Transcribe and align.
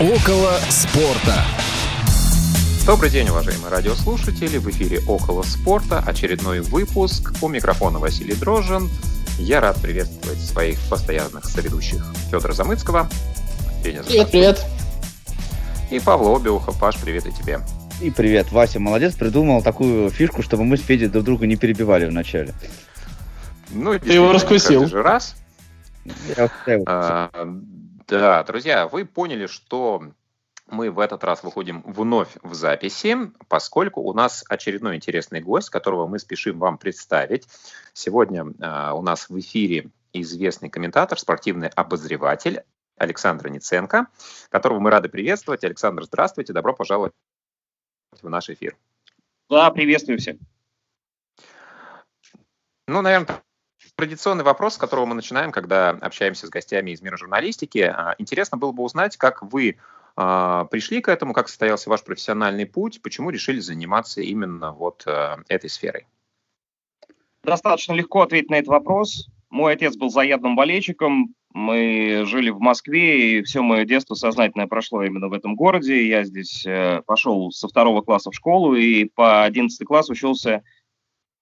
Около 0.00 0.52
спорта. 0.70 1.42
Добрый 2.86 3.10
день, 3.10 3.30
уважаемые 3.30 3.68
радиослушатели. 3.68 4.58
В 4.58 4.70
эфире 4.70 5.00
«Около 5.08 5.42
спорта» 5.42 5.98
очередной 5.98 6.60
выпуск. 6.60 7.32
У 7.42 7.48
микрофона 7.48 7.98
Василий 7.98 8.36
Дрожжин. 8.36 8.88
Я 9.40 9.60
рад 9.60 9.82
приветствовать 9.82 10.38
своих 10.38 10.78
постоянных 10.88 11.46
соведущих 11.46 12.06
Федора 12.30 12.52
Замыцкого. 12.52 13.08
Федя, 13.82 14.04
привет, 14.04 14.30
привет. 14.30 14.66
И 15.90 15.98
Павла 15.98 16.36
Обиуха. 16.36 16.70
Паш, 16.70 16.96
привет 16.98 17.26
и 17.26 17.32
тебе. 17.32 17.58
И 18.00 18.12
привет. 18.12 18.52
Вася 18.52 18.78
молодец, 18.78 19.16
придумал 19.16 19.62
такую 19.62 20.10
фишку, 20.10 20.42
чтобы 20.44 20.62
мы 20.62 20.76
с 20.76 20.80
Федей 20.80 21.08
друг 21.08 21.24
друга 21.24 21.48
не 21.48 21.56
перебивали 21.56 22.06
в 22.06 22.12
начале. 22.12 22.54
Ну, 23.70 23.98
Ты 23.98 24.12
его 24.12 24.30
раскусил. 24.30 24.86
Же 24.86 25.02
раз. 25.02 25.34
Я 26.36 26.48
а, 26.86 27.30
да, 28.08 28.42
друзья, 28.42 28.88
вы 28.88 29.04
поняли, 29.04 29.46
что 29.46 30.12
мы 30.66 30.90
в 30.90 30.98
этот 30.98 31.24
раз 31.24 31.42
выходим 31.42 31.82
вновь 31.82 32.36
в 32.42 32.54
записи, 32.54 33.16
поскольку 33.48 34.00
у 34.00 34.12
нас 34.12 34.44
очередной 34.48 34.96
интересный 34.96 35.40
гость, 35.40 35.70
которого 35.70 36.06
мы 36.06 36.18
спешим 36.18 36.58
вам 36.58 36.78
представить. 36.78 37.48
Сегодня 37.92 38.44
э, 38.44 38.92
у 38.92 39.02
нас 39.02 39.28
в 39.28 39.38
эфире 39.38 39.90
известный 40.12 40.68
комментатор, 40.68 41.18
спортивный 41.18 41.68
обозреватель 41.68 42.62
Александр 42.96 43.48
Ниценко, 43.48 44.06
которого 44.50 44.78
мы 44.78 44.90
рады 44.90 45.08
приветствовать. 45.08 45.64
Александр, 45.64 46.04
здравствуйте, 46.04 46.52
добро 46.52 46.74
пожаловать 46.74 47.12
в 48.20 48.28
наш 48.28 48.50
эфир. 48.50 48.76
Да, 49.48 49.70
приветствую 49.70 50.18
всех. 50.18 50.36
Ну, 52.86 53.02
наверное, 53.02 53.42
традиционный 53.98 54.44
вопрос, 54.44 54.74
с 54.74 54.78
которого 54.78 55.06
мы 55.06 55.16
начинаем, 55.16 55.50
когда 55.50 55.90
общаемся 55.90 56.46
с 56.46 56.50
гостями 56.50 56.92
из 56.92 57.02
мира 57.02 57.16
журналистики. 57.16 57.80
А, 57.80 58.14
интересно 58.18 58.56
было 58.56 58.70
бы 58.70 58.84
узнать, 58.84 59.16
как 59.16 59.42
вы 59.42 59.76
а, 60.14 60.66
пришли 60.66 61.00
к 61.00 61.08
этому, 61.08 61.32
как 61.32 61.48
состоялся 61.48 61.90
ваш 61.90 62.04
профессиональный 62.04 62.64
путь, 62.64 63.02
почему 63.02 63.30
решили 63.30 63.58
заниматься 63.58 64.20
именно 64.20 64.70
вот 64.70 65.02
а, 65.06 65.38
этой 65.48 65.68
сферой? 65.68 66.06
Достаточно 67.42 67.92
легко 67.92 68.22
ответить 68.22 68.50
на 68.50 68.54
этот 68.54 68.68
вопрос. 68.68 69.28
Мой 69.50 69.72
отец 69.72 69.96
был 69.96 70.10
заядным 70.10 70.54
болельщиком, 70.54 71.34
мы 71.52 72.22
жили 72.24 72.50
в 72.50 72.60
Москве, 72.60 73.38
и 73.38 73.42
все 73.42 73.62
мое 73.62 73.84
детство 73.84 74.14
сознательное 74.14 74.68
прошло 74.68 75.02
именно 75.02 75.26
в 75.26 75.32
этом 75.32 75.56
городе. 75.56 76.06
Я 76.06 76.22
здесь 76.22 76.64
э, 76.64 77.02
пошел 77.04 77.50
со 77.50 77.66
второго 77.66 78.02
класса 78.02 78.30
в 78.30 78.34
школу, 78.34 78.76
и 78.76 79.06
по 79.06 79.42
одиннадцатый 79.42 79.86
класс 79.86 80.08
учился 80.08 80.62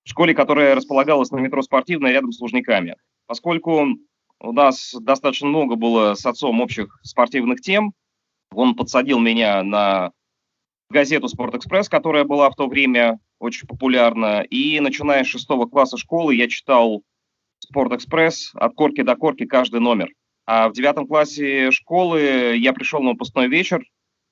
в 0.06 0.10
школе, 0.10 0.34
которая 0.34 0.76
располагалась 0.76 1.32
на 1.32 1.38
метро 1.38 1.60
«Спортивная» 1.62 2.12
рядом 2.12 2.30
с 2.30 2.40
Лужниками. 2.40 2.94
Поскольку 3.26 3.86
у 4.40 4.52
нас 4.52 4.94
достаточно 5.00 5.48
много 5.48 5.74
было 5.74 6.14
с 6.14 6.24
отцом 6.24 6.60
общих 6.60 7.00
спортивных 7.02 7.60
тем, 7.60 7.92
он 8.52 8.76
подсадил 8.76 9.18
меня 9.18 9.64
на 9.64 10.12
газету 10.90 11.26
«Спортэкспресс», 11.26 11.88
которая 11.88 12.22
была 12.22 12.48
в 12.50 12.54
то 12.54 12.68
время 12.68 13.18
очень 13.40 13.66
популярна. 13.66 14.42
И 14.42 14.78
начиная 14.78 15.24
с 15.24 15.26
шестого 15.26 15.66
класса 15.66 15.96
школы 15.96 16.36
я 16.36 16.48
читал 16.48 17.02
«Спортэкспресс» 17.58 18.52
от 18.54 18.74
корки 18.74 19.02
до 19.02 19.16
корки 19.16 19.44
каждый 19.44 19.80
номер. 19.80 20.10
А 20.46 20.68
в 20.68 20.72
девятом 20.72 21.08
классе 21.08 21.72
школы 21.72 22.54
я 22.56 22.72
пришел 22.72 23.02
на 23.02 23.10
выпускной 23.10 23.48
вечер 23.48 23.82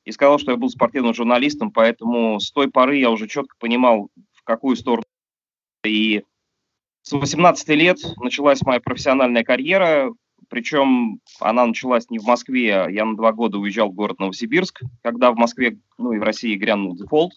и 0.05 0.13
сказал, 0.13 0.39
что 0.39 0.53
я 0.53 0.57
был 0.57 0.69
спортивным 0.69 1.15
журналистом, 1.15 1.73
поэтому 1.73 2.39
с 2.39 2.53
той 2.53 2.71
поры 2.71 2.99
я 2.99 3.11
уже 3.11 3.27
четко 3.27 3.57
понимал, 3.59 4.11
в 4.35 4.45
какую 4.45 4.77
сторону 4.77 5.03
и 5.85 6.25
с 7.03 7.13
18 7.13 7.69
лет 7.71 7.99
началась 8.17 8.63
моя 8.63 8.81
профессиональная 8.81 9.45
карьера, 9.45 10.13
причем 10.49 11.21
она 11.41 11.67
началась 11.67 12.11
не 12.11 12.19
в 12.19 12.25
Москве, 12.25 12.87
я 12.89 13.05
на 13.05 13.17
два 13.17 13.33
года 13.33 13.59
уезжал 13.59 13.91
в 13.91 13.95
город 13.95 14.19
Новосибирск, 14.19 14.83
когда 15.03 15.31
в 15.33 15.37
Москве, 15.37 15.79
ну 15.99 16.13
и 16.13 16.19
в 16.19 16.23
России 16.23 16.55
грянул 16.57 16.97
дефолт. 16.97 17.33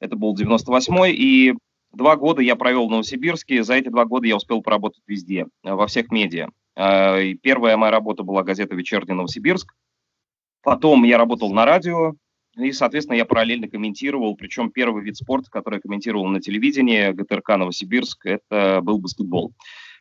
Это 0.00 0.16
был 0.16 0.36
98-й, 0.36 1.12
и 1.12 1.54
два 1.92 2.16
года 2.16 2.40
я 2.40 2.54
провел 2.54 2.86
в 2.86 2.90
Новосибирске. 2.90 3.64
За 3.64 3.74
эти 3.74 3.88
два 3.88 4.04
года 4.04 4.26
я 4.26 4.36
успел 4.36 4.62
поработать 4.62 5.02
везде, 5.06 5.46
во 5.62 5.86
всех 5.86 6.10
медиа. 6.10 6.50
А, 6.76 7.18
и 7.18 7.34
первая 7.34 7.76
моя 7.76 7.90
работа 7.90 8.22
была 8.22 8.44
газета 8.44 8.76
«Вечерний 8.76 9.14
Новосибирск». 9.14 9.74
Потом 10.62 11.04
я 11.04 11.18
работал 11.18 11.52
на 11.52 11.64
радио, 11.64 12.14
и, 12.58 12.72
соответственно, 12.72 13.16
я 13.16 13.24
параллельно 13.24 13.68
комментировал, 13.68 14.34
причем 14.34 14.70
первый 14.70 15.02
вид 15.04 15.16
спорта, 15.16 15.50
который 15.50 15.76
я 15.76 15.80
комментировал 15.80 16.26
на 16.26 16.40
телевидении 16.40 17.12
ГТРК 17.12 17.50
Новосибирск, 17.56 18.26
это 18.26 18.80
был 18.82 18.98
баскетбол. 18.98 19.52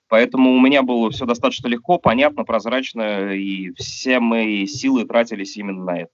Поэтому 0.09 0.53
у 0.53 0.59
меня 0.59 0.84
было 0.84 1.12
все 1.12 1.25
достаточно 1.25 1.67
легко, 1.67 1.97
понятно, 1.97 2.46
прозрачно, 2.46 3.34
и 3.34 3.72
все 3.73 4.19
мои 4.19 4.66
силы 4.66 5.06
тратились 5.06 5.57
именно 5.57 5.84
на 5.84 6.01
это. 6.01 6.12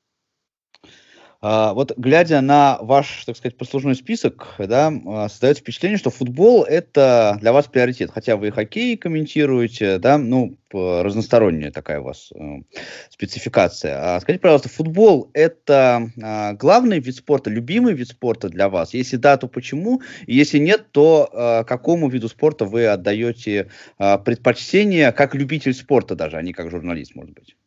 А, 1.46 1.74
вот 1.74 1.92
глядя 1.98 2.40
на 2.40 2.78
ваш, 2.80 3.26
так 3.26 3.36
сказать, 3.36 3.58
послужной 3.58 3.96
список, 3.96 4.56
да, 4.58 4.94
а, 5.06 5.28
создается 5.28 5.62
впечатление, 5.62 5.98
что 5.98 6.10
футбол 6.10 6.64
это 6.64 7.38
для 7.42 7.52
вас 7.52 7.68
приоритет. 7.68 8.12
Хотя 8.14 8.38
вы 8.38 8.48
и 8.48 8.52
хоккей 8.52 8.96
комментируете, 8.96 9.98
да, 9.98 10.18
ну, 10.18 10.58
разносторонняя 10.72 11.70
такая 11.70 12.00
у 12.00 12.06
вас 12.06 12.32
э, 12.34 12.62
спецификация. 13.10 14.16
А 14.16 14.20
скажите, 14.22 14.42
пожалуйста, 14.42 14.70
футбол 14.70 15.30
это 15.34 16.10
э, 16.16 16.54
главный 16.54 17.00
вид 17.00 17.18
спорта, 17.18 17.50
любимый 17.50 17.94
вид 17.94 18.08
спорта 18.08 18.48
для 18.48 18.70
вас? 18.70 18.94
Если 18.94 19.18
да, 19.18 19.36
то 19.36 19.48
почему? 19.48 20.02
Если 20.26 20.60
нет, 20.60 20.92
то 20.92 21.30
э, 21.32 21.66
какому 21.66 22.08
виду 22.08 22.30
спорта 22.30 22.64
вы 22.64 22.88
отдаете 22.88 23.70
предпочтение 23.98 25.12
как 25.12 25.36
любитель 25.36 25.74
спорта 25.74 26.16
даже, 26.16 26.38
а 26.38 26.42
не 26.42 26.54
как 26.54 26.72
журналист, 26.72 27.16
может 27.16 27.34
быть? 27.34 27.58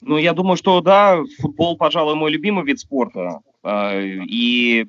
Ну, 0.00 0.18
я 0.18 0.32
думаю, 0.32 0.56
что 0.56 0.80
да, 0.80 1.20
футбол, 1.40 1.76
пожалуй, 1.76 2.14
мой 2.14 2.30
любимый 2.30 2.64
вид 2.64 2.78
спорта. 2.78 3.40
А, 3.62 3.98
и 4.00 4.86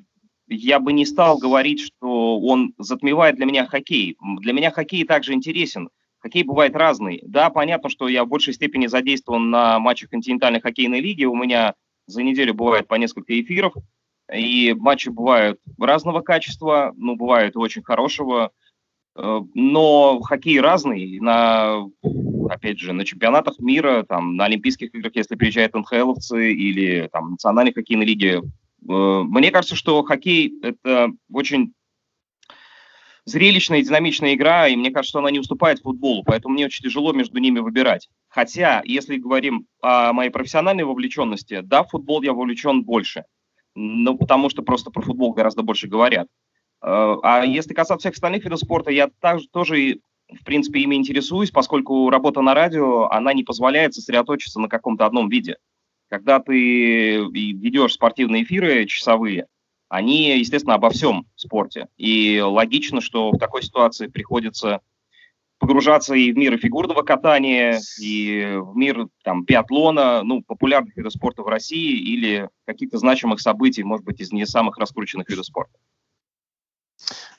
я 0.48 0.80
бы 0.80 0.92
не 0.92 1.06
стал 1.06 1.38
говорить, 1.38 1.80
что 1.80 2.40
он 2.40 2.74
затмевает 2.78 3.36
для 3.36 3.46
меня 3.46 3.66
хоккей. 3.66 4.16
Для 4.40 4.52
меня 4.52 4.70
хоккей 4.70 5.04
также 5.04 5.32
интересен. 5.32 5.90
Хоккей 6.20 6.42
бывает 6.42 6.74
разный. 6.74 7.20
Да, 7.24 7.50
понятно, 7.50 7.88
что 7.90 8.08
я 8.08 8.24
в 8.24 8.28
большей 8.28 8.54
степени 8.54 8.86
задействован 8.86 9.50
на 9.50 9.78
матчах 9.78 10.10
континентальной 10.10 10.60
хоккейной 10.60 11.00
лиги. 11.00 11.24
У 11.24 11.34
меня 11.34 11.74
за 12.06 12.22
неделю 12.22 12.54
бывает 12.54 12.88
по 12.88 12.94
несколько 12.94 13.38
эфиров. 13.40 13.74
И 14.32 14.74
матчи 14.74 15.08
бывают 15.08 15.58
разного 15.78 16.20
качества, 16.20 16.92
ну, 16.96 17.16
бывают 17.16 17.56
очень 17.56 17.82
хорошего. 17.82 18.50
Э, 19.16 19.40
но 19.54 20.20
хоккей 20.20 20.60
разный. 20.60 21.18
На 21.20 21.84
опять 22.48 22.78
же, 22.78 22.92
на 22.92 23.04
чемпионатах 23.04 23.58
мира, 23.58 24.04
там, 24.08 24.36
на 24.36 24.46
Олимпийских 24.46 24.94
играх, 24.94 25.12
если 25.14 25.36
приезжают 25.36 25.74
НХЛовцы 25.74 26.52
или 26.52 27.08
там 27.12 27.32
национальной 27.32 27.72
хоккейной 27.72 28.06
лиги. 28.06 28.40
Э, 28.88 29.22
мне 29.24 29.50
кажется, 29.50 29.76
что 29.76 30.02
хоккей– 30.02 30.58
это 30.62 31.10
очень 31.32 31.72
зрелищная 33.28 33.80
и 33.80 33.84
динамичная 33.84 34.34
игра, 34.34 34.68
и 34.68 34.76
мне 34.76 34.90
кажется, 34.90 35.10
что 35.10 35.18
она 35.20 35.30
не 35.30 35.38
уступает 35.38 35.80
футболу, 35.80 36.22
поэтому 36.24 36.54
мне 36.54 36.66
очень 36.66 36.82
тяжело 36.82 37.12
между 37.12 37.38
ними 37.38 37.60
выбирать. 37.60 38.08
Хотя, 38.28 38.82
если 38.84 39.16
говорим 39.16 39.66
о 39.82 40.12
моей 40.12 40.30
профессиональной 40.30 40.84
вовлеченности, 40.84 41.60
да, 41.60 41.82
в 41.82 41.90
футбол 41.90 42.22
я 42.22 42.32
вовлечен 42.32 42.82
больше, 42.82 43.24
ну, 43.74 44.16
потому 44.16 44.50
что 44.50 44.62
просто 44.62 44.90
про 44.90 45.02
футбол 45.02 45.34
гораздо 45.34 45.62
больше 45.62 45.88
говорят. 45.88 46.26
Э, 46.82 47.16
а 47.22 47.44
если 47.44 47.74
касаться 47.74 47.98
всех 47.98 48.14
остальных 48.14 48.44
видов 48.44 48.60
спорта, 48.60 48.90
я 48.90 49.10
также 49.20 49.46
тоже 49.48 50.00
в 50.28 50.44
принципе, 50.44 50.80
ими 50.80 50.94
интересуюсь, 50.94 51.50
поскольку 51.50 52.10
работа 52.10 52.42
на 52.42 52.54
радио, 52.54 53.06
она 53.06 53.32
не 53.32 53.44
позволяет 53.44 53.94
сосредоточиться 53.94 54.60
на 54.60 54.68
каком-то 54.68 55.06
одном 55.06 55.28
виде. 55.28 55.56
Когда 56.10 56.38
ты 56.38 57.16
ведешь 57.16 57.94
спортивные 57.94 58.42
эфиры 58.42 58.86
часовые, 58.86 59.46
они, 59.88 60.38
естественно, 60.38 60.74
обо 60.74 60.90
всем 60.90 61.26
спорте. 61.34 61.88
И 61.96 62.40
логично, 62.40 63.00
что 63.00 63.30
в 63.30 63.38
такой 63.38 63.62
ситуации 63.62 64.06
приходится 64.06 64.80
погружаться 65.58 66.14
и 66.14 66.32
в 66.32 66.36
мир 66.36 66.56
фигурного 66.56 67.02
катания, 67.02 67.80
и 68.00 68.58
в 68.58 68.76
мир 68.76 69.08
там, 69.24 69.44
биатлона, 69.44 70.22
ну, 70.22 70.42
популярных 70.42 70.96
видов 70.96 71.12
спорта 71.12 71.42
в 71.42 71.48
России 71.48 71.98
или 71.98 72.48
каких-то 72.64 72.98
значимых 72.98 73.40
событий, 73.40 73.82
может 73.82 74.04
быть, 74.04 74.20
из 74.20 74.30
не 74.30 74.46
самых 74.46 74.78
раскрученных 74.78 75.28
видов 75.28 75.46
спорта. 75.46 75.76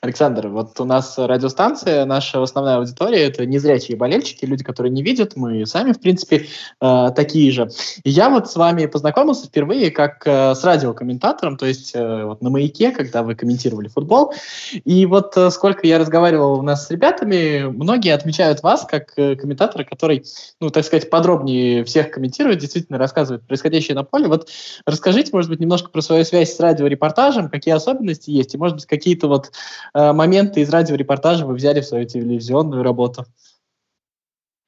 Александр, 0.02 0.48
вот 0.48 0.80
у 0.80 0.86
нас 0.86 1.18
радиостанция, 1.18 2.06
наша 2.06 2.42
основная 2.42 2.78
аудитория— 2.78 3.24
это 3.26 3.44
незрячие 3.44 3.98
болельщики, 3.98 4.46
люди, 4.46 4.64
которые 4.64 4.90
не 4.90 5.02
видят, 5.02 5.36
мы 5.36 5.66
сами, 5.66 5.92
в 5.92 6.00
принципе, 6.00 6.46
э, 6.80 7.10
такие 7.14 7.52
же. 7.52 7.68
И 8.02 8.08
я 8.08 8.30
вот 8.30 8.50
с 8.50 8.56
вами 8.56 8.86
познакомился 8.86 9.48
впервые 9.48 9.90
как 9.90 10.22
э, 10.24 10.54
с 10.54 10.64
радиокомментатором, 10.64 11.58
то 11.58 11.66
есть 11.66 11.92
э, 11.94 12.24
вот 12.24 12.40
на 12.40 12.48
«Маяке», 12.48 12.92
когда 12.92 13.22
вы 13.22 13.34
комментировали 13.34 13.88
футбол. 13.88 14.32
И 14.72 15.04
вот 15.04 15.36
э, 15.36 15.50
сколько 15.50 15.86
я 15.86 15.98
разговаривал 15.98 16.58
у 16.58 16.62
нас 16.62 16.86
с 16.86 16.90
ребятами, 16.90 17.64
многие 17.64 18.14
отмечают 18.14 18.62
вас 18.62 18.86
как 18.86 19.12
э, 19.18 19.36
комментатора, 19.36 19.84
который, 19.84 20.24
ну, 20.60 20.70
так 20.70 20.86
сказать, 20.86 21.10
подробнее 21.10 21.84
всех 21.84 22.10
комментирует, 22.10 22.58
действительно 22.60 22.96
рассказывает 22.96 23.46
происходящее 23.46 23.96
на 23.96 24.04
поле. 24.04 24.28
Вот 24.28 24.48
расскажите, 24.86 25.28
может 25.34 25.50
быть, 25.50 25.60
немножко 25.60 25.90
про 25.90 26.00
свою 26.00 26.24
связь 26.24 26.56
с 26.56 26.58
радиорепортажем, 26.58 27.50
какие 27.50 27.74
особенности 27.74 28.30
есть, 28.30 28.54
и, 28.54 28.56
может 28.56 28.76
быть, 28.76 28.86
какие-то 28.86 29.28
вот 29.28 29.50
моменты 29.94 30.60
из 30.60 30.70
радиорепортажа 30.70 31.46
вы 31.46 31.54
взяли 31.54 31.80
в 31.80 31.86
свою 31.86 32.06
телевизионную 32.06 32.82
работу? 32.82 33.24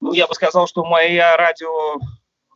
Ну, 0.00 0.12
я 0.12 0.26
бы 0.26 0.34
сказал, 0.34 0.66
что 0.66 0.84
моя 0.84 1.36
радио 1.36 1.98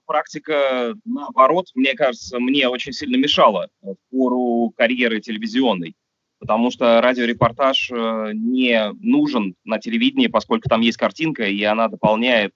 практика, 0.07 0.95
наоборот, 1.05 1.67
мне 1.75 1.95
кажется, 1.95 2.39
мне 2.39 2.69
очень 2.69 2.93
сильно 2.93 3.17
мешала 3.17 3.69
в 3.83 3.97
пору 4.11 4.73
карьеры 4.77 5.21
телевизионной, 5.21 5.95
потому 6.39 6.71
что 6.71 7.01
радиорепортаж 7.01 7.91
э, 7.91 8.31
не 8.33 8.93
нужен 9.01 9.55
на 9.65 9.79
телевидении, 9.79 10.29
поскольку 10.29 10.69
там 10.69 10.81
есть 10.81 10.97
картинка, 10.97 11.45
и 11.45 11.63
она 11.65 11.89
дополняет 11.89 12.53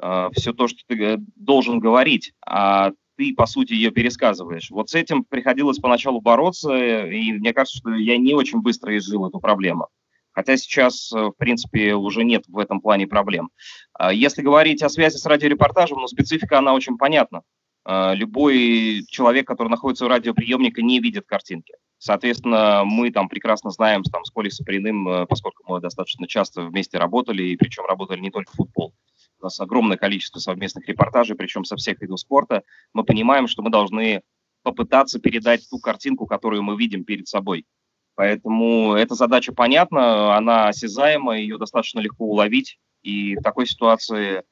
э, 0.00 0.28
все 0.32 0.52
то, 0.52 0.66
что 0.66 0.80
ты 0.86 1.02
э, 1.02 1.16
должен 1.36 1.78
говорить, 1.78 2.32
а 2.44 2.92
ты, 3.22 3.34
по 3.34 3.46
сути, 3.46 3.72
ее 3.72 3.90
пересказываешь. 3.90 4.70
Вот 4.70 4.90
с 4.90 4.94
этим 4.94 5.24
приходилось 5.24 5.78
поначалу 5.78 6.20
бороться, 6.20 6.74
и 6.74 7.32
мне 7.32 7.52
кажется, 7.52 7.78
что 7.78 7.94
я 7.94 8.18
не 8.18 8.34
очень 8.34 8.60
быстро 8.60 8.96
изжил 8.96 9.26
эту 9.26 9.38
проблему. 9.38 9.88
Хотя 10.32 10.56
сейчас, 10.56 11.12
э, 11.12 11.18
в 11.18 11.34
принципе, 11.36 11.94
уже 11.94 12.24
нет 12.24 12.44
в 12.48 12.58
этом 12.58 12.80
плане 12.80 13.06
проблем. 13.06 13.50
А 13.92 14.12
если 14.12 14.42
говорить 14.42 14.82
о 14.82 14.88
связи 14.88 15.18
с 15.18 15.26
радиорепортажем, 15.26 15.98
ну, 15.98 16.06
специфика, 16.06 16.58
она 16.58 16.72
очень 16.72 16.96
понятна. 16.96 17.42
А, 17.84 18.14
любой 18.14 19.04
человек, 19.08 19.46
который 19.46 19.68
находится 19.68 20.04
у 20.04 20.08
радиоприемника, 20.08 20.82
не 20.82 21.00
видит 21.00 21.26
картинки. 21.26 21.74
Соответственно, 21.98 22.82
мы 22.84 23.10
там 23.10 23.28
прекрасно 23.28 23.70
знаем 23.70 24.02
там, 24.02 24.24
с 24.24 24.30
Колей 24.30 24.50
Саприным, 24.50 25.08
э, 25.08 25.26
поскольку 25.26 25.64
мы 25.68 25.80
достаточно 25.80 26.26
часто 26.26 26.62
вместе 26.62 26.98
работали, 26.98 27.44
и 27.44 27.56
причем 27.56 27.86
работали 27.86 28.20
не 28.20 28.30
только 28.30 28.52
в 28.52 28.56
футбол. 28.56 28.92
У 29.40 29.44
нас 29.44 29.60
огромное 29.60 29.96
количество 29.96 30.38
совместных 30.38 30.88
репортажей, 30.88 31.36
причем 31.36 31.64
со 31.64 31.76
всех 31.76 32.00
видов 32.00 32.20
спорта. 32.20 32.62
Мы 32.92 33.04
понимаем, 33.04 33.46
что 33.46 33.62
мы 33.62 33.70
должны 33.70 34.22
попытаться 34.62 35.18
передать 35.20 35.68
ту 35.68 35.78
картинку, 35.78 36.26
которую 36.26 36.62
мы 36.62 36.76
видим 36.76 37.04
перед 37.04 37.26
собой. 37.28 37.66
Поэтому 38.14 38.94
эта 38.94 39.14
задача 39.14 39.52
понятна, 39.52 40.36
она 40.36 40.68
осязаема, 40.68 41.38
ее 41.38 41.58
достаточно 41.58 42.00
легко 42.00 42.26
уловить, 42.26 42.78
и 43.02 43.36
в 43.36 43.42
такой 43.42 43.66
ситуации 43.66 44.42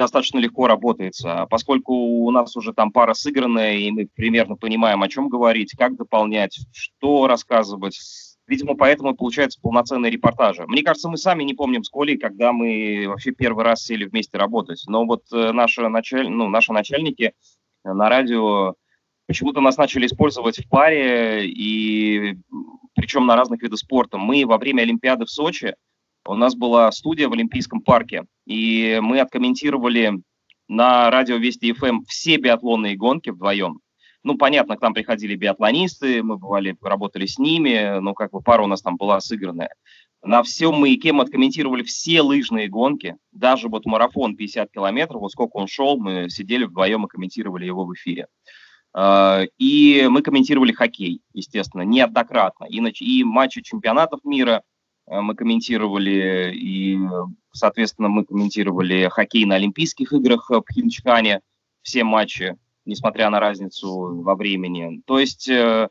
достаточно 0.00 0.38
легко 0.38 0.66
работается. 0.66 1.46
Поскольку 1.50 1.92
у 1.94 2.30
нас 2.30 2.56
уже 2.56 2.72
там 2.72 2.92
пара 2.92 3.14
сыгранная, 3.14 3.74
и 3.74 3.90
мы 3.90 4.08
примерно 4.14 4.56
понимаем, 4.56 5.02
о 5.02 5.08
чем 5.08 5.28
говорить, 5.28 5.72
как 5.76 5.96
дополнять, 5.96 6.58
что 6.72 7.26
рассказывать, 7.26 7.98
видимо, 8.46 8.76
поэтому 8.76 9.16
получается 9.16 9.60
полноценные 9.60 10.10
репортажи. 10.10 10.64
Мне 10.66 10.82
кажется, 10.82 11.08
мы 11.08 11.16
сами 11.16 11.42
не 11.42 11.54
помним 11.54 11.82
с 11.82 11.90
Колей, 11.90 12.16
когда 12.16 12.52
мы 12.52 13.06
вообще 13.08 13.32
первый 13.32 13.64
раз 13.64 13.82
сели 13.84 14.04
вместе 14.04 14.38
работать. 14.38 14.82
Но 14.86 15.04
вот 15.04 15.24
э, 15.32 15.52
наши, 15.52 15.88
началь... 15.88 16.28
ну, 16.28 16.48
наши 16.48 16.72
начальники 16.72 17.32
на 17.84 18.08
радио 18.08 18.74
почему-то 19.26 19.60
нас 19.60 19.76
начали 19.76 20.06
использовать 20.06 20.58
в 20.58 20.68
паре, 20.68 21.48
и 21.48 22.36
причем 22.94 23.26
на 23.26 23.36
разных 23.36 23.62
видах 23.62 23.78
спорта. 23.78 24.18
Мы 24.18 24.46
во 24.46 24.58
время 24.58 24.82
Олимпиады 24.82 25.24
в 25.24 25.30
Сочи, 25.30 25.74
у 26.26 26.34
нас 26.34 26.54
была 26.54 26.90
студия 26.92 27.28
в 27.28 27.32
Олимпийском 27.32 27.80
парке, 27.80 28.24
и 28.46 28.98
мы 29.02 29.20
откомментировали 29.20 30.22
на 30.68 31.10
радио 31.10 31.36
Вести 31.36 31.72
ФМ 31.72 31.86
эм 31.86 32.04
все 32.06 32.36
биатлонные 32.36 32.96
гонки 32.96 33.30
вдвоем. 33.30 33.80
Ну, 34.22 34.36
понятно, 34.36 34.76
к 34.76 34.80
нам 34.80 34.94
приходили 34.94 35.36
биатлонисты, 35.36 36.22
мы 36.22 36.36
бывали, 36.36 36.76
работали 36.80 37.26
с 37.26 37.38
ними, 37.38 38.00
ну, 38.00 38.14
как 38.14 38.32
бы 38.32 38.40
пара 38.40 38.62
у 38.62 38.66
нас 38.66 38.82
там 38.82 38.96
была 38.96 39.20
сыгранная. 39.20 39.70
На 40.22 40.42
всем 40.42 40.80
маяке 40.80 41.12
мы 41.12 41.22
откомментировали 41.22 41.84
все 41.84 42.22
лыжные 42.22 42.68
гонки, 42.68 43.16
даже 43.30 43.68
вот 43.68 43.86
марафон 43.86 44.34
50 44.34 44.72
километров, 44.72 45.20
вот 45.20 45.30
сколько 45.30 45.56
он 45.56 45.68
шел, 45.68 45.98
мы 45.98 46.28
сидели 46.30 46.64
вдвоем 46.64 47.04
и 47.04 47.08
комментировали 47.08 47.66
его 47.66 47.84
в 47.84 47.94
эфире. 47.94 48.26
А, 48.92 49.42
и 49.58 50.06
мы 50.08 50.22
комментировали 50.22 50.72
хоккей, 50.72 51.20
естественно, 51.32 51.82
неоднократно. 51.82 52.64
И, 52.64 53.22
матчи 53.22 53.62
чемпионатов 53.62 54.24
мира 54.24 54.62
мы 55.06 55.34
комментировали, 55.34 56.52
и, 56.54 56.98
соответственно, 57.52 58.08
мы 58.08 58.24
комментировали 58.24 59.08
хоккей 59.08 59.44
на 59.44 59.54
Олимпийских 59.54 60.12
играх 60.12 60.50
в 60.50 60.60
Пхенчхане, 60.62 61.40
все 61.82 62.02
матчи, 62.02 62.56
несмотря 62.84 63.30
на 63.30 63.40
разницу 63.40 64.22
во 64.22 64.34
времени. 64.34 65.02
То 65.06 65.18
есть, 65.18 65.48
э, 65.48 65.88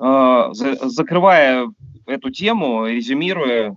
э, 0.00 0.48
закрывая 0.52 1.72
эту 2.06 2.30
тему, 2.30 2.86
резюмируя, 2.86 3.74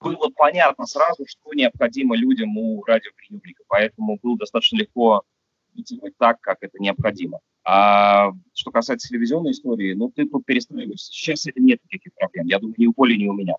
было 0.00 0.30
понятно 0.34 0.86
сразу, 0.86 1.24
что 1.26 1.52
необходимо 1.52 2.16
людям 2.16 2.56
у 2.56 2.82
радиоприемника, 2.84 3.64
поэтому 3.68 4.18
было 4.22 4.38
достаточно 4.38 4.76
легко 4.76 5.22
идти 5.74 6.00
так, 6.18 6.40
как 6.40 6.58
это 6.60 6.78
необходимо. 6.78 7.40
А 7.70 8.32
что 8.54 8.70
касается 8.70 9.08
телевизионной 9.08 9.50
истории, 9.50 9.92
ну, 9.92 10.10
ты 10.10 10.26
тут 10.26 10.46
перестраиваешься. 10.46 11.12
Сейчас 11.12 11.46
это 11.46 11.60
нет 11.60 11.80
никаких 11.84 12.14
проблем. 12.14 12.46
Я 12.46 12.60
думаю, 12.60 12.74
ни 12.78 12.86
у 12.86 12.94
Коли, 12.94 13.14
ни 13.14 13.28
у 13.28 13.34
меня. 13.34 13.56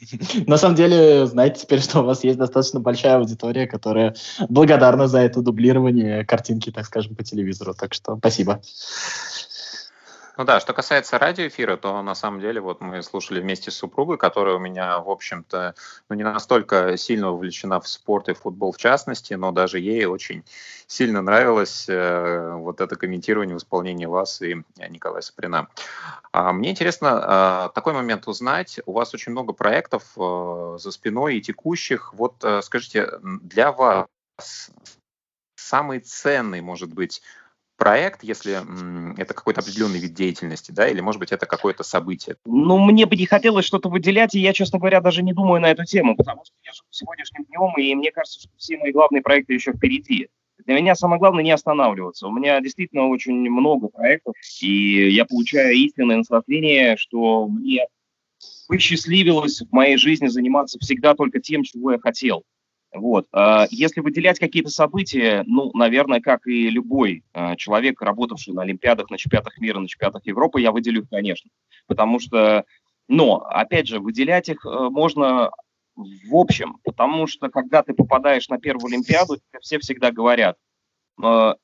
На 0.46 0.56
самом 0.56 0.76
деле, 0.76 1.26
знаете 1.26 1.60
теперь, 1.60 1.82
что 1.82 2.00
у 2.00 2.04
вас 2.04 2.24
есть 2.24 2.38
достаточно 2.38 2.80
большая 2.80 3.18
аудитория, 3.18 3.66
которая 3.66 4.14
благодарна 4.48 5.08
за 5.08 5.18
это 5.18 5.42
дублирование 5.42 6.24
картинки, 6.24 6.72
так 6.72 6.86
скажем, 6.86 7.14
по 7.14 7.22
телевизору. 7.22 7.74
Так 7.74 7.92
что 7.92 8.16
спасибо. 8.16 8.62
Ну 10.38 10.44
да, 10.44 10.60
что 10.60 10.72
касается 10.72 11.18
радиоэфира, 11.18 11.76
то 11.76 12.00
на 12.02 12.14
самом 12.14 12.40
деле 12.40 12.60
вот 12.60 12.80
мы 12.80 13.02
слушали 13.02 13.40
вместе 13.40 13.70
с 13.70 13.76
супругой, 13.76 14.16
которая 14.16 14.54
у 14.54 14.58
меня, 14.58 14.98
в 14.98 15.10
общем-то, 15.10 15.74
ну, 16.08 16.16
не 16.16 16.22
настолько 16.22 16.96
сильно 16.96 17.30
увлечена 17.30 17.80
в 17.80 17.86
спорт 17.86 18.30
и 18.30 18.32
в 18.32 18.38
футбол 18.38 18.72
в 18.72 18.78
частности, 18.78 19.34
но 19.34 19.52
даже 19.52 19.78
ей 19.78 20.06
очень 20.06 20.44
сильно 20.86 21.20
нравилось 21.20 21.86
э, 21.86 22.54
вот 22.54 22.80
это 22.80 22.96
комментирование 22.96 23.54
в 23.54 23.58
исполнении 23.58 24.06
вас 24.06 24.40
и 24.40 24.62
Николая 24.88 25.20
Саприна. 25.20 25.68
А, 26.32 26.52
мне 26.54 26.70
интересно 26.70 27.68
э, 27.68 27.74
такой 27.74 27.92
момент 27.92 28.26
узнать. 28.26 28.80
У 28.86 28.92
вас 28.92 29.12
очень 29.12 29.32
много 29.32 29.52
проектов 29.52 30.04
э, 30.16 30.76
за 30.78 30.90
спиной 30.92 31.36
и 31.36 31.42
текущих. 31.42 32.14
Вот 32.14 32.42
э, 32.42 32.62
скажите, 32.62 33.18
для 33.22 33.70
вас 33.70 34.06
самый 35.56 36.00
ценный, 36.00 36.62
может 36.62 36.92
быть, 36.92 37.22
проект, 37.82 38.22
если 38.22 38.60
это 39.20 39.34
какой-то 39.34 39.60
определенный 39.60 39.98
вид 39.98 40.14
деятельности, 40.14 40.70
да, 40.70 40.86
или, 40.86 41.00
может 41.00 41.18
быть, 41.18 41.32
это 41.32 41.46
какое-то 41.46 41.82
событие? 41.82 42.36
Ну, 42.44 42.78
мне 42.78 43.06
бы 43.06 43.16
не 43.16 43.26
хотелось 43.26 43.64
что-то 43.64 43.88
выделять, 43.88 44.36
и 44.36 44.38
я, 44.38 44.52
честно 44.52 44.78
говоря, 44.78 45.00
даже 45.00 45.24
не 45.24 45.32
думаю 45.32 45.60
на 45.60 45.68
эту 45.68 45.84
тему, 45.84 46.14
потому 46.14 46.44
что 46.44 46.54
я 46.62 46.72
живу 46.72 46.86
сегодняшним 46.90 47.44
днем, 47.44 47.76
и 47.76 47.92
мне 47.96 48.12
кажется, 48.12 48.38
что 48.38 48.50
все 48.56 48.78
мои 48.78 48.92
главные 48.92 49.20
проекты 49.20 49.54
еще 49.54 49.72
впереди. 49.72 50.28
Для 50.64 50.76
меня 50.76 50.94
самое 50.94 51.18
главное 51.18 51.42
не 51.42 51.50
останавливаться. 51.50 52.28
У 52.28 52.30
меня 52.30 52.60
действительно 52.60 53.08
очень 53.08 53.50
много 53.50 53.88
проектов, 53.88 54.34
и 54.60 55.08
я 55.10 55.24
получаю 55.24 55.74
истинное 55.74 56.18
наслаждение, 56.18 56.96
что 56.96 57.48
мне 57.48 57.88
посчастливилось 58.68 59.60
в 59.60 59.72
моей 59.72 59.96
жизни 59.96 60.28
заниматься 60.28 60.78
всегда 60.78 61.16
только 61.16 61.40
тем, 61.40 61.64
чего 61.64 61.90
я 61.90 61.98
хотел. 61.98 62.44
Вот. 62.92 63.26
А, 63.32 63.66
если 63.70 64.00
выделять 64.00 64.38
какие-то 64.38 64.70
события, 64.70 65.44
ну, 65.46 65.70
наверное, 65.74 66.20
как 66.20 66.46
и 66.46 66.68
любой 66.68 67.24
а, 67.32 67.56
человек, 67.56 68.00
работавший 68.02 68.52
на 68.54 68.62
Олимпиадах, 68.62 69.10
на 69.10 69.18
чемпионатах 69.18 69.58
мира, 69.58 69.78
на 69.78 69.88
чемпионатах 69.88 70.26
Европы, 70.26 70.60
я 70.60 70.72
выделю 70.72 71.02
их, 71.02 71.08
конечно. 71.08 71.50
Потому 71.86 72.18
что, 72.20 72.64
но, 73.08 73.38
опять 73.38 73.88
же, 73.88 73.98
выделять 73.98 74.48
их 74.48 74.64
э, 74.66 74.88
можно 74.90 75.50
в 75.96 76.34
общем, 76.34 76.78
потому 76.84 77.26
что 77.26 77.48
когда 77.48 77.82
ты 77.82 77.92
попадаешь 77.92 78.48
на 78.48 78.58
первую 78.58 78.86
Олимпиаду, 78.86 79.36
все 79.60 79.78
всегда 79.78 80.10
говорят, 80.10 80.56
э, 81.22 81.54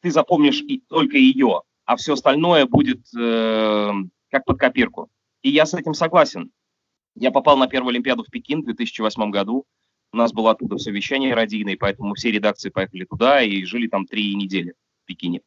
ты 0.00 0.10
запомнишь 0.10 0.60
и 0.60 0.80
только 0.88 1.16
ее, 1.16 1.62
а 1.84 1.96
все 1.96 2.14
остальное 2.14 2.66
будет 2.66 3.00
э, 3.18 3.92
как 4.30 4.44
под 4.44 4.58
копирку. 4.58 5.08
И 5.42 5.50
я 5.50 5.64
с 5.64 5.74
этим 5.74 5.94
согласен. 5.94 6.50
Я 7.14 7.30
попал 7.30 7.56
на 7.56 7.66
первую 7.66 7.90
Олимпиаду 7.90 8.24
в 8.24 8.30
Пекин 8.30 8.60
в 8.60 8.66
2008 8.66 9.30
году, 9.30 9.64
у 10.12 10.16
нас 10.16 10.32
было 10.32 10.52
оттуда 10.52 10.76
все 10.76 10.90
вещание 10.90 11.76
поэтому 11.78 12.14
все 12.14 12.30
редакции 12.30 12.70
поехали 12.70 13.04
туда 13.04 13.42
и 13.42 13.64
жили 13.64 13.88
там 13.88 14.06
три 14.06 14.34
недели 14.34 14.74
в 15.02 15.06
Пекине. 15.06 15.42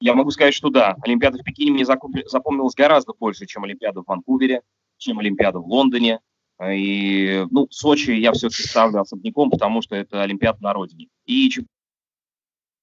Я 0.00 0.14
могу 0.14 0.30
сказать, 0.30 0.54
что 0.54 0.70
да, 0.70 0.96
Олимпиада 1.02 1.38
в 1.38 1.44
Пекине 1.44 1.72
мне 1.72 1.84
запомнилась 1.84 2.74
гораздо 2.74 3.12
больше, 3.12 3.46
чем 3.46 3.64
Олимпиада 3.64 4.00
в 4.02 4.06
Ванкувере, 4.06 4.62
чем 4.96 5.18
Олимпиада 5.18 5.58
в 5.58 5.66
Лондоне. 5.66 6.20
И, 6.62 7.46
ну, 7.50 7.68
Сочи 7.70 8.10
я 8.10 8.32
все-таки 8.32 8.62
ставлю 8.62 9.00
особняком, 9.00 9.50
потому 9.50 9.82
что 9.82 9.96
это 9.96 10.22
Олимпиада 10.22 10.62
на 10.62 10.72
родине. 10.72 11.08
И 11.26 11.50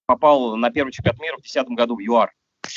попал 0.08 0.56
на 0.56 0.72
первый 0.72 0.92
чемпионат 0.92 1.20
мира 1.20 1.34
в 1.34 1.42
2010 1.42 1.70
году 1.70 1.96
в 1.96 2.00
ЮАР. 2.00 2.32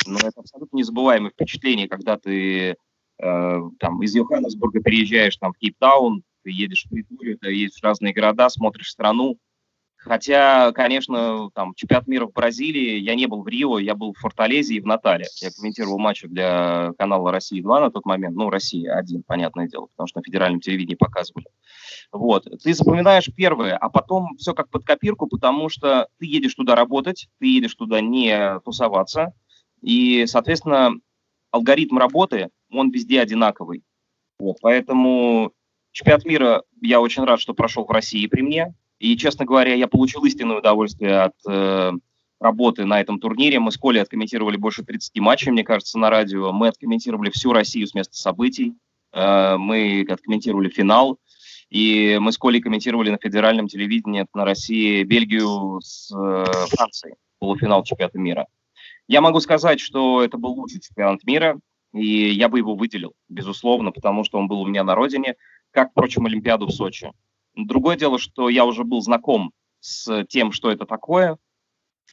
Но 0.06 0.18
это 0.18 0.40
абсолютно 0.40 0.76
незабываемое 0.76 1.30
впечатление, 1.30 1.88
когда 1.88 2.18
ты 2.18 2.76
э, 3.18 3.60
там 3.78 4.02
из 4.02 4.14
Йоханнесбурга 4.14 4.82
переезжаешь 4.82 5.36
там 5.36 5.52
в 5.52 5.58
Кейптаун, 5.58 6.22
ты 6.42 6.50
едешь 6.50 6.84
в 6.84 6.90
Притурию, 6.90 7.38
ты 7.38 7.52
едешь 7.52 7.78
в 7.80 7.84
разные 7.84 8.12
города, 8.12 8.48
смотришь 8.48 8.90
страну. 8.90 9.38
Хотя, 10.02 10.72
конечно, 10.72 11.50
там 11.50 11.74
чемпионат 11.74 12.06
мира 12.06 12.26
в 12.26 12.32
Бразилии, 12.32 12.98
я 12.98 13.14
не 13.14 13.26
был 13.26 13.42
в 13.42 13.48
Рио, 13.48 13.78
я 13.78 13.94
был 13.94 14.14
в 14.14 14.18
Форталезе 14.18 14.76
и 14.76 14.80
в 14.80 14.86
Натале. 14.86 15.26
Я 15.42 15.50
комментировал 15.50 15.98
матчи 15.98 16.26
для 16.26 16.92
канала 16.98 17.30
«Россия-2» 17.30 17.80
на 17.80 17.90
тот 17.90 18.06
момент. 18.06 18.34
Ну, 18.34 18.48
«Россия-1», 18.48 19.24
понятное 19.26 19.68
дело, 19.68 19.88
потому 19.88 20.06
что 20.06 20.20
на 20.20 20.22
федеральном 20.24 20.60
телевидении 20.60 20.94
показывали. 20.94 21.44
Вот. 22.12 22.46
Ты 22.62 22.72
запоминаешь 22.72 23.28
первое, 23.36 23.76
а 23.76 23.90
потом 23.90 24.36
все 24.38 24.54
как 24.54 24.70
под 24.70 24.86
копирку, 24.86 25.26
потому 25.26 25.68
что 25.68 26.08
ты 26.18 26.24
едешь 26.24 26.54
туда 26.54 26.74
работать, 26.74 27.28
ты 27.38 27.48
едешь 27.48 27.74
туда 27.74 28.00
не 28.00 28.58
тусоваться, 28.60 29.34
и, 29.82 30.24
соответственно, 30.26 30.92
алгоритм 31.50 31.98
работы, 31.98 32.48
он 32.70 32.90
везде 32.90 33.20
одинаковый. 33.20 33.82
Вот. 34.38 34.56
Поэтому 34.62 35.52
Чемпионат 35.92 36.24
мира 36.24 36.62
я 36.80 37.00
очень 37.00 37.24
рад, 37.24 37.40
что 37.40 37.54
прошел 37.54 37.84
в 37.84 37.90
России 37.90 38.26
при 38.26 38.42
мне. 38.42 38.74
И, 38.98 39.16
честно 39.16 39.44
говоря, 39.44 39.74
я 39.74 39.88
получил 39.88 40.24
истинное 40.24 40.58
удовольствие 40.58 41.20
от 41.20 41.34
э, 41.48 41.92
работы 42.38 42.84
на 42.84 43.00
этом 43.00 43.18
турнире. 43.18 43.58
Мы 43.58 43.72
с 43.72 43.78
Колей 43.78 44.02
откомментировали 44.02 44.56
больше 44.56 44.84
30 44.84 45.18
матчей, 45.20 45.50
мне 45.50 45.64
кажется, 45.64 45.98
на 45.98 46.10
радио. 46.10 46.52
Мы 46.52 46.68
откомментировали 46.68 47.30
всю 47.30 47.52
Россию 47.52 47.86
с 47.86 47.94
места 47.94 48.16
событий. 48.16 48.74
Э, 49.12 49.56
мы 49.56 50.06
откомментировали 50.08 50.68
финал. 50.68 51.18
И 51.70 52.18
мы 52.20 52.32
с 52.32 52.38
Колей 52.38 52.60
комментировали 52.60 53.10
на 53.10 53.18
федеральном 53.18 53.68
телевидении 53.68 54.26
на 54.34 54.44
России 54.44 55.04
Бельгию 55.04 55.80
с 55.80 56.12
э, 56.12 56.44
Францией, 56.68 57.14
полуфинал 57.38 57.84
чемпионата 57.84 58.18
мира. 58.18 58.46
Я 59.06 59.20
могу 59.20 59.40
сказать, 59.40 59.80
что 59.80 60.22
это 60.22 60.36
был 60.36 60.50
лучший 60.50 60.80
чемпионат 60.80 61.24
мира, 61.24 61.58
и 61.92 62.30
я 62.30 62.48
бы 62.48 62.58
его 62.58 62.74
выделил, 62.74 63.12
безусловно, 63.28 63.92
потому 63.92 64.24
что 64.24 64.38
он 64.38 64.46
был 64.46 64.60
у 64.60 64.66
меня 64.66 64.84
на 64.84 64.94
родине, 64.94 65.36
как, 65.70 65.90
впрочем, 65.90 66.26
Олимпиаду 66.26 66.66
в 66.66 66.72
Сочи. 66.72 67.12
Другое 67.54 67.96
дело, 67.96 68.18
что 68.18 68.48
я 68.48 68.64
уже 68.64 68.84
был 68.84 69.00
знаком 69.00 69.52
с 69.80 70.24
тем, 70.26 70.52
что 70.52 70.70
это 70.70 70.86
такое, 70.86 71.38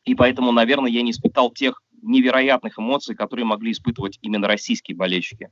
и 0.06 0.16
поэтому, 0.16 0.52
наверное, 0.52 0.90
я 0.90 1.02
не 1.02 1.12
испытал 1.12 1.52
тех 1.52 1.82
невероятных 2.02 2.80
эмоций, 2.80 3.16
которые 3.16 3.46
могли 3.46 3.72
испытывать 3.72 4.20
именно 4.22 4.48
российские 4.48 4.96
болельщики. 4.96 5.52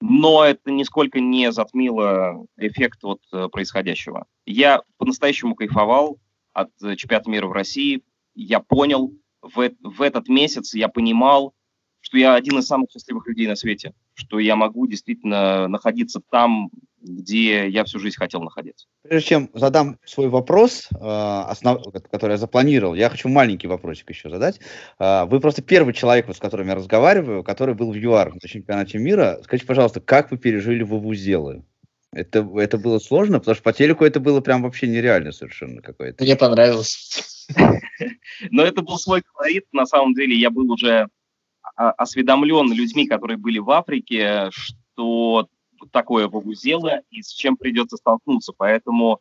Но 0.00 0.44
это 0.44 0.70
нисколько 0.70 1.20
не 1.20 1.52
затмило 1.52 2.44
эффект 2.56 3.04
от 3.04 3.20
э, 3.32 3.48
происходящего. 3.48 4.26
Я 4.46 4.82
по-настоящему 4.98 5.54
кайфовал 5.54 6.18
от 6.52 6.70
э, 6.82 6.96
чемпионата 6.96 7.30
мира 7.30 7.46
в 7.46 7.52
России. 7.52 8.02
Я 8.34 8.60
понял, 8.60 9.12
в, 9.42 9.70
в 9.80 10.02
этот 10.02 10.28
месяц 10.28 10.74
я 10.74 10.88
понимал, 10.88 11.54
что 12.00 12.18
я 12.18 12.34
один 12.34 12.58
из 12.58 12.66
самых 12.66 12.90
счастливых 12.90 13.26
людей 13.28 13.46
на 13.46 13.54
свете, 13.54 13.94
что 14.14 14.38
я 14.38 14.56
могу 14.56 14.86
действительно 14.86 15.68
находиться 15.68 16.20
там, 16.30 16.70
где 17.00 17.68
я 17.68 17.84
всю 17.84 17.98
жизнь 17.98 18.16
хотел 18.16 18.42
находиться. 18.42 18.86
Прежде 19.02 19.28
чем 19.28 19.50
задам 19.54 19.98
свой 20.04 20.28
вопрос, 20.28 20.88
э, 20.90 20.96
основ... 21.00 21.82
который 22.10 22.32
я 22.32 22.36
запланировал, 22.36 22.94
я 22.94 23.08
хочу 23.08 23.28
маленький 23.28 23.66
вопросик 23.66 24.10
еще 24.10 24.30
задать. 24.30 24.60
Э, 24.98 25.24
вы 25.24 25.40
просто 25.40 25.62
первый 25.62 25.94
человек, 25.94 26.32
с 26.32 26.38
которым 26.38 26.68
я 26.68 26.74
разговариваю, 26.74 27.42
который 27.42 27.74
был 27.74 27.92
в 27.92 27.96
ЮАР 27.96 28.34
на 28.34 28.48
чемпионате 28.48 28.98
мира. 28.98 29.40
Скажите, 29.42 29.66
пожалуйста, 29.66 30.00
как 30.00 30.30
вы 30.30 30.38
пережили 30.38 30.82
вывузелы? 30.82 31.64
Это, 32.12 32.46
это 32.56 32.76
было 32.76 32.98
сложно, 32.98 33.38
потому 33.38 33.54
что 33.54 33.64
по 33.64 33.72
телеку 33.72 34.04
это 34.04 34.20
было 34.20 34.40
прям 34.40 34.62
вообще 34.62 34.86
нереально 34.86 35.32
совершенно 35.32 35.80
какое-то. 35.80 36.22
Мне 36.22 36.36
понравилось. 36.36 37.46
Но 38.50 38.62
это 38.62 38.82
был 38.82 38.98
свой 38.98 39.22
колорит. 39.22 39.64
На 39.72 39.86
самом 39.86 40.14
деле 40.14 40.36
я 40.36 40.50
был 40.50 40.70
уже 40.70 41.08
осведомлен 41.74 42.72
людьми, 42.72 43.06
которые 43.06 43.36
были 43.36 43.58
в 43.58 43.70
Африке, 43.70 44.50
что 44.50 45.48
такое 45.90 46.28
вовузело 46.28 47.00
и 47.10 47.22
с 47.22 47.32
чем 47.32 47.56
придется 47.56 47.96
столкнуться. 47.96 48.52
Поэтому 48.56 49.20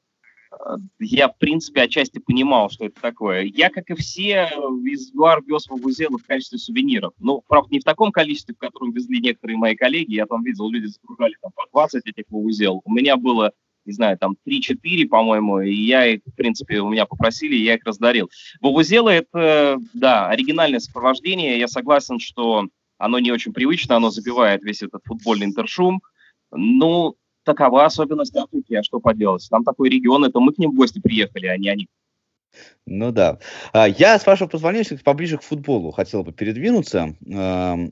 э, 0.51 0.55
я, 0.99 1.29
в 1.29 1.37
принципе, 1.37 1.81
отчасти 1.81 2.19
понимал, 2.19 2.69
что 2.69 2.85
это 2.85 3.01
такое. 3.01 3.43
Я, 3.43 3.69
как 3.69 3.89
и 3.89 3.95
все, 3.95 4.49
из 4.85 5.13
ЮАР 5.13 5.43
вез 5.45 5.67
вовузелы 5.67 6.17
в 6.17 6.25
качестве 6.25 6.59
сувениров. 6.59 7.13
Ну, 7.19 7.43
правда, 7.47 7.69
не 7.71 7.79
в 7.79 7.83
таком 7.83 8.11
количестве, 8.11 8.53
в 8.53 8.59
котором 8.59 8.91
везли 8.91 9.19
некоторые 9.19 9.57
мои 9.57 9.75
коллеги. 9.75 10.15
Я 10.15 10.25
там 10.25 10.43
видел, 10.43 10.69
люди 10.69 10.85
загружали 10.85 11.35
там 11.41 11.51
по 11.55 11.65
20 11.71 12.05
этих 12.05 12.25
вовузел. 12.29 12.81
У 12.83 12.91
меня 12.91 13.17
было 13.17 13.53
не 13.85 13.93
знаю, 13.93 14.17
там 14.17 14.35
3-4, 14.47 15.07
по-моему, 15.07 15.61
и 15.61 15.73
я 15.73 16.05
их, 16.05 16.21
в 16.25 16.35
принципе, 16.35 16.79
у 16.79 16.89
меня 16.89 17.05
попросили, 17.05 17.55
я 17.55 17.75
их 17.75 17.83
раздарил. 17.85 18.29
Вовузелы— 18.61 19.11
это, 19.11 19.77
да, 19.93 20.27
оригинальное 20.27 20.79
сопровождение. 20.79 21.59
Я 21.59 21.67
согласен, 21.67 22.19
что 22.19 22.67
оно 22.97 23.19
не 23.19 23.31
очень 23.31 23.53
привычно, 23.53 23.95
оно 23.95 24.11
забивает 24.11 24.63
весь 24.63 24.83
этот 24.83 25.01
футбольный 25.05 25.47
интершум. 25.47 26.01
Ну, 26.51 27.15
такова 27.43 27.85
особенность 27.85 28.35
Африки, 28.35 28.75
а 28.75 28.83
что 28.83 28.99
поделать? 28.99 29.47
Там 29.49 29.63
такой 29.63 29.89
регион, 29.89 30.25
это 30.25 30.39
мы 30.39 30.53
к 30.53 30.57
ним 30.57 30.71
в 30.71 30.75
гости 30.75 30.99
приехали, 30.99 31.47
а 31.47 31.57
не 31.57 31.69
они. 31.69 31.87
Ну 32.87 33.11
да. 33.11 33.37
А, 33.73 33.87
я, 33.87 34.17
с 34.17 34.25
вашего 34.25 34.47
позволения, 34.47 34.85
поближе 35.03 35.37
к 35.37 35.43
футболу 35.43 35.91
хотел 35.91 36.23
бы 36.23 36.33
передвинуться. 36.33 37.15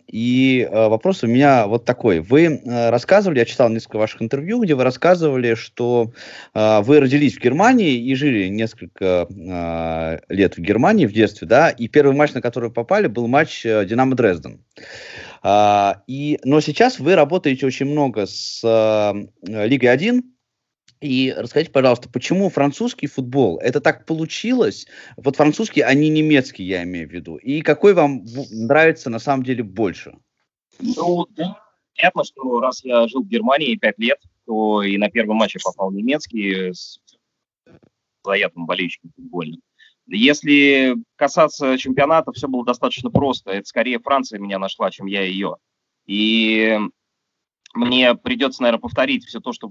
И 0.08 0.68
а, 0.70 0.90
вопрос 0.90 1.24
у 1.24 1.28
меня 1.28 1.68
вот 1.68 1.86
такой. 1.86 2.20
Вы 2.20 2.62
а, 2.66 2.90
рассказывали, 2.90 3.40
я 3.40 3.46
читал 3.46 3.70
несколько 3.70 3.98
ваших 3.98 4.22
интервью, 4.22 4.62
где 4.62 4.76
вы 4.76 4.84
рассказывали, 4.84 5.54
что 5.54 6.12
вы 6.54 7.00
родились 7.00 7.38
в 7.38 7.40
Германии 7.40 7.96
и 7.96 8.16
жили 8.16 8.48
несколько 8.48 10.20
лет 10.30 10.58
в 10.58 10.62
Германии 10.62 11.06
в 11.06 11.14
детстве, 11.14 11.48
да, 11.48 11.70
и 11.70 11.88
первый 11.88 12.16
матч, 12.16 12.34
на 12.34 12.42
который 12.42 12.70
вы 12.70 12.74
попали, 12.74 13.08
был 13.08 13.28
матч 13.28 13.66
э, 13.66 13.86
«Динамо 13.86 14.16
Дрезден». 14.16 14.64
И, 16.08 16.40
но 16.44 16.60
сейчас 16.60 17.00
вы 17.00 17.16
работаете 17.16 17.66
очень 17.66 17.86
много 17.86 18.26
с 18.26 18.62
Лигой 19.42 19.90
1, 19.90 20.24
и 21.02 21.34
расскажите, 21.36 21.72
пожалуйста, 21.72 22.10
почему 22.10 22.50
французский 22.50 23.08
футбол? 23.08 23.58
Это 23.60 23.80
так 23.80 24.06
получилось? 24.06 24.86
Вот 25.16 25.38
французский, 25.38 25.82
а 25.82 25.94
не 25.94 26.10
немецкий, 26.10 26.64
я 26.64 26.84
имею 26.84 27.08
в 27.08 27.12
виду. 27.12 27.38
И 27.38 27.62
какой 27.62 27.94
вам 27.94 28.26
нравится 28.52 29.10
на 29.10 29.20
самом 29.20 29.44
деле 29.44 29.64
больше? 29.64 30.18
Ну, 30.80 31.26
да, 31.32 31.62
понятно, 31.96 32.24
что 32.26 32.60
раз 32.60 32.84
я 32.84 33.08
жил 33.08 33.24
в 33.24 33.28
Германии 33.28 33.76
пять 33.76 33.98
лет, 33.98 34.20
то 34.46 34.84
и 34.84 34.98
на 34.98 35.10
первом 35.10 35.38
матче 35.38 35.60
попал 35.64 35.92
немецкий 35.92 36.74
с 36.74 37.00
заятым 38.24 38.66
болельщиком 38.66 39.12
футбольным. 39.16 39.62
Если 40.08 40.96
касаться 41.16 41.78
чемпионата, 41.78 42.32
все 42.32 42.48
было 42.48 42.66
достаточно 42.66 43.10
просто. 43.10 43.52
Это 43.52 43.68
скорее 43.68 44.00
Франция 44.00 44.40
меня 44.40 44.60
нашла, 44.60 44.90
чем 44.92 45.06
я 45.06 45.22
ее. 45.22 45.56
И 46.08 46.78
мне 47.74 48.16
придется, 48.16 48.64
наверное, 48.64 48.82
повторить 48.82 49.26
все 49.26 49.40
то, 49.40 49.54
что 49.54 49.70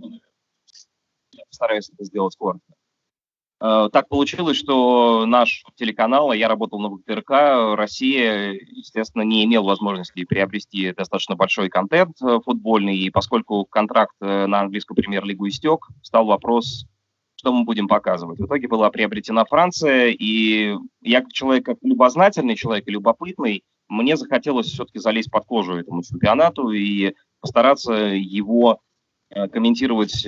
постараюсь 1.59 1.91
это 1.93 2.05
сделать 2.05 2.37
коротко. 2.37 2.73
Э, 3.61 3.89
так 3.93 4.09
получилось, 4.09 4.57
что 4.57 5.27
наш 5.27 5.65
телеканал, 5.75 6.33
я 6.33 6.49
работал 6.49 6.79
на 6.79 6.91
ВТРК, 6.91 7.77
Россия, 7.77 8.53
естественно, 8.53 9.23
не 9.23 9.45
имел 9.45 9.65
возможности 9.65 10.25
приобрести 10.25 10.93
достаточно 10.93 11.35
большой 11.35 11.69
контент 11.69 12.17
э, 12.23 12.39
футбольный, 12.45 12.97
и 12.97 13.11
поскольку 13.11 13.65
контракт 13.65 14.15
э, 14.21 14.47
на 14.47 14.61
английскую 14.61 14.97
премьер-лигу 14.97 15.49
истек, 15.49 15.89
стал 16.03 16.27
вопрос, 16.27 16.87
что 17.35 17.53
мы 17.53 17.65
будем 17.65 17.89
показывать. 17.89 18.39
В 18.39 18.47
итоге 18.47 18.69
была 18.69 18.91
приобретена 18.91 19.45
Франция, 19.45 20.09
и 20.09 20.77
я 21.01 21.23
как 21.23 21.33
человек, 21.33 21.65
как 21.65 21.79
любознательный 21.83 22.55
человек 22.55 22.87
и 22.87 22.93
любопытный, 22.93 23.65
мне 23.89 24.17
захотелось 24.17 24.67
все-таки 24.67 24.99
залезть 24.99 25.31
под 25.31 25.47
кожу 25.47 25.77
этому 25.77 26.03
чемпионату 26.03 26.71
и 26.71 27.15
постараться 27.41 27.93
его 27.93 28.81
комментировать 29.31 30.27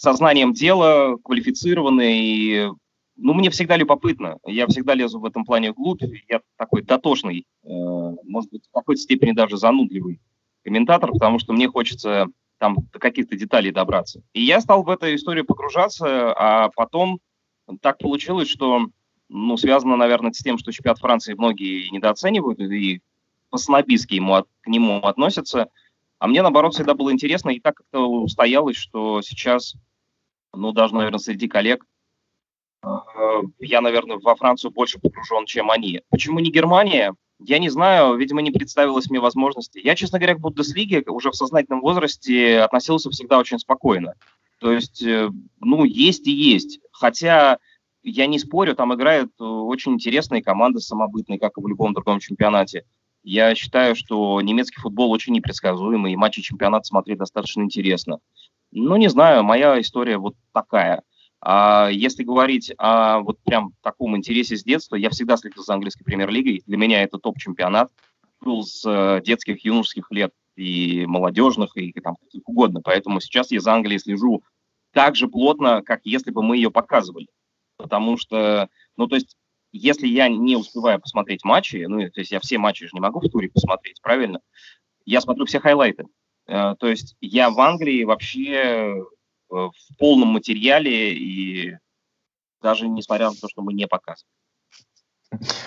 сознанием 0.00 0.52
дела, 0.52 1.16
квалифицированные. 1.22 2.24
И, 2.24 2.68
ну, 3.16 3.34
мне 3.34 3.50
всегда 3.50 3.76
любопытно. 3.76 4.38
Я 4.46 4.66
всегда 4.66 4.94
лезу 4.94 5.20
в 5.20 5.26
этом 5.26 5.44
плане 5.44 5.72
вглубь. 5.72 6.02
Я 6.28 6.40
такой 6.56 6.82
дотошный, 6.82 7.44
э, 7.64 7.68
может 7.68 8.50
быть, 8.50 8.66
в 8.66 8.72
какой-то 8.72 9.00
степени 9.00 9.32
даже 9.32 9.58
занудливый 9.58 10.20
комментатор, 10.64 11.12
потому 11.12 11.38
что 11.38 11.52
мне 11.52 11.68
хочется 11.68 12.28
там 12.58 12.76
до 12.92 12.98
каких-то 12.98 13.36
деталей 13.36 13.72
добраться. 13.72 14.22
И 14.32 14.42
я 14.42 14.60
стал 14.60 14.82
в 14.84 14.90
эту 14.90 15.14
историю 15.14 15.44
погружаться, 15.44 16.32
а 16.32 16.70
потом 16.74 17.20
так 17.82 17.98
получилось, 17.98 18.48
что, 18.48 18.86
ну, 19.28 19.56
связано, 19.56 19.96
наверное, 19.96 20.32
с 20.32 20.38
тем, 20.38 20.56
что 20.58 20.72
чемпионат 20.72 20.98
Франции 20.98 21.34
многие 21.34 21.88
недооценивают 21.90 22.58
и 22.60 23.00
по-снобистски 23.50 24.14
ему, 24.14 24.44
к 24.62 24.66
нему 24.66 24.98
относятся. 25.00 25.68
А 26.18 26.26
мне, 26.26 26.42
наоборот, 26.42 26.74
всегда 26.74 26.94
было 26.94 27.12
интересно, 27.12 27.50
и 27.50 27.60
так 27.60 27.76
как-то 27.76 28.06
устоялось, 28.06 28.76
что 28.76 29.22
сейчас 29.22 29.74
ну, 30.52 30.72
даже, 30.72 30.94
наверное, 30.94 31.18
среди 31.18 31.48
коллег, 31.48 31.84
э, 32.84 32.88
я, 33.58 33.80
наверное, 33.80 34.18
во 34.18 34.34
Францию 34.34 34.70
больше 34.70 34.98
погружен, 34.98 35.46
чем 35.46 35.70
они. 35.70 36.02
Почему 36.10 36.38
не 36.40 36.50
Германия? 36.50 37.14
Я 37.38 37.58
не 37.58 37.70
знаю, 37.70 38.16
видимо, 38.16 38.42
не 38.42 38.50
представилось 38.50 39.08
мне 39.08 39.20
возможности. 39.20 39.80
Я, 39.82 39.94
честно 39.94 40.18
говоря, 40.18 40.34
к 40.34 40.40
Бундеслиге 40.40 41.02
уже 41.06 41.30
в 41.30 41.36
сознательном 41.36 41.80
возрасте 41.80 42.60
относился 42.60 43.10
всегда 43.10 43.38
очень 43.38 43.58
спокойно. 43.58 44.14
То 44.60 44.72
есть, 44.72 45.02
э, 45.02 45.30
ну, 45.60 45.84
есть 45.84 46.26
и 46.26 46.32
есть. 46.32 46.80
Хотя, 46.92 47.58
я 48.02 48.26
не 48.26 48.38
спорю, 48.38 48.74
там 48.74 48.94
играют 48.94 49.32
очень 49.38 49.92
интересные 49.92 50.42
команды 50.42 50.80
самобытные, 50.80 51.38
как 51.38 51.56
и 51.56 51.60
в 51.60 51.66
любом 51.66 51.94
другом 51.94 52.18
чемпионате. 52.18 52.84
Я 53.22 53.54
считаю, 53.54 53.94
что 53.94 54.40
немецкий 54.40 54.80
футбол 54.80 55.10
очень 55.10 55.34
непредсказуемый, 55.34 56.12
и 56.12 56.16
матчи 56.16 56.40
чемпионата 56.40 56.84
смотреть 56.84 57.18
достаточно 57.18 57.62
интересно. 57.62 58.18
Ну, 58.72 58.96
не 58.96 59.08
знаю, 59.08 59.42
моя 59.42 59.80
история 59.80 60.18
вот 60.18 60.34
такая. 60.52 61.02
А 61.40 61.88
если 61.90 62.22
говорить 62.22 62.72
о 62.76 63.20
вот 63.20 63.38
прям 63.42 63.72
таком 63.82 64.16
интересе 64.16 64.56
с 64.56 64.62
детства, 64.62 64.96
я 64.96 65.10
всегда 65.10 65.36
следил 65.36 65.62
за 65.62 65.74
английской 65.74 66.04
премьер-лигой. 66.04 66.62
Для 66.66 66.76
меня 66.76 67.02
это 67.02 67.18
топ-чемпионат. 67.18 67.90
Был 68.40 68.62
с 68.62 68.84
э, 68.86 69.22
детских, 69.24 69.64
юношеских 69.64 70.10
лет 70.10 70.32
и 70.56 71.04
молодежных, 71.06 71.76
и 71.76 71.92
там 71.92 72.16
каких 72.16 72.46
угодно. 72.46 72.80
Поэтому 72.82 73.20
сейчас 73.20 73.50
я 73.50 73.60
за 73.60 73.72
Англией 73.72 73.98
слежу 73.98 74.42
так 74.92 75.16
же 75.16 75.28
плотно, 75.28 75.82
как 75.82 76.00
если 76.04 76.30
бы 76.30 76.42
мы 76.42 76.56
ее 76.56 76.70
показывали. 76.70 77.26
Потому 77.76 78.18
что, 78.18 78.68
ну, 78.96 79.06
то 79.06 79.16
есть, 79.16 79.36
если 79.72 80.06
я 80.06 80.28
не 80.28 80.56
успеваю 80.56 81.00
посмотреть 81.00 81.44
матчи, 81.44 81.84
ну, 81.88 81.98
то 82.10 82.20
есть 82.20 82.32
я 82.32 82.40
все 82.40 82.58
матчи 82.58 82.84
же 82.84 82.90
не 82.92 83.00
могу 83.00 83.20
в 83.20 83.28
туре 83.28 83.48
посмотреть, 83.48 84.00
правильно? 84.02 84.40
Я 85.06 85.20
смотрю 85.20 85.46
все 85.46 85.60
хайлайты. 85.60 86.06
Э, 86.50 86.74
то 86.78 86.88
есть 86.88 87.16
я 87.20 87.50
в 87.50 87.60
Англии 87.60 88.04
вообще 88.04 89.04
в 89.48 89.72
полном 89.98 90.28
материале 90.28 91.12
и 91.12 91.76
даже 92.62 92.88
несмотря 92.88 93.30
на 93.30 93.34
то, 93.34 93.48
что 93.48 93.62
мы 93.62 93.72
не 93.72 93.86
показываем. 93.86 94.30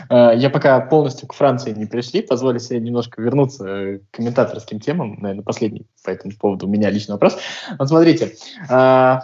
Э, 0.10 0.34
я 0.36 0.50
пока 0.50 0.80
полностью 0.82 1.28
к 1.28 1.34
Франции 1.34 1.74
не 1.74 1.86
пришли, 1.86 2.22
позволю 2.22 2.60
себе 2.60 2.80
немножко 2.80 3.22
вернуться 3.22 4.00
к 4.00 4.12
комментаторским 4.12 4.80
темам, 4.80 5.18
наверное, 5.20 5.44
последний 5.44 5.86
по 6.04 6.10
этому 6.10 6.34
поводу 6.36 6.68
у 6.68 6.70
меня 6.70 6.90
личный 6.90 7.14
вопрос. 7.14 7.38
Вот 7.80 7.88
смотрите, 7.88 8.36
э, 8.70 9.20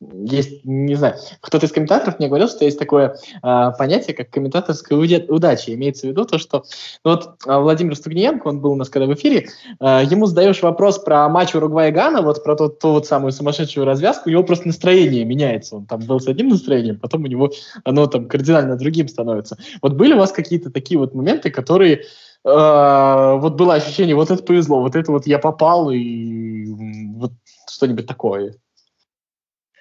есть, 0.00 0.64
не 0.64 0.94
знаю, 0.94 1.16
кто-то 1.40 1.66
из 1.66 1.72
комментаторов 1.72 2.18
мне 2.18 2.28
говорил, 2.28 2.48
что 2.48 2.64
есть 2.64 2.78
такое 2.78 3.16
э, 3.42 3.72
понятие, 3.76 4.14
как 4.14 4.30
комментаторская 4.30 4.96
удача. 4.96 5.74
Имеется 5.74 6.06
в 6.06 6.10
виду 6.10 6.24
то, 6.24 6.38
что 6.38 6.64
ну 7.04 7.12
вот 7.12 7.34
а, 7.46 7.58
Владимир 7.58 7.96
Стугниенко, 7.96 8.46
он 8.46 8.60
был 8.60 8.72
у 8.72 8.76
нас 8.76 8.88
когда 8.90 9.06
в 9.06 9.14
эфире, 9.14 9.48
э, 9.80 10.02
ему 10.08 10.26
задаешь 10.26 10.62
вопрос 10.62 11.00
про 11.00 11.28
матч 11.28 11.54
Уругвай-Гана, 11.54 12.22
вот 12.22 12.44
про 12.44 12.54
ту, 12.54 12.68
ту 12.68 12.92
вот 12.92 13.06
самую 13.06 13.32
сумасшедшую 13.32 13.86
развязку, 13.86 14.28
у 14.28 14.32
него 14.32 14.44
просто 14.44 14.68
настроение 14.68 15.24
меняется. 15.24 15.76
Он 15.76 15.86
там 15.86 16.00
был 16.00 16.20
с 16.20 16.28
одним 16.28 16.48
настроением, 16.48 17.00
потом 17.00 17.24
у 17.24 17.26
него 17.26 17.50
оно 17.82 18.06
там 18.06 18.28
кардинально 18.28 18.76
другим 18.76 19.08
становится. 19.08 19.58
Вот 19.82 19.94
были 19.94 20.14
у 20.14 20.18
вас 20.18 20.30
какие-то 20.30 20.70
такие 20.70 20.98
вот 20.98 21.12
моменты, 21.14 21.50
которые 21.50 21.94
э, 21.96 22.02
вот 22.44 23.54
было 23.54 23.74
ощущение, 23.74 24.14
вот 24.14 24.30
это 24.30 24.44
повезло, 24.44 24.80
вот 24.80 24.94
это 24.94 25.10
вот 25.10 25.26
я 25.26 25.40
попал, 25.40 25.90
и 25.90 26.66
вот 27.16 27.32
что-нибудь 27.68 28.06
такое? 28.06 28.54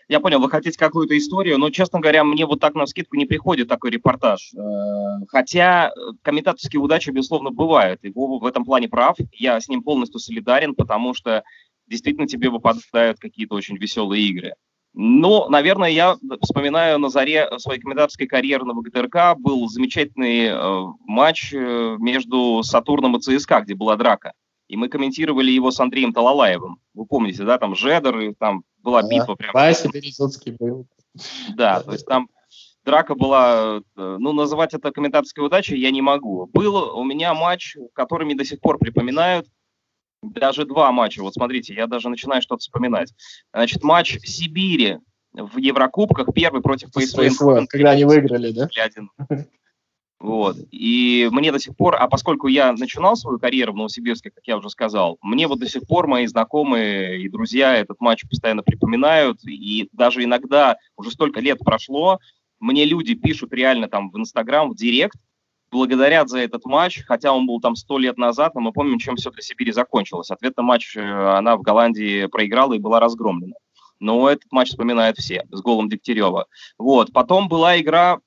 Я 0.09 0.21
понял, 0.21 0.39
вы 0.39 0.49
хотите 0.49 0.77
какую-то 0.77 1.17
историю, 1.17 1.57
но, 1.57 1.69
честно 1.69 1.99
говоря, 1.99 2.23
мне 2.23 2.45
вот 2.45 2.61
так 2.61 2.75
на 2.75 2.85
скидку 2.85 3.17
не 3.17 3.25
приходит 3.25 3.67
такой 3.67 3.91
репортаж. 3.91 4.53
Э, 4.53 5.25
хотя 5.27 5.89
э, 5.89 5.91
комментаторские 6.21 6.81
удачи, 6.81 7.09
безусловно, 7.09 7.51
бывают. 7.51 7.99
И 8.03 8.09
Вова 8.09 8.41
в 8.41 8.45
этом 8.45 8.63
плане 8.63 8.87
прав. 8.87 9.17
Я 9.33 9.59
с 9.59 9.67
ним 9.67 9.83
полностью 9.83 10.19
солидарен, 10.19 10.75
потому 10.75 11.13
что 11.13 11.43
действительно 11.87 12.27
тебе 12.27 12.49
выпадают 12.49 13.19
какие-то 13.19 13.55
очень 13.55 13.77
веселые 13.77 14.23
игры. 14.23 14.53
Но, 14.93 15.47
наверное, 15.49 15.89
я 15.89 16.17
вспоминаю 16.41 16.97
на 16.99 17.09
заре 17.09 17.47
своей 17.57 17.79
комментаторской 17.79 18.27
карьеры 18.27 18.65
на 18.65 18.73
ВГТРК 18.73 19.37
был 19.37 19.67
замечательный 19.67 20.47
э, 20.47 20.83
матч 21.05 21.53
э, 21.53 21.97
между 21.99 22.63
Сатурном 22.63 23.17
и 23.17 23.19
ЦСКА, 23.19 23.61
где 23.61 23.75
была 23.75 23.95
драка. 23.97 24.31
И 24.67 24.75
мы 24.75 24.89
комментировали 24.89 25.51
его 25.51 25.69
с 25.69 25.79
Андреем 25.79 26.13
Талалаевым. 26.13 26.77
Вы 26.93 27.05
помните, 27.05 27.43
да, 27.43 27.57
там 27.57 27.75
Жедер, 27.75 28.19
и 28.19 28.33
там 28.33 28.63
была 28.87 29.03
битва. 29.03 29.35
Прям. 29.35 29.51
Вася 29.53 29.89
Березуцкий 29.89 30.55
был. 30.57 30.87
Да, 31.55 31.81
то 31.81 31.91
есть 31.91 32.05
там 32.05 32.29
драка 32.85 33.15
была, 33.15 33.79
э, 33.79 34.17
ну, 34.19 34.31
называть 34.31 34.73
это 34.73 34.91
комментаторской 34.91 35.45
удачей 35.45 35.77
я 35.77 35.91
не 35.91 36.01
могу. 36.01 36.45
Был 36.47 36.97
у 36.97 37.03
меня 37.03 37.33
матч, 37.33 37.75
который 37.93 38.23
мне 38.23 38.35
до 38.35 38.45
сих 38.45 38.61
пор 38.61 38.77
припоминают, 38.77 39.47
даже 40.23 40.65
два 40.65 40.91
матча. 40.91 41.21
Вот 41.21 41.33
смотрите, 41.33 41.73
я 41.73 41.87
даже 41.87 42.07
начинаю 42.07 42.41
что-то 42.41 42.59
вспоминать. 42.59 43.13
Значит, 43.51 43.83
матч 43.83 44.17
Сибири 44.23 44.99
в 45.33 45.57
Еврокубках, 45.57 46.33
первый 46.33 46.61
против 46.61 46.91
ПСВ. 46.91 47.67
Когда 47.67 47.91
они 47.91 48.05
выиграли, 48.05 48.51
да? 48.51 48.69
Вот. 50.19 50.57
И 50.71 51.29
мне 51.31 51.51
до 51.51 51.59
сих 51.59 51.75
пор, 51.75 51.95
а 51.95 52.07
поскольку 52.07 52.47
я 52.47 52.71
начинал 52.73 53.15
свою 53.15 53.37
карьеру 53.37 53.73
в 53.73 53.77
Новосибирске, 53.77 54.31
как 54.31 54.45
я 54.47 54.57
уже 54.57 54.69
сказал, 54.69 55.17
мне 55.21 55.47
вот 55.47 55.59
до 55.59 55.69
сих 55.69 55.85
пор 55.87 56.07
мои 56.07 56.25
знакомые 56.25 57.21
и 57.21 57.29
друзья 57.29 57.75
этот 57.75 58.01
матч 58.01 58.27
постоянно 58.27 58.63
припоминают. 58.63 59.43
И 59.45 59.89
даже 59.91 60.23
иногда, 60.23 60.77
уже 60.95 61.11
столько 61.11 61.39
лет 61.39 61.59
прошло, 61.59 62.19
мне 62.59 62.85
люди 62.85 63.13
пишут 63.13 63.53
реально 63.53 63.87
там 63.87 64.09
в 64.09 64.17
Инстаграм, 64.17 64.71
в 64.71 64.75
Директ, 64.75 65.17
благодарят 65.69 66.29
за 66.29 66.39
этот 66.39 66.65
матч, 66.65 67.03
хотя 67.05 67.31
он 67.31 67.45
был 67.45 67.59
там 67.59 67.75
сто 67.75 67.99
лет 67.99 68.17
назад, 68.17 68.55
но 68.55 68.61
мы 68.61 68.71
помним, 68.71 68.97
чем 68.97 69.17
все 69.17 69.29
для 69.29 69.43
Сибири 69.43 69.71
закончилось. 69.71 70.31
Ответно 70.31 70.63
матч 70.63 70.95
э, 70.95 71.01
она 71.01 71.57
в 71.57 71.61
Голландии 71.61 72.25
проиграла 72.25 72.73
и 72.73 72.79
была 72.79 72.99
разгромлена. 72.99 73.55
Но 73.99 74.29
этот 74.29 74.51
матч 74.51 74.69
вспоминают 74.69 75.17
все 75.17 75.45
с 75.51 75.61
голом 75.61 75.89
Дегтярева. 75.89 76.47
Вот. 76.77 77.11
Потом 77.13 77.49
была 77.49 77.79
игра 77.79 78.19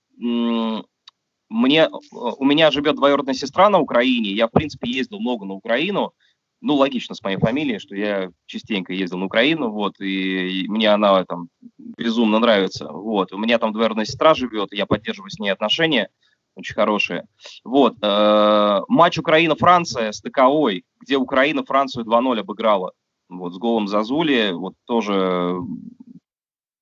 мне, 1.51 1.91
у 2.13 2.45
меня 2.45 2.71
живет 2.71 2.97
двоюродная 2.97 3.35
сестра 3.35 3.69
на 3.69 3.81
Украине, 3.81 4.31
я, 4.31 4.47
в 4.47 4.53
принципе, 4.53 4.89
ездил 4.89 5.21
много 5.21 5.45
на 5.45 5.55
Украину, 5.55 6.15
ну, 6.63 6.75
логично 6.77 7.15
с 7.15 7.23
моей 7.23 7.39
фамилией, 7.39 7.79
что 7.79 7.97
я 7.97 8.31
частенько 8.47 8.93
ездил 8.93 9.19
на 9.19 9.27
Украину, 9.27 9.71
вот, 9.71 10.01
и, 10.01 10.63
и 10.63 10.69
мне 10.69 10.89
она 10.91 11.25
там 11.25 11.49
безумно 11.79 12.39
нравится, 12.39 12.91
вот. 12.93 13.33
У 13.33 13.39
меня 13.39 13.59
там 13.59 13.73
двоюродная 13.73 14.05
сестра 14.05 14.35
живет, 14.35 14.73
я 14.73 14.87
поддерживаю 14.87 15.31
с 15.31 15.39
ней 15.39 15.51
отношения 15.51 16.09
очень 16.55 16.75
хорошие. 16.75 17.27
Вот, 17.65 17.97
э, 18.03 18.81
матч 18.89 19.19
Украина-Франция 19.19 20.13
стыковой, 20.13 20.85
где 21.01 21.17
Украина 21.17 21.65
Францию 21.65 22.05
2-0 22.05 22.41
обыграла, 22.41 22.93
вот, 23.29 23.55
с 23.55 23.59
голом 23.59 23.89
Зазули, 23.89 24.53
вот, 24.53 24.75
тоже 24.85 25.57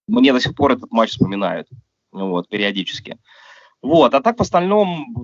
мне 0.09 0.33
до 0.33 0.41
сих 0.41 0.55
пор 0.55 0.73
этот 0.73 0.91
матч 0.91 1.11
вспоминают, 1.11 1.69
вот, 2.13 2.49
периодически. 2.49 3.19
Вот, 3.83 4.15
а 4.15 4.21
так 4.21 4.39
в 4.39 4.43
остальном 4.43 5.15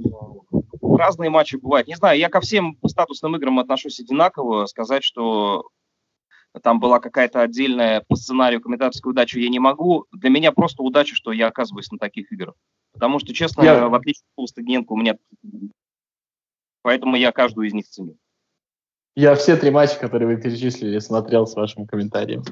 разные 0.80 1.30
матчи 1.30 1.56
бывают. 1.56 1.88
Не 1.88 1.96
знаю, 1.96 2.18
я 2.18 2.28
ко 2.28 2.40
всем 2.40 2.78
статусным 2.86 3.36
играм 3.36 3.58
отношусь 3.58 4.00
одинаково. 4.00 4.66
Сказать, 4.66 5.02
что 5.02 5.68
там 6.62 6.78
была 6.78 7.00
какая-то 7.00 7.40
отдельная 7.40 8.04
по 8.06 8.14
сценарию 8.14 8.60
комментаторская 8.60 9.10
удача, 9.10 9.40
я 9.40 9.48
не 9.48 9.58
могу. 9.58 10.06
Для 10.12 10.30
меня 10.30 10.52
просто 10.52 10.82
удача, 10.82 11.16
что 11.16 11.32
я 11.32 11.48
оказываюсь 11.48 11.90
на 11.90 11.98
таких 11.98 12.30
играх. 12.32 12.54
Потому 12.92 13.18
что, 13.18 13.34
честно, 13.34 13.62
я... 13.62 13.88
в 13.88 13.94
отличие 13.94 14.22
от 14.36 14.48
Стыгненко, 14.48 14.92
у 14.92 14.96
меня... 14.96 15.16
Поэтому 16.82 17.16
я 17.16 17.32
каждую 17.32 17.66
из 17.66 17.74
них 17.74 17.88
ценю. 17.88 18.16
Я 19.16 19.34
все 19.34 19.56
три 19.56 19.70
матча, 19.70 19.98
которые 19.98 20.28
вы 20.28 20.40
перечислили, 20.40 20.98
смотрел 20.98 21.46
с 21.46 21.54
вашим 21.54 21.86
комментарием. 21.86 22.44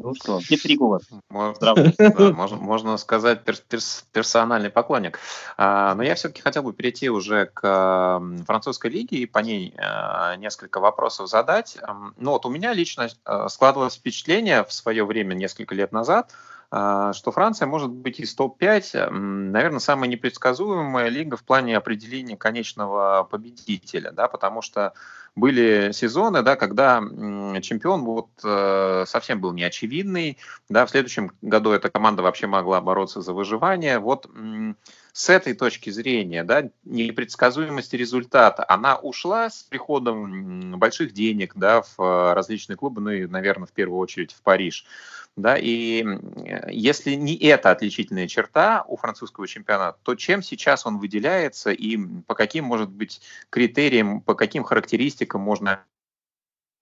Ну 0.00 0.14
что, 0.14 0.40
хитрик 0.40 0.80
у 0.80 0.88
вас. 0.88 1.02
Можно, 1.28 1.74
да, 1.74 2.32
можно, 2.32 2.56
можно 2.56 2.96
сказать 2.98 3.42
перс, 3.42 3.60
перс, 3.60 4.06
персональный 4.12 4.70
поклонник. 4.70 5.18
А, 5.56 5.94
но 5.96 6.04
я 6.04 6.14
все-таки 6.14 6.40
хотел 6.40 6.62
бы 6.62 6.72
перейти 6.72 7.10
уже 7.10 7.46
к 7.46 8.22
французской 8.46 8.92
лиге 8.92 9.18
и 9.18 9.26
по 9.26 9.40
ней 9.40 9.74
а, 9.76 10.36
несколько 10.36 10.78
вопросов 10.78 11.28
задать. 11.28 11.78
Ну 12.16 12.30
вот 12.30 12.46
у 12.46 12.48
меня 12.48 12.72
лично 12.74 13.08
а, 13.24 13.48
складывалось 13.48 13.96
впечатление 13.96 14.64
в 14.64 14.72
свое 14.72 15.04
время, 15.04 15.34
несколько 15.34 15.74
лет 15.74 15.90
назад, 15.90 16.30
а, 16.70 17.12
что 17.12 17.32
Франция 17.32 17.66
может 17.66 17.90
быть 17.90 18.20
из 18.20 18.34
топ-5, 18.36 19.10
наверное, 19.10 19.80
самая 19.80 20.08
непредсказуемая 20.08 21.08
лига 21.08 21.36
в 21.36 21.42
плане 21.42 21.76
определения 21.76 22.36
конечного 22.36 23.26
победителя, 23.28 24.12
да, 24.12 24.28
потому 24.28 24.62
что 24.62 24.92
были 25.38 25.92
сезоны, 25.92 26.42
да, 26.42 26.56
когда 26.56 27.00
чемпион 27.00 28.04
вот 28.04 28.28
э, 28.44 29.04
совсем 29.06 29.40
был 29.40 29.52
неочевидный, 29.52 30.38
да, 30.68 30.84
в 30.84 30.90
следующем 30.90 31.32
году 31.42 31.70
эта 31.70 31.90
команда 31.90 32.22
вообще 32.22 32.46
могла 32.46 32.80
бороться 32.80 33.20
за 33.20 33.32
выживание. 33.32 33.98
Вот 33.98 34.28
с 35.12 35.28
этой 35.28 35.54
точки 35.54 35.90
зрения, 35.90 36.44
да, 36.44 36.70
непредсказуемость 36.84 37.92
результата, 37.94 38.64
она 38.68 38.96
ушла 38.96 39.50
с 39.50 39.62
приходом 39.62 40.78
больших 40.78 41.12
денег, 41.12 41.52
да, 41.56 41.82
в 41.82 41.98
э, 41.98 42.32
различные 42.34 42.76
клубы, 42.76 43.00
ну 43.00 43.10
и, 43.10 43.26
наверное, 43.26 43.66
в 43.66 43.72
первую 43.72 43.98
очередь 43.98 44.32
в 44.32 44.42
Париж. 44.42 44.86
Да, 45.36 45.56
и 45.56 46.04
если 46.68 47.14
не 47.14 47.36
эта 47.36 47.70
отличительная 47.70 48.26
черта 48.26 48.84
у 48.88 48.96
французского 48.96 49.46
чемпионата, 49.46 49.96
то 50.02 50.16
чем 50.16 50.42
сейчас 50.42 50.84
он 50.84 50.98
выделяется 50.98 51.70
и 51.70 51.96
по 52.26 52.34
каким, 52.34 52.64
может 52.64 52.90
быть, 52.90 53.20
критериям, 53.48 54.20
по 54.20 54.34
каким 54.34 54.64
характеристикам 54.64 55.40
можно 55.40 55.84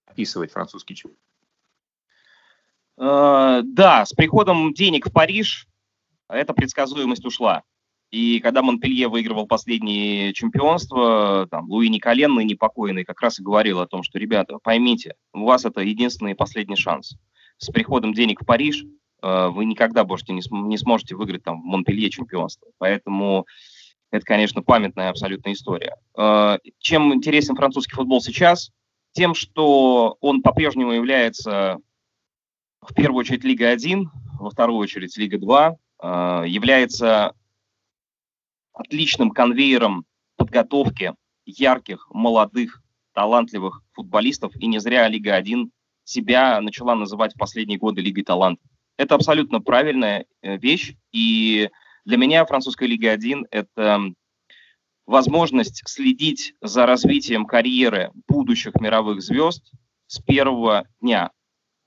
описывать 0.07 0.51
французский 0.51 0.95
чемпионат? 0.95 1.21
Э, 2.97 3.61
да, 3.63 4.05
с 4.05 4.13
приходом 4.13 4.73
денег 4.73 5.07
в 5.07 5.11
Париж 5.11 5.67
эта 6.27 6.53
предсказуемость 6.53 7.25
ушла. 7.25 7.63
И 8.09 8.39
когда 8.39 8.61
Монпелье 8.61 9.09
выигрывал 9.09 9.47
последнее 9.47 10.33
чемпионство, 10.33 11.47
там, 11.51 11.69
Луи 11.69 11.89
Николенный, 11.89 12.45
непокойный, 12.45 13.03
как 13.03 13.21
раз 13.21 13.39
и 13.39 13.43
говорил 13.43 13.79
о 13.79 13.87
том, 13.87 14.03
что, 14.03 14.17
ребята, 14.17 14.57
поймите, 14.63 15.15
у 15.33 15.43
вас 15.43 15.65
это 15.65 15.81
единственный 15.81 16.31
и 16.31 16.35
последний 16.35 16.77
шанс 16.77 17.17
с 17.57 17.69
приходом 17.69 18.13
денег 18.13 18.41
в 18.41 18.45
Париж 18.45 18.85
э, 19.21 19.47
вы 19.49 19.65
никогда 19.65 20.05
больше 20.05 20.25
не, 20.29 20.41
не 20.67 20.77
сможете 20.77 21.15
выиграть 21.15 21.43
там 21.43 21.61
в 21.61 21.65
Монпелье 21.65 22.09
чемпионство. 22.09 22.69
Поэтому 22.77 23.45
это, 24.11 24.25
конечно, 24.25 24.61
памятная 24.61 25.09
абсолютная 25.09 25.53
история. 25.53 25.97
Э, 26.17 26.59
чем 26.79 27.13
интересен 27.13 27.55
французский 27.55 27.95
футбол 27.95 28.21
сейчас? 28.21 28.71
Тем, 29.11 29.33
что 29.33 30.17
он 30.21 30.41
по-прежнему 30.41 30.91
является 30.91 31.79
в 32.81 32.93
первую 32.93 33.19
очередь 33.19 33.43
Лига 33.43 33.69
1, 33.69 34.09
во 34.39 34.49
вторую 34.49 34.77
очередь 34.77 35.17
Лига 35.17 35.37
2, 35.37 35.75
э, 36.03 36.43
является 36.47 37.33
отличным 38.77 39.31
конвейером 39.31 40.05
подготовки 40.35 41.13
ярких, 41.45 42.07
молодых, 42.11 42.81
талантливых 43.13 43.81
футболистов. 43.93 44.55
И 44.55 44.67
не 44.67 44.79
зря 44.79 45.07
Лига 45.07 45.35
1 45.35 45.71
себя 46.03 46.61
начала 46.61 46.95
называть 46.95 47.33
в 47.33 47.37
последние 47.37 47.79
годы 47.79 48.01
Лигой 48.01 48.23
талант. 48.23 48.59
Это 48.97 49.15
абсолютно 49.15 49.61
правильная 49.61 50.25
э, 50.41 50.57
вещь, 50.57 50.95
и 51.11 51.69
для 52.05 52.17
меня 52.17 52.45
французская 52.45 52.87
Лига 52.87 53.11
1– 53.11 53.47
это 53.51 54.01
возможность 55.05 55.83
следить 55.87 56.53
за 56.61 56.85
развитием 56.85 57.45
карьеры 57.45 58.11
будущих 58.27 58.75
мировых 58.75 59.21
звезд 59.21 59.71
с 60.07 60.19
первого 60.19 60.87
дня. 61.01 61.31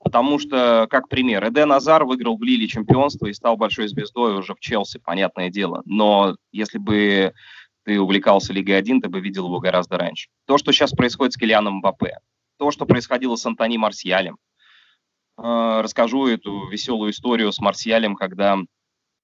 Потому 0.03 0.39
что, 0.39 0.87
как 0.89 1.09
пример, 1.09 1.47
Эден 1.47 1.71
Азар 1.71 2.05
выиграл 2.05 2.37
в 2.37 2.43
Лиле 2.43 2.67
чемпионство 2.67 3.27
и 3.27 3.33
стал 3.33 3.55
большой 3.55 3.87
звездой 3.87 4.37
уже 4.37 4.55
в 4.55 4.59
Челси, 4.59 4.99
понятное 4.99 5.49
дело. 5.49 5.83
Но 5.85 6.37
если 6.51 6.79
бы 6.79 7.33
ты 7.83 7.99
увлекался 7.99 8.51
Лигой 8.51 8.77
1, 8.77 9.01
ты 9.01 9.09
бы 9.09 9.19
видел 9.19 9.45
его 9.45 9.59
гораздо 9.59 9.97
раньше. 9.97 10.29
То, 10.45 10.57
что 10.57 10.71
сейчас 10.71 10.91
происходит 10.91 11.33
с 11.33 11.37
Килианом 11.37 11.75
Мбаппе, 11.75 12.17
то, 12.57 12.71
что 12.71 12.85
происходило 12.85 13.35
с 13.35 13.45
Антони 13.45 13.77
Марсиалем. 13.77 14.37
Э, 15.37 15.81
расскажу 15.81 16.27
эту 16.27 16.67
веселую 16.67 17.11
историю 17.11 17.51
с 17.51 17.59
Марсиалем, 17.59 18.15
когда 18.15 18.57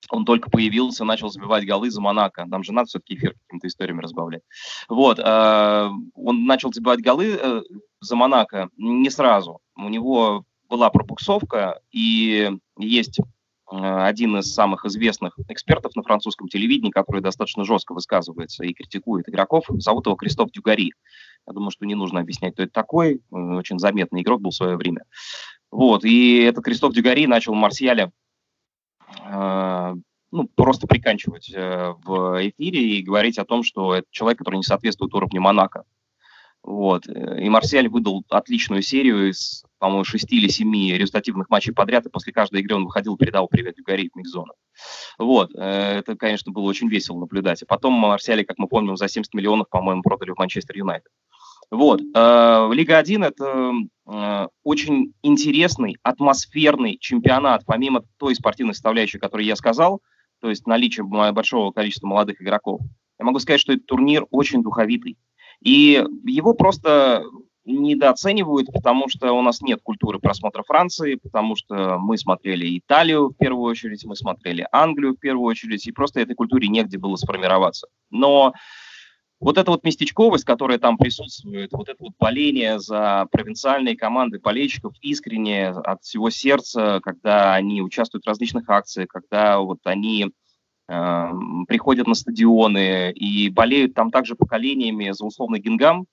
он 0.10 0.26
только 0.26 0.50
появился, 0.52 1.04
начал 1.06 1.30
забивать 1.30 1.66
голы 1.66 1.90
за 1.90 2.02
Монако. 2.02 2.46
Там 2.50 2.64
же 2.64 2.72
надо 2.72 2.88
все-таки 2.88 3.16
эфир 3.16 3.34
какими-то 3.48 3.68
историями 3.68 4.02
разбавлять. 4.02 4.44
Вот, 4.90 5.18
э, 5.20 5.90
он 6.14 6.46
начал 6.46 6.72
забивать 6.72 7.02
голы 7.02 7.38
э, 7.40 7.62
за 8.00 8.16
Монако 8.16 8.70
не 8.78 9.10
сразу. 9.10 9.60
У 9.76 9.90
него 9.90 10.46
была 10.70 10.90
пробуксовка, 10.90 11.80
и 11.92 12.52
есть 12.78 13.20
один 13.70 14.38
из 14.38 14.54
самых 14.54 14.86
известных 14.86 15.38
экспертов 15.50 15.96
на 15.96 16.04
французском 16.04 16.48
телевидении, 16.48 16.90
который 16.90 17.22
достаточно 17.22 17.66
жестко 17.66 17.94
высказывается 17.94 18.64
и 18.64 18.74
критикует 18.74 19.28
игроков. 19.28 19.66
Зовут 19.70 20.06
его 20.06 20.16
Кристоф 20.16 20.52
Дюгари. 20.52 20.94
Я 21.46 21.54
думаю, 21.54 21.72
что 21.72 21.86
не 21.86 21.96
нужно 21.96 22.22
объяснять, 22.22 22.54
кто 22.54 22.64
это 22.64 22.72
такой. 22.72 23.22
Очень 23.30 23.80
заметный 23.80 24.22
игрок 24.22 24.42
был 24.42 24.52
в 24.52 24.56
свое 24.56 24.78
время. 24.78 25.04
Вот, 25.70 26.06
и 26.06 26.44
этот 26.44 26.64
Кристоф 26.64 26.94
Дюгари 26.94 27.26
начал 27.26 27.54
Марсиаля 27.54 28.12
э, 29.26 29.96
ну, 30.32 30.50
просто 30.56 30.88
приканчивать 30.88 31.52
э, 31.54 31.94
в 32.06 32.50
эфире 32.50 33.00
и 33.00 33.04
говорить 33.04 33.38
о 33.38 33.46
том, 33.46 33.64
что 33.64 33.96
это 33.96 34.08
человек, 34.12 34.40
который 34.40 34.58
не 34.58 34.64
соответствует 34.64 35.14
уровню 35.14 35.42
Монако. 35.42 35.84
Вот. 36.68 37.08
И 37.08 37.48
Марсиаль 37.48 37.88
выдал 37.88 38.26
отличную 38.30 38.82
серию 38.82 39.30
из, 39.30 39.64
по-моему, 39.80 40.04
шести 40.04 40.36
или 40.36 40.50
семи 40.50 40.92
результативных 40.92 41.50
матчей 41.50 41.72
подряд, 41.72 42.06
и 42.06 42.10
после 42.10 42.34
каждой 42.34 42.60
игры 42.60 42.76
он 42.76 42.84
выходил 42.84 43.16
и 43.16 43.18
передал 43.18 43.48
привет 43.48 43.76
Дюгари 43.78 44.10
в 44.14 44.18
Микзона. 44.18 44.52
Вот. 45.18 45.50
Э, 45.56 46.00
это, 46.00 46.18
конечно, 46.18 46.52
было 46.52 46.66
очень 46.66 46.90
весело 46.90 47.20
наблюдать. 47.20 47.62
И 47.62 47.66
потом 47.66 47.94
Марсиаля, 47.94 48.44
как 48.44 48.58
мы 48.58 48.68
помним, 48.68 48.98
за 48.98 49.08
70 49.08 49.34
миллионов, 49.34 49.70
по-моему, 49.70 50.02
продали 50.02 50.32
в 50.32 50.38
Манчестер 50.38 50.76
Юнайтед. 50.76 51.10
Вот. 51.72 52.02
Э, 52.14 52.70
Лига 52.74 52.98
1– 52.98 53.24
это 53.24 53.72
э, 54.06 54.48
очень 54.66 55.14
интересный, 55.22 55.96
атмосферный 56.04 56.98
чемпионат, 57.00 57.64
помимо 57.66 58.04
той 58.18 58.36
спортивной 58.36 58.74
составляющей, 58.74 59.20
которую 59.20 59.48
я 59.48 59.56
сказал, 59.56 60.02
то 60.42 60.50
есть 60.50 60.68
наличие 60.68 61.06
большого 61.06 61.72
количества 61.72 62.08
молодых 62.08 62.42
игроков. 62.42 62.82
Я 63.20 63.26
могу 63.26 63.40
сказать, 63.40 63.62
что 63.62 63.72
этот 63.72 63.86
турнир 63.86 64.26
очень 64.32 64.64
духовитый. 64.64 65.18
И 65.62 66.04
его 66.26 66.54
просто 66.54 67.24
недооценивают, 67.68 68.68
потому 68.72 69.10
что 69.10 69.34
у 69.34 69.42
нас 69.42 69.62
нет 69.62 69.82
культуры 69.84 70.20
просмотра 70.20 70.64
Франции, 70.64 71.16
потому 71.16 71.56
что 71.56 71.98
мы 72.00 72.18
смотрели 72.18 72.78
Италию 72.78 73.30
в 73.30 73.34
первую 73.34 73.70
очередь, 73.70 74.06
мы 74.06 74.16
смотрели 74.16 74.66
Англию 74.72 75.16
в 75.16 75.20
первую 75.20 75.46
очередь, 75.46 75.86
и 75.86 75.92
просто 75.92 76.22
этой 76.22 76.34
культуре 76.34 76.70
негде 76.70 76.98
было 76.98 77.18
сформироваться. 77.18 77.88
Но 78.10 78.54
вот 79.40 79.58
эта 79.58 79.70
вот 79.70 79.84
местечковость, 79.84 80.46
которая 80.46 80.80
там 80.80 80.98
присутствует, 80.98 81.72
вот 81.74 81.90
это 81.90 81.98
вот 82.00 82.14
боление 82.18 82.80
за 82.80 83.28
провинциальные 83.32 83.98
команды 83.98 84.40
болельщиков 84.40 84.94
искренне 85.02 85.68
от 85.68 86.02
всего 86.04 86.30
сердца, 86.30 87.02
когда 87.04 87.54
они 87.54 87.82
участвуют 87.82 88.26
в 88.26 88.30
различных 88.30 88.70
акциях, 88.70 89.10
когда 89.10 89.60
вот 89.60 89.80
они 89.84 90.32
приходят 90.88 92.08
на 92.08 92.16
стадионы 92.16 93.12
и 93.12 93.50
болеют 93.50 93.94
там 93.94 94.10
также 94.10 94.36
поколениями 94.36 95.12
за 95.12 95.26
условный 95.26 95.60
гингам, 95.60 96.08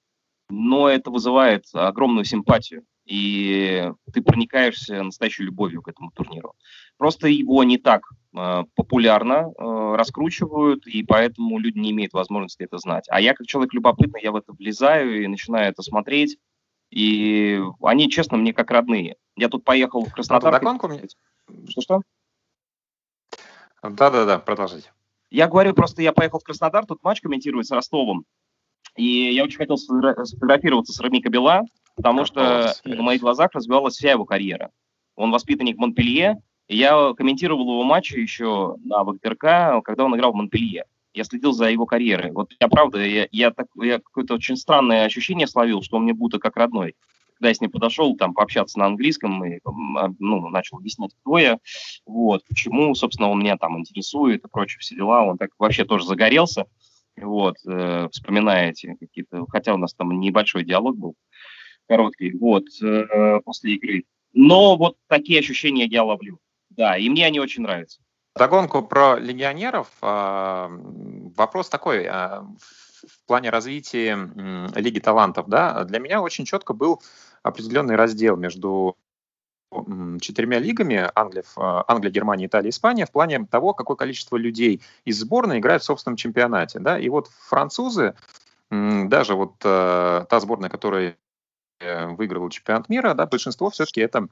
но 0.50 0.88
это 0.88 1.10
вызывает 1.10 1.64
огромную 1.72 2.24
симпатию, 2.24 2.84
и 3.04 3.90
ты 4.12 4.22
проникаешься 4.22 5.02
настоящей 5.02 5.44
любовью 5.44 5.82
к 5.82 5.88
этому 5.88 6.10
турниру. 6.10 6.54
Просто 6.96 7.28
его 7.28 7.62
не 7.64 7.78
так 7.78 8.02
э, 8.36 8.64
популярно 8.74 9.52
э, 9.56 9.94
раскручивают, 9.96 10.86
и 10.86 11.02
поэтому 11.02 11.58
люди 11.58 11.78
не 11.78 11.90
имеют 11.90 12.12
возможности 12.12 12.62
это 12.62 12.78
знать. 12.78 13.04
А 13.08 13.20
я, 13.20 13.34
как 13.34 13.46
человек 13.46 13.74
любопытный, 13.74 14.22
я 14.22 14.32
в 14.32 14.36
это 14.36 14.52
влезаю 14.52 15.22
и 15.22 15.26
начинаю 15.26 15.70
это 15.70 15.82
смотреть. 15.82 16.38
И 16.90 17.60
они, 17.82 18.08
честно, 18.08 18.36
мне 18.36 18.52
как 18.52 18.70
родные. 18.70 19.16
Я 19.36 19.48
тут 19.48 19.64
поехал 19.64 20.04
в 20.04 20.12
Краснодар. 20.12 20.52
Что-что? 21.68 22.02
Да-да-да, 23.90 24.38
продолжите. 24.38 24.92
Я 25.30 25.48
говорю, 25.48 25.74
просто 25.74 26.02
я 26.02 26.12
поехал 26.12 26.38
в 26.38 26.44
Краснодар, 26.44 26.86
тут 26.86 27.02
матч 27.02 27.20
комментирует 27.20 27.66
с 27.66 27.70
Ростовом. 27.70 28.24
И 28.96 29.32
я 29.32 29.44
очень 29.44 29.58
хотел 29.58 29.76
сфотографироваться 29.76 30.92
с 30.92 31.00
Рами 31.00 31.20
Кабела, 31.20 31.62
потому 31.96 32.24
что 32.24 32.72
на 32.84 33.02
моих 33.02 33.20
глазах 33.20 33.52
развивалась 33.52 33.94
вся 33.94 34.12
его 34.12 34.24
карьера. 34.24 34.70
Он 35.16 35.30
воспитанник 35.30 35.76
Монпелье, 35.76 36.40
я 36.68 37.12
комментировал 37.14 37.62
его 37.62 37.82
матчи 37.82 38.14
еще 38.14 38.76
на 38.84 39.04
ВГТРК, 39.04 39.84
когда 39.84 40.04
он 40.04 40.16
играл 40.16 40.32
в 40.32 40.36
Монпелье. 40.36 40.84
Я 41.12 41.24
следил 41.24 41.52
за 41.52 41.70
его 41.70 41.86
карьерой. 41.86 42.32
Вот 42.32 42.52
я 42.58 42.68
правда, 42.68 43.04
я, 43.04 43.28
я, 43.30 43.50
так, 43.52 43.66
я 43.80 43.98
какое-то 43.98 44.34
очень 44.34 44.56
странное 44.56 45.04
ощущение 45.04 45.46
словил, 45.46 45.82
что 45.82 45.96
он 45.96 46.04
мне 46.04 46.14
будто 46.14 46.38
как 46.38 46.56
родной. 46.56 46.96
Когда 47.44 47.50
я 47.50 47.54
с 47.56 47.60
ним 47.60 47.70
подошел, 47.72 48.16
там, 48.16 48.32
пообщаться 48.32 48.78
на 48.78 48.86
английском, 48.86 49.44
и, 49.44 49.58
а, 49.66 50.08
ну, 50.18 50.48
начал 50.48 50.78
объяснять, 50.78 51.10
кто 51.20 51.36
я, 51.36 51.58
вот, 52.06 52.42
почему, 52.48 52.94
собственно, 52.94 53.28
он 53.28 53.40
меня 53.40 53.58
там 53.58 53.78
интересует 53.78 54.42
и 54.42 54.48
прочие 54.48 54.78
все 54.78 54.94
дела, 54.94 55.24
он 55.24 55.36
так 55.36 55.50
вообще 55.58 55.84
тоже 55.84 56.06
загорелся, 56.06 56.64
вот, 57.20 57.56
э, 57.66 58.08
вспоминая 58.10 58.70
эти 58.70 58.96
какие-то, 58.98 59.44
хотя 59.50 59.74
у 59.74 59.76
нас 59.76 59.92
там 59.92 60.18
небольшой 60.18 60.64
диалог 60.64 60.96
был, 60.96 61.16
короткий, 61.86 62.32
вот, 62.32 62.64
э, 62.82 63.40
после 63.44 63.74
игры. 63.74 64.04
Но 64.32 64.76
вот 64.76 64.96
такие 65.06 65.40
ощущения 65.40 65.84
я 65.84 66.02
ловлю. 66.02 66.38
Да, 66.70 66.96
и 66.96 67.10
мне 67.10 67.26
они 67.26 67.40
очень 67.40 67.62
нравятся. 67.62 68.00
Догонку 68.34 68.80
про 68.80 69.18
легионеров. 69.18 69.88
А, 70.00 70.70
вопрос 71.36 71.68
такой. 71.68 72.06
А, 72.06 72.46
в 73.06 73.26
плане 73.26 73.50
развития 73.50 74.18
Лиги 74.74 74.98
талантов, 74.98 75.48
да, 75.48 75.84
для 75.84 75.98
меня 75.98 76.20
очень 76.20 76.44
четко 76.44 76.72
был 76.72 77.02
определенный 77.44 77.94
раздел 77.94 78.36
между 78.36 78.96
четырьмя 80.20 80.58
лигами 80.58 81.10
Англия, 81.14 81.44
а, 81.56 81.84
Англия, 81.88 82.10
Германия, 82.10 82.46
Италия, 82.46 82.70
Испания 82.70 83.06
в 83.06 83.12
плане 83.12 83.46
того, 83.46 83.74
какое 83.74 83.96
количество 83.96 84.36
людей 84.36 84.80
из 85.04 85.20
сборной 85.20 85.58
играет 85.58 85.82
в 85.82 85.84
собственном 85.84 86.16
чемпионате. 86.16 86.78
Да? 86.78 86.98
И 86.98 87.08
вот 87.08 87.28
французы, 87.28 88.14
даже 88.70 89.34
вот 89.34 89.58
та 89.58 90.40
сборная, 90.40 90.70
которая 90.70 91.16
э, 91.80 92.06
выиграла 92.06 92.50
чемпионат 92.50 92.88
мира, 92.88 93.14
да, 93.14 93.26
большинство 93.26 93.70
все-таки 93.70 94.00
это 94.00 94.28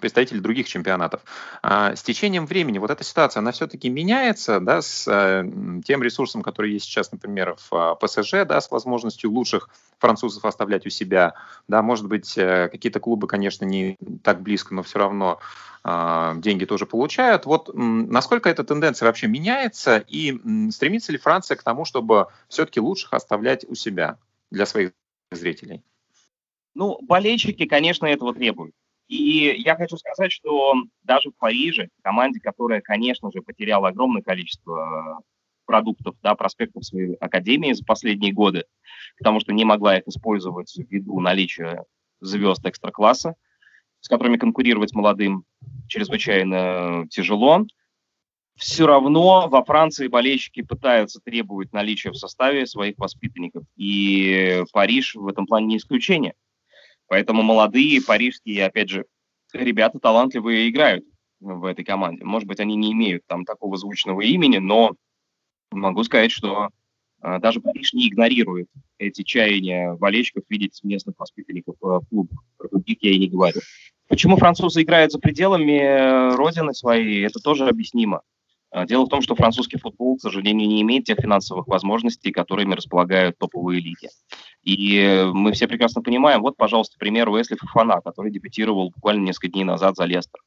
представители 0.00 0.38
других 0.38 0.68
чемпионатов. 0.68 1.22
А 1.62 1.94
с 1.94 2.02
течением 2.02 2.46
времени 2.46 2.78
вот 2.78 2.90
эта 2.90 3.04
ситуация, 3.04 3.40
она 3.40 3.52
все-таки 3.52 3.88
меняется, 3.88 4.60
да, 4.60 4.82
с 4.82 5.06
э, 5.08 5.44
тем 5.84 6.02
ресурсом, 6.02 6.42
который 6.42 6.72
есть 6.72 6.86
сейчас, 6.86 7.12
например, 7.12 7.56
в 7.70 7.96
э, 8.00 8.06
ПСЖ, 8.06 8.46
да, 8.46 8.60
с 8.60 8.70
возможностью 8.70 9.30
лучших 9.30 9.68
французов 9.98 10.44
оставлять 10.44 10.86
у 10.86 10.90
себя, 10.90 11.34
да, 11.68 11.82
может 11.82 12.06
быть, 12.06 12.36
э, 12.36 12.68
какие-то 12.70 13.00
клубы, 13.00 13.26
конечно, 13.26 13.64
не 13.64 13.96
так 14.22 14.42
близко, 14.42 14.74
но 14.74 14.82
все 14.82 14.98
равно 14.98 15.38
э, 15.84 16.32
деньги 16.36 16.64
тоже 16.64 16.86
получают. 16.86 17.46
Вот 17.46 17.70
насколько 17.74 18.48
эта 18.48 18.64
тенденция 18.64 19.06
вообще 19.06 19.26
меняется 19.28 19.98
и 19.98 20.38
стремится 20.70 21.12
ли 21.12 21.18
Франция 21.18 21.56
к 21.56 21.62
тому, 21.62 21.84
чтобы 21.84 22.28
все-таки 22.48 22.80
лучших 22.80 23.12
оставлять 23.12 23.64
у 23.68 23.74
себя 23.74 24.18
для 24.50 24.66
своих 24.66 24.92
зрителей? 25.30 25.82
Ну, 26.74 26.98
болельщики, 27.02 27.66
конечно, 27.66 28.06
этого 28.06 28.34
требуют. 28.34 28.74
И 29.12 29.60
я 29.60 29.76
хочу 29.76 29.98
сказать, 29.98 30.32
что 30.32 30.72
даже 31.02 31.28
в 31.28 31.36
Париже, 31.36 31.90
команде, 32.02 32.40
которая, 32.40 32.80
конечно 32.80 33.30
же, 33.30 33.42
потеряла 33.42 33.88
огромное 33.88 34.22
количество 34.22 35.20
продуктов, 35.66 36.16
да, 36.22 36.34
проспектов 36.34 36.86
своей 36.86 37.16
академии 37.16 37.74
за 37.74 37.84
последние 37.84 38.32
годы, 38.32 38.64
потому 39.18 39.38
что 39.40 39.52
не 39.52 39.66
могла 39.66 39.98
их 39.98 40.08
использовать 40.08 40.74
ввиду 40.88 41.20
наличия 41.20 41.84
звезд 42.22 42.64
экстра-класса, 42.64 43.34
с 44.00 44.08
которыми 44.08 44.38
конкурировать 44.38 44.94
молодым 44.94 45.44
чрезвычайно 45.88 47.06
тяжело. 47.10 47.66
Все 48.56 48.86
равно 48.86 49.46
во 49.46 49.62
Франции 49.62 50.08
болельщики 50.08 50.62
пытаются 50.62 51.20
требовать 51.22 51.74
наличия 51.74 52.12
в 52.12 52.16
составе 52.16 52.64
своих 52.64 52.96
воспитанников. 52.96 53.64
И 53.76 54.62
Париж 54.72 55.16
в 55.16 55.26
этом 55.26 55.44
плане 55.44 55.66
не 55.66 55.76
исключение. 55.76 56.32
Поэтому 57.12 57.42
молодые 57.42 58.00
парижские, 58.00 58.64
опять 58.64 58.88
же, 58.88 59.04
ребята 59.52 59.98
талантливые 59.98 60.70
играют 60.70 61.04
в 61.40 61.66
этой 61.66 61.84
команде. 61.84 62.24
Может 62.24 62.48
быть, 62.48 62.58
они 62.58 62.74
не 62.74 62.92
имеют 62.92 63.22
там 63.26 63.44
такого 63.44 63.76
звучного 63.76 64.22
имени, 64.22 64.56
но 64.56 64.92
могу 65.72 66.04
сказать, 66.04 66.32
что 66.32 66.70
э, 67.22 67.38
даже 67.38 67.60
Париж 67.60 67.92
не 67.92 68.08
игнорирует 68.08 68.68
эти 68.96 69.24
чаяния 69.24 69.92
болельщиков 69.92 70.44
видеть 70.48 70.80
местных 70.84 71.16
воспитанников 71.18 71.74
э, 71.82 71.86
в 71.86 72.06
клубах. 72.08 72.38
Про 72.56 72.68
других 72.70 72.96
я 73.02 73.10
и 73.10 73.18
не 73.18 73.28
говорю. 73.28 73.60
Почему 74.08 74.38
французы 74.38 74.80
играют 74.80 75.12
за 75.12 75.18
пределами 75.18 75.80
э, 75.80 76.34
родины 76.34 76.72
своей, 76.72 77.26
это 77.26 77.40
тоже 77.40 77.68
объяснимо. 77.68 78.22
А, 78.72 78.86
дело 78.86 79.04
в 79.04 79.10
том, 79.10 79.20
что 79.20 79.34
французский 79.34 79.76
футбол, 79.76 80.16
к 80.16 80.22
сожалению, 80.22 80.66
не 80.66 80.80
имеет 80.80 81.04
тех 81.04 81.18
финансовых 81.18 81.68
возможностей, 81.68 82.32
которыми 82.32 82.74
располагают 82.74 83.36
топовые 83.38 83.80
лиги. 83.80 84.08
И 84.62 85.28
мы 85.34 85.52
все 85.52 85.68
прекрасно 85.68 86.00
понимаем, 86.00 86.40
вот, 86.40 86.56
пожалуйста, 86.56 86.96
пример 86.98 87.28
Уэсли 87.28 87.56
Фафана, 87.56 88.00
который 88.00 88.32
дебютировал 88.32 88.90
буквально 88.90 89.26
несколько 89.26 89.48
дней 89.48 89.64
назад 89.64 89.96
за 89.96 90.04
Лестер. 90.06 90.40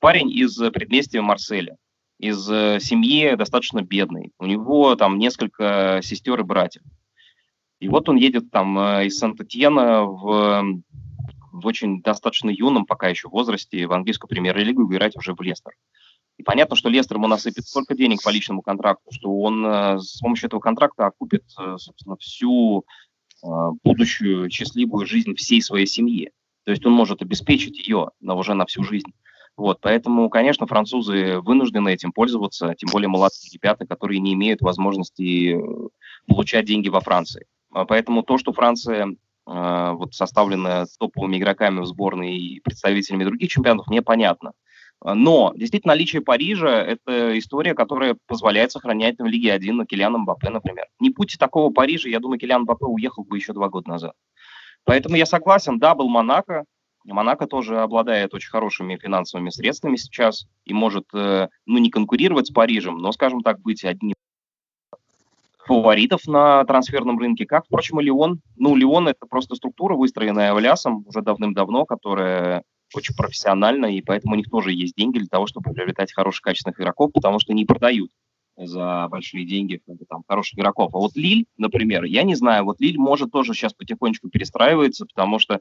Парень 0.00 0.28
из 0.28 0.58
предместья 0.72 1.22
Марселя, 1.22 1.76
из 2.18 2.50
э, 2.50 2.80
семьи 2.80 3.36
достаточно 3.36 3.80
бедной. 3.82 4.32
У 4.40 4.46
него 4.46 4.96
там 4.96 5.18
несколько 5.18 6.00
сестер 6.02 6.40
и 6.40 6.42
братьев. 6.42 6.82
И 7.78 7.88
вот 7.88 8.08
он 8.08 8.16
едет 8.16 8.50
там 8.50 8.76
э, 8.76 9.06
из 9.06 9.18
Сант-Этьена 9.18 10.02
в, 10.02 10.82
в 11.52 11.66
очень 11.66 12.02
достаточно 12.02 12.50
юном 12.50 12.86
пока 12.86 13.08
еще 13.08 13.28
возрасте 13.28 13.86
в 13.86 13.92
английскую 13.92 14.28
премьер-лигу 14.28 14.84
играть 14.92 15.16
уже 15.16 15.34
в 15.34 15.40
Лестер. 15.40 15.74
И 16.38 16.44
понятно, 16.44 16.76
что 16.76 16.88
Лестер 16.88 17.16
ему 17.16 17.26
насыпет 17.26 17.66
столько 17.66 17.94
денег 17.96 18.22
по 18.22 18.30
личному 18.30 18.62
контракту, 18.62 19.10
что 19.10 19.40
он 19.40 19.66
э, 19.66 19.98
с 19.98 20.20
помощью 20.20 20.46
этого 20.46 20.60
контракта 20.60 21.06
окупит, 21.06 21.42
э, 21.58 21.76
собственно, 21.78 22.16
всю 22.16 22.84
э, 23.42 23.46
будущую 23.82 24.48
счастливую 24.48 25.04
жизнь 25.04 25.34
всей 25.34 25.60
своей 25.60 25.86
семьи. 25.86 26.30
То 26.64 26.70
есть 26.70 26.86
он 26.86 26.92
может 26.92 27.22
обеспечить 27.22 27.78
ее 27.78 28.10
на, 28.20 28.34
уже 28.34 28.54
на 28.54 28.66
всю 28.66 28.84
жизнь. 28.84 29.12
Вот, 29.56 29.80
поэтому, 29.80 30.30
конечно, 30.30 30.68
французы 30.68 31.40
вынуждены 31.40 31.92
этим 31.92 32.12
пользоваться, 32.12 32.76
тем 32.78 32.90
более 32.92 33.08
молодые 33.08 33.50
ребята, 33.52 33.84
которые 33.84 34.20
не 34.20 34.34
имеют 34.34 34.60
возможности 34.60 35.58
получать 36.28 36.66
деньги 36.66 36.88
во 36.88 37.00
Франции. 37.00 37.46
А 37.72 37.84
поэтому 37.84 38.22
то, 38.22 38.38
что 38.38 38.52
Франция 38.52 39.16
вот 39.44 40.14
составлена 40.14 40.84
топовыми 41.00 41.38
игроками 41.38 41.80
в 41.80 41.86
сборной 41.86 42.36
и 42.36 42.60
представителями 42.60 43.24
других 43.24 43.50
чемпионатов, 43.50 43.88
мне 43.88 44.02
понятно. 44.02 44.52
Но 45.04 45.52
действительно 45.54 45.94
наличие 45.94 46.22
Парижа– 46.22 46.82
это 46.86 47.38
история, 47.38 47.74
которая 47.74 48.16
позволяет 48.26 48.72
сохранять 48.72 49.18
в 49.18 49.24
Лиге 49.24 49.52
1 49.52 49.76
на 49.76 49.86
Килиана 49.86 50.18
Мбаппе, 50.18 50.50
например. 50.50 50.86
Не 50.98 51.10
будь 51.10 51.36
такого 51.38 51.72
Парижа, 51.72 52.08
я 52.08 52.18
думаю, 52.18 52.38
Килиан 52.38 52.62
Мбаппе 52.62 52.86
уехал 52.86 53.24
бы 53.24 53.36
еще 53.36 53.52
два 53.52 53.68
года 53.68 53.90
назад. 53.90 54.12
Поэтому 54.84 55.16
я 55.16 55.26
согласен, 55.26 55.78
да, 55.78 55.94
был 55.94 56.08
Монако. 56.08 56.64
Монако 57.04 57.46
тоже 57.46 57.80
обладает 57.80 58.34
очень 58.34 58.50
хорошими 58.50 58.96
финансовыми 58.96 59.50
средствами 59.50 59.96
сейчас 59.96 60.46
и 60.64 60.74
может, 60.74 61.04
э, 61.14 61.48
ну, 61.64 61.78
не 61.78 61.90
конкурировать 61.90 62.48
с 62.48 62.50
Парижем, 62.50 62.98
но, 62.98 63.12
скажем 63.12 63.42
так, 63.42 63.60
быть 63.60 63.84
одним 63.84 64.14
фаворитов 65.68 66.26
на 66.26 66.64
трансферном 66.64 67.18
рынке, 67.18 67.46
как, 67.46 67.66
впрочем, 67.66 68.00
и 68.00 68.04
Леон. 68.04 68.40
Ну, 68.56 68.74
Леон– 68.74 69.08
это 69.08 69.26
просто 69.26 69.54
структура, 69.54 69.94
выстроенная 69.94 70.50
Авлясом 70.50 71.04
уже 71.06 71.20
давным-давно, 71.20 71.84
которая 71.84 72.62
очень 72.94 73.14
профессионально, 73.14 73.86
и 73.86 74.00
поэтому 74.00 74.34
у 74.34 74.36
них 74.36 74.48
тоже 74.50 74.72
есть 74.72 74.94
деньги 74.94 75.18
для 75.18 75.28
того, 75.28 75.46
чтобы 75.46 75.72
приобретать 75.72 76.12
хороших, 76.12 76.42
качественных 76.42 76.80
игроков, 76.80 77.12
потому 77.12 77.38
что 77.38 77.52
не 77.52 77.64
продают 77.64 78.10
за 78.56 79.06
большие 79.08 79.46
деньги 79.46 79.80
там, 80.08 80.22
хороших 80.26 80.58
игроков. 80.58 80.94
А 80.94 80.98
вот 80.98 81.14
Лиль, 81.14 81.46
например, 81.56 82.04
я 82.04 82.24
не 82.24 82.34
знаю, 82.34 82.64
вот 82.64 82.80
Лиль 82.80 82.98
может 82.98 83.30
тоже 83.30 83.54
сейчас 83.54 83.72
потихонечку 83.72 84.28
перестраивается, 84.28 85.06
потому 85.06 85.38
что 85.38 85.60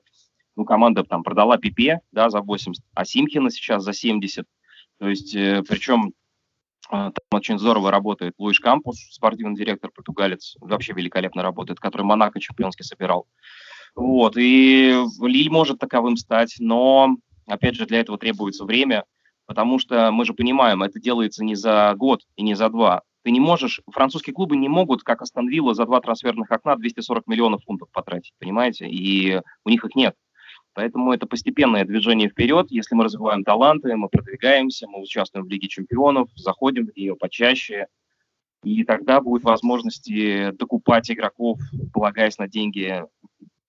ну, 0.56 0.66
команда 0.66 1.04
там 1.04 1.24
продала 1.24 1.58
Пипе 1.58 2.02
да, 2.12 2.30
за 2.30 2.42
80, 2.42 2.84
а 2.96 3.06
Симхина 3.06 3.52
сейчас 3.52 3.84
за 3.84 3.94
70. 3.94 4.46
То 4.98 5.08
есть, 5.08 5.36
э, 5.36 5.62
причем 5.68 6.14
э, 6.90 6.92
там 6.92 7.12
очень 7.32 7.60
здорово 7.60 7.92
работает 7.92 8.34
Луиш 8.40 8.60
Кампус, 8.60 8.98
спортивный 9.12 9.56
директор, 9.56 9.92
португалец, 9.92 10.58
вообще 10.60 10.94
великолепно 10.94 11.44
работает, 11.44 11.80
который 11.80 12.04
Монако 12.04 12.40
чемпионский 12.40 12.84
собирал. 12.84 13.28
Вот, 13.98 14.38
и 14.38 14.96
Лиль 15.24 15.50
может 15.50 15.80
таковым 15.80 16.18
стать, 16.18 16.58
но, 16.60 17.18
опять 17.48 17.74
же, 17.74 17.88
для 17.88 18.00
этого 18.00 18.20
требуется 18.20 18.64
время, 18.64 19.06
потому 19.48 19.80
что 19.80 20.12
мы 20.12 20.24
же 20.24 20.36
понимаем, 20.36 20.84
это 20.84 21.00
делается 21.00 21.44
не 21.44 21.56
за 21.56 21.96
год 21.98 22.22
и 22.36 22.44
не 22.44 22.54
за 22.54 22.70
два. 22.70 23.02
Ты 23.24 23.32
не 23.32 23.40
можешь, 23.40 23.82
французские 23.92 24.36
клубы 24.36 24.56
не 24.56 24.70
могут, 24.70 25.02
как 25.02 25.24
Астон 25.24 25.50
за 25.74 25.86
два 25.86 26.00
трансферных 26.00 26.52
окна 26.52 26.76
240 26.76 27.26
миллионов 27.26 27.64
фунтов 27.64 27.90
потратить, 27.92 28.34
понимаете? 28.38 28.88
И 28.88 29.42
у 29.66 29.70
них 29.70 29.84
их 29.84 29.96
нет. 29.96 30.16
Поэтому 30.74 31.12
это 31.12 31.26
постепенное 31.26 31.84
движение 31.84 32.30
вперед. 32.30 32.68
Если 32.70 32.94
мы 32.94 33.04
развиваем 33.04 33.44
таланты, 33.44 33.96
мы 33.96 34.10
продвигаемся, 34.10 34.88
мы 34.88 35.02
участвуем 35.02 35.48
в 35.48 35.50
Лиге 35.50 35.70
чемпионов, 35.70 36.30
заходим 36.36 36.86
в 36.86 36.96
нее 36.96 37.16
почаще, 37.16 37.88
и 38.64 38.84
тогда 38.84 39.22
будет 39.22 39.44
возможности 39.44 40.52
докупать 40.52 41.10
игроков, 41.10 41.60
полагаясь 41.94 42.38
на 42.38 42.48
деньги 42.48 43.04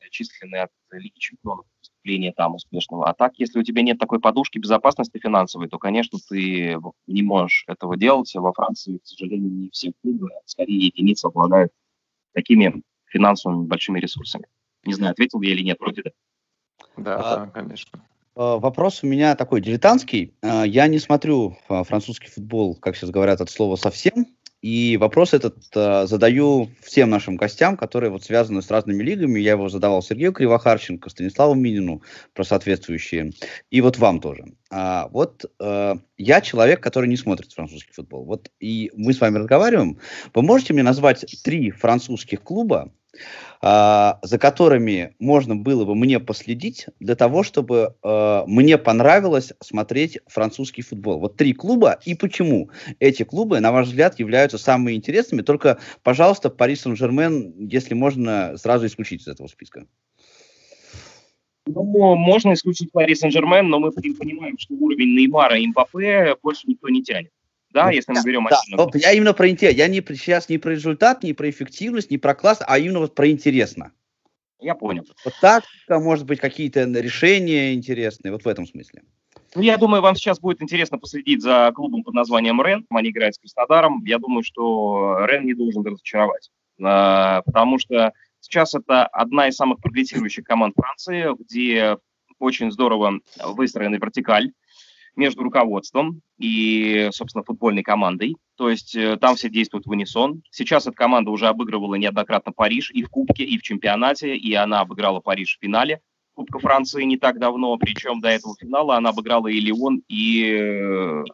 отчислены 0.09 0.57
от 0.57 0.71
Лиги 0.91 1.19
Чемпионов 1.19 1.67
выступления 1.81 2.33
там 2.33 2.55
успешного. 2.55 3.09
А 3.09 3.15
так, 3.15 3.35
если 3.37 3.59
у 3.59 3.63
тебя 3.63 3.83
нет 3.83 3.99
такой 3.99 4.21
подушки 4.21 4.59
безопасности 4.59 5.19
финансовой, 5.19 5.69
то, 5.69 5.79
конечно, 5.79 6.19
ты 6.29 6.77
не 7.07 7.23
можешь 7.23 7.65
этого 7.69 7.97
делать. 7.97 8.35
Во 8.35 8.53
Франции, 8.53 8.99
к 8.99 9.07
сожалению, 9.07 9.51
не 9.51 9.71
все 9.71 9.93
клубы, 10.03 10.29
а 10.33 10.41
скорее 10.47 10.87
единицы 10.87 11.27
обладают 11.27 11.73
такими 12.33 12.83
финансовыми 13.07 13.67
большими 13.67 14.01
ресурсами. 14.01 14.47
Не 14.85 14.95
знаю, 14.95 15.13
ответил 15.13 15.41
я 15.43 15.53
или 15.53 15.63
нет, 15.63 15.79
вроде 15.81 16.03
да. 16.03 16.11
Да, 16.97 17.17
а, 17.17 17.37
да, 17.37 17.47
конечно. 17.53 18.05
А, 18.35 18.59
вопрос 18.59 19.03
у 19.03 19.07
меня 19.07 19.35
такой 19.35 19.61
дилетантский. 19.61 20.35
А, 20.43 20.65
я 20.65 20.87
не 20.87 20.99
смотрю 20.99 21.59
французский 21.69 22.29
футбол, 22.29 22.77
как 22.77 22.97
сейчас 22.97 23.11
говорят, 23.11 23.41
от 23.41 23.51
слова 23.51 23.77
совсем. 23.77 24.27
И 24.61 24.97
вопрос 24.97 25.35
этот 25.35 25.57
э, 25.75 26.07
задаю 26.07 26.71
всем 26.83 27.11
нашим 27.11 27.37
гостям, 27.37 27.77
которые 27.77 28.11
вот 28.11 28.25
связаны 28.25 28.61
с 28.61 28.71
разными 28.71 29.03
лигами. 29.05 29.39
Я 29.39 29.53
его 29.53 29.69
задавал 29.69 30.03
Сергею 30.03 30.33
Кривохарченко, 30.33 31.11
Станиславу 31.11 31.55
Минину 31.55 32.03
про 32.35 32.43
соответствующие. 32.43 33.33
И 33.71 33.81
вот 33.81 33.99
вам 33.99 34.21
тоже. 34.21 34.47
А, 34.71 35.09
вот 35.13 35.45
э, 35.61 35.95
я 36.17 36.41
человек, 36.41 36.83
который 36.83 37.09
не 37.09 37.17
смотрит 37.17 37.53
французский 37.53 37.93
футбол. 37.93 38.25
Вот 38.25 38.51
и 38.59 38.91
мы 38.97 39.13
с 39.13 39.21
вами 39.21 39.39
разговариваем. 39.39 39.99
Вы 40.35 40.43
можете 40.43 40.73
мне 40.73 40.83
назвать 40.83 41.25
три 41.45 41.71
французских 41.71 42.43
клуба, 42.43 42.93
за 43.61 44.39
которыми 44.39 45.15
можно 45.19 45.57
было 45.57 45.85
бы 45.85 45.95
мне 45.95 46.21
последить 46.21 46.87
для 47.01 47.17
того, 47.17 47.43
чтобы 47.43 47.95
э, 48.03 48.43
мне 48.47 48.79
понравилось 48.79 49.53
смотреть 49.61 50.19
французский 50.27 50.83
футбол. 50.83 51.19
Вот 51.19 51.37
три 51.37 51.55
клуба 51.55 51.99
и 52.05 52.15
почему 52.15 52.71
эти 53.01 53.25
клубы, 53.25 53.59
на 53.61 53.73
ваш 53.73 53.89
взгляд, 53.89 54.19
являются 54.21 54.59
самыми 54.59 54.95
интересными. 54.95 55.43
Только, 55.43 55.79
пожалуйста, 56.03 56.51
Пари 56.51 56.77
Сен-Жермен, 56.77 57.67
если 57.67 57.95
можно, 57.95 58.57
сразу 58.57 58.87
исключить 58.87 59.23
из 59.23 59.29
этого 59.29 59.49
списка. 59.49 59.87
Ну, 61.67 62.15
можно 62.15 62.55
исключить 62.55 62.93
Пари 62.93 63.15
Сен-Жермен, 63.15 63.69
но 63.69 63.81
мы 63.81 63.91
понимаем, 63.91 64.57
что 64.59 64.75
уровень 64.75 65.17
Неймара 65.17 65.59
и 65.59 65.67
Мбаппе 65.67 66.37
больше 66.43 66.63
никто 66.67 66.89
не 66.89 67.03
тянет 67.03 67.31
да, 67.71 67.87
ну, 67.87 67.91
если 67.91 68.13
мы 68.13 68.23
берем 68.25 68.47
да, 68.49 68.59
вот 68.77 68.95
я 68.95 69.13
именно 69.13 69.35
про 69.35 69.49
интерес. 69.49 69.75
Я 69.75 69.89
не, 69.89 70.01
сейчас 70.01 70.49
не 70.49 70.59
про 70.59 70.71
результат, 70.71 71.23
не 71.23 71.35
про 71.35 71.51
эффективность, 71.51 72.11
не 72.11 72.19
про 72.19 72.35
класс, 72.35 72.61
а 72.67 72.79
именно 72.79 73.01
вот 73.01 73.15
про 73.15 73.31
интересно. 73.31 73.93
Я 74.61 74.75
понял. 74.75 75.05
Вот 75.25 75.35
так, 75.41 75.65
может 75.89 76.27
быть, 76.27 76.41
какие-то 76.41 76.85
решения 76.85 77.75
интересные, 77.75 78.33
вот 78.33 78.45
в 78.45 78.49
этом 78.49 78.67
смысле. 78.67 79.03
Ну, 79.55 79.63
я 79.63 79.77
думаю, 79.77 80.03
вам 80.03 80.15
сейчас 80.15 80.41
будет 80.41 80.63
интересно 80.63 80.99
последить 80.99 81.43
за 81.43 81.71
клубом 81.75 82.03
под 82.03 82.15
названием 82.15 82.61
Рен. 82.61 82.87
Они 82.91 83.11
играют 83.11 83.35
с 83.35 83.39
Краснодаром. 83.39 84.03
Я 84.05 84.19
думаю, 84.19 84.43
что 84.43 85.25
Рен 85.27 85.47
не 85.47 85.55
должен 85.55 85.85
разочаровать. 85.85 86.51
А, 86.83 87.43
потому 87.43 87.79
что 87.79 88.13
сейчас 88.41 88.75
это 88.75 89.07
одна 89.07 89.49
из 89.49 89.57
самых 89.57 89.81
прогрессирующих 89.81 90.45
команд 90.45 90.75
Франции, 90.77 91.35
где 91.39 91.97
очень 92.39 92.71
здорово 92.71 93.21
выстроена 93.43 93.97
вертикаль 93.97 94.53
между 95.19 95.43
руководством 95.43 96.23
и, 96.39 97.09
собственно, 97.13 97.45
футбольной 97.45 97.83
командой. 97.83 98.37
То 98.57 98.71
есть 98.71 98.97
э, 98.97 99.17
там 99.19 99.37
все 99.37 99.51
действуют 99.51 99.87
в 99.87 99.91
унисон. 99.91 100.43
Сейчас 100.51 100.87
эта 100.87 100.97
команда 100.97 101.31
уже 101.31 101.49
обыгрывала 101.49 101.97
неоднократно 101.97 102.53
Париж 102.53 102.91
и 102.91 103.03
в 103.03 103.11
Кубке, 103.11 103.45
и 103.45 103.59
в 103.59 103.63
чемпионате, 103.63 104.37
и 104.37 104.55
она 104.55 104.81
обыграла 104.81 105.21
Париж 105.21 105.57
в 105.57 105.63
финале 105.63 106.01
Кубка 106.39 106.61
Франции 106.61 107.03
не 107.03 107.17
так 107.17 107.41
давно, 107.41 107.77
причем 107.79 108.21
до 108.21 108.29
этого 108.29 108.55
финала 108.57 108.97
она 108.97 109.11
обыграла 109.11 109.49
и 109.49 109.59
Лион, 109.59 110.05
и 110.07 110.45
э, 110.45 111.25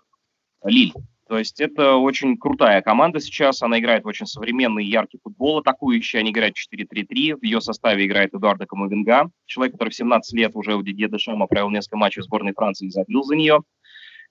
Лиль. 0.64 0.94
То 1.26 1.38
есть 1.38 1.60
это 1.60 1.96
очень 1.96 2.36
крутая 2.36 2.82
команда 2.82 3.18
сейчас, 3.18 3.62
она 3.62 3.78
играет 3.78 4.04
в 4.04 4.08
очень 4.08 4.26
современный 4.26 4.84
яркий 4.84 5.18
футбол 5.22 5.58
атакующий, 5.58 6.18
они 6.18 6.30
играют 6.30 6.54
4-3-3, 6.56 7.36
в 7.36 7.42
ее 7.42 7.60
составе 7.62 8.04
играет 8.04 8.34
Эдуардо 8.34 8.66
Камовинга, 8.66 9.30
человек, 9.46 9.72
который 9.72 9.88
в 9.88 9.94
17 9.94 10.34
лет 10.34 10.52
уже 10.54 10.74
у 10.74 10.82
Дидье 10.82 11.08
Дешама 11.08 11.46
провел 11.46 11.70
несколько 11.70 11.96
матчей 11.96 12.20
в 12.20 12.24
сборной 12.24 12.52
Франции 12.52 12.86
и 12.86 12.90
забил 12.90 13.22
за 13.22 13.36
нее. 13.36 13.62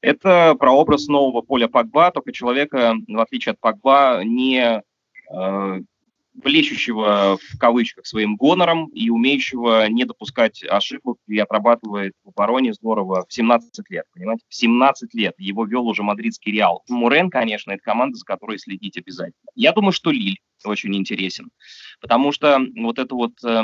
Это 0.02 0.56
прообраз 0.60 1.08
нового 1.08 1.42
поля 1.42 1.68
Пакба, 1.68 2.12
только 2.12 2.32
человека, 2.32 2.94
в 3.08 3.20
отличие 3.20 3.54
от 3.54 3.60
Пакба, 3.60 4.22
не 4.24 4.82
э, 5.34 5.82
блещущего 6.34 7.38
в 7.38 7.58
кавычках 7.60 8.06
своим 8.06 8.36
гонором 8.36 8.88
и 8.88 9.10
умеющего 9.10 9.88
не 9.90 10.06
допускать 10.06 10.64
ошибок 10.64 11.18
и 11.28 11.38
отрабатывает 11.38 12.14
в 12.24 12.30
обороне 12.30 12.74
здорово 12.74 13.26
в 13.28 13.34
17 13.34 13.90
лет, 13.90 14.06
понимаете? 14.14 14.44
В 14.50 14.56
17 14.56 15.14
лет 15.14 15.36
его 15.38 15.66
вел 15.66 15.88
уже 15.88 16.04
мадридский 16.04 16.52
Реал. 16.52 16.84
Мурен, 16.90 17.30
конечно, 17.30 17.72
это 17.72 17.84
команда, 17.84 18.18
за 18.18 18.26
которой 18.26 18.58
следить 18.58 18.98
обязательно. 18.98 19.50
Я 19.56 19.72
думаю, 19.74 19.92
что 19.92 20.12
Лиль 20.12 20.40
очень 20.66 20.96
интересен, 20.96 21.50
потому 22.02 22.32
что 22.32 22.60
вот 22.78 23.00
эта 23.00 23.14
вот 23.14 23.34
э, 23.44 23.64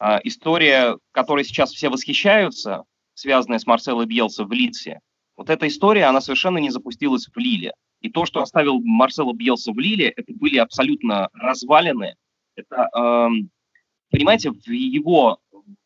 э, 0.00 0.18
история, 0.24 0.98
которой 1.12 1.44
сейчас 1.44 1.72
все 1.72 1.88
восхищаются, 1.88 2.84
связанная 3.14 3.58
с 3.58 3.66
Марсело 3.66 4.04
Бьелса 4.06 4.44
в 4.44 4.52
Лидсе, 4.52 5.00
вот 5.36 5.50
эта 5.50 5.68
история, 5.68 6.04
она 6.04 6.20
совершенно 6.20 6.58
не 6.58 6.70
запустилась 6.70 7.26
в 7.26 7.36
Лиле. 7.38 7.74
И 8.00 8.10
то, 8.10 8.26
что 8.26 8.40
оставил 8.40 8.80
Марсело 8.80 9.32
Бьелса 9.32 9.72
в 9.72 9.78
Лиле, 9.78 10.08
это 10.08 10.32
были 10.32 10.58
абсолютно 10.58 11.28
развалины. 11.32 12.16
Это, 12.54 12.88
эм, 12.94 13.50
понимаете, 14.10 14.50
в 14.50 14.68
его 14.68 15.40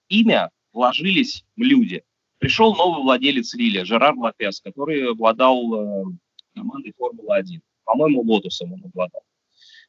имя 0.08 0.50
вложились 0.72 1.44
люди. 1.56 2.02
Пришел 2.38 2.74
новый 2.74 3.02
владелец 3.02 3.54
Лили, 3.54 3.82
Жерар 3.82 4.14
Лапес, 4.16 4.60
который 4.60 5.10
обладал 5.10 5.74
э, 5.74 6.04
командой 6.54 6.92
Формулы-1. 6.96 7.60
По-моему, 7.84 8.22
Лотусом 8.22 8.72
он 8.72 8.84
обладал. 8.84 9.22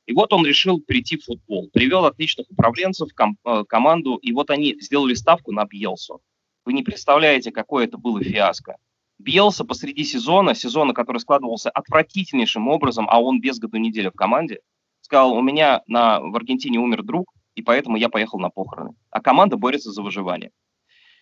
И 0.05 0.13
вот 0.13 0.33
он 0.33 0.45
решил 0.45 0.81
перейти 0.81 1.17
в 1.17 1.23
футбол. 1.23 1.69
Привел 1.71 2.05
отличных 2.05 2.49
управленцев, 2.49 3.13
ком- 3.13 3.37
э, 3.45 3.63
команду, 3.67 4.15
и 4.15 4.33
вот 4.33 4.49
они 4.49 4.75
сделали 4.81 5.13
ставку 5.13 5.51
на 5.51 5.65
Бьелсу. 5.65 6.21
Вы 6.65 6.73
не 6.73 6.83
представляете, 6.83 7.51
какое 7.51 7.85
это 7.85 7.97
было 7.97 8.21
фиаско. 8.21 8.77
Бьелса 9.21 9.63
посреди 9.63 10.03
сезона, 10.03 10.55
сезона, 10.55 10.93
который 10.93 11.19
складывался 11.19 11.69
отвратительнейшим 11.69 12.67
образом, 12.67 13.07
а 13.09 13.21
он 13.21 13.39
без 13.39 13.59
году 13.59 13.77
недели 13.77 14.09
в 14.09 14.13
команде, 14.13 14.59
сказал, 15.01 15.33
у 15.33 15.41
меня 15.41 15.81
на, 15.87 16.19
в 16.19 16.35
Аргентине 16.35 16.79
умер 16.79 17.03
друг, 17.03 17.31
и 17.55 17.61
поэтому 17.61 17.97
я 17.97 18.09
поехал 18.09 18.39
на 18.39 18.49
похороны. 18.49 18.95
А 19.09 19.21
команда 19.21 19.57
борется 19.57 19.91
за 19.91 20.01
выживание. 20.01 20.51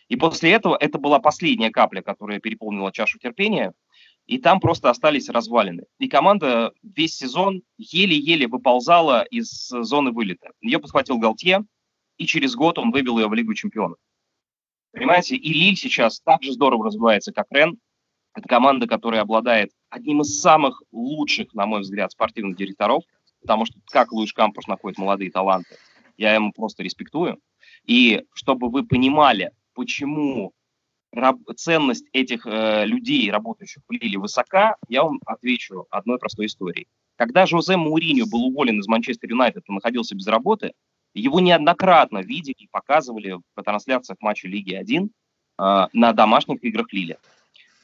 И 0.08 0.16
после 0.16 0.52
этого 0.52 0.76
это 0.80 0.98
была 0.98 1.20
последняя 1.20 1.70
капля, 1.70 2.02
которая 2.02 2.40
переполнила 2.40 2.92
чашу 2.92 3.20
терпения, 3.20 3.74
и 4.26 4.38
там 4.38 4.60
просто 4.60 4.90
остались 4.90 5.30
развалины. 5.30 5.84
И 6.00 6.08
команда 6.08 6.72
весь 6.84 7.16
сезон 7.16 7.62
еле-еле 7.78 8.48
выползала 8.48 9.24
из 9.24 9.70
зоны 9.70 10.12
вылета. 10.12 10.52
Ее 10.62 10.80
подхватил 10.80 11.18
Галтье, 11.18 11.66
и 12.18 12.26
через 12.26 12.56
год 12.56 12.78
он 12.78 12.92
выбил 12.92 13.18
ее 13.18 13.28
в 13.28 13.34
Лигу 13.34 13.54
чемпионов. 13.54 13.98
Понимаете, 14.92 15.36
и 15.36 15.54
Лиль 15.54 15.78
сейчас 15.78 16.20
так 16.22 16.44
же 16.44 16.54
здорово 16.54 16.86
развивается, 16.86 17.32
как 17.32 17.46
Рен. 17.52 17.80
Это 18.40 18.48
команда, 18.48 18.88
которая 18.88 19.22
обладает 19.22 19.72
одним 19.90 20.22
из 20.22 20.40
самых 20.40 20.82
лучших, 20.94 21.54
на 21.54 21.66
мой 21.66 21.82
взгляд, 21.82 22.14
спортивных 22.14 22.56
директоров, 22.56 23.04
потому 23.42 23.66
что 23.66 23.78
как 23.92 24.14
Луиш 24.14 24.34
Кампус 24.34 24.66
находит 24.66 24.98
молодые 24.98 25.30
таланты, 25.30 25.76
я 26.16 26.34
ему 26.34 26.54
просто 26.54 26.82
респектую. 26.82 27.38
И 27.84 28.24
чтобы 28.34 28.70
вы 28.70 28.86
понимали, 28.86 29.52
почему 29.74 30.54
ценность 31.58 32.06
этих 32.14 32.46
э, 32.46 32.86
людей, 32.86 33.30
работающих 33.30 33.84
в 33.86 33.92
Лиле, 33.92 34.18
высока, 34.18 34.78
я 34.88 35.04
вам 35.04 35.20
отвечу 35.26 35.88
одной 35.90 36.18
простой 36.18 36.46
историей. 36.46 36.88
Когда 37.18 37.46
Жозе 37.46 37.76
Мауриньо 37.76 38.26
был 38.26 38.46
уволен 38.46 38.80
из 38.80 38.88
Манчестер 38.88 39.30
Юнайтед 39.32 39.66
и 39.68 39.72
находился 39.74 40.16
без 40.16 40.28
работы, 40.28 40.72
его 41.14 41.42
неоднократно 41.42 42.20
видели 42.20 42.56
и 42.58 42.70
показывали 42.72 43.38
по 43.56 43.64
трансляциях 43.64 44.18
матча 44.22 44.48
Лиги 44.48 44.76
1 44.76 45.10
э, 45.10 45.88
на 45.92 46.14
домашних 46.14 46.64
играх 46.64 46.94
Лили. 46.94 47.18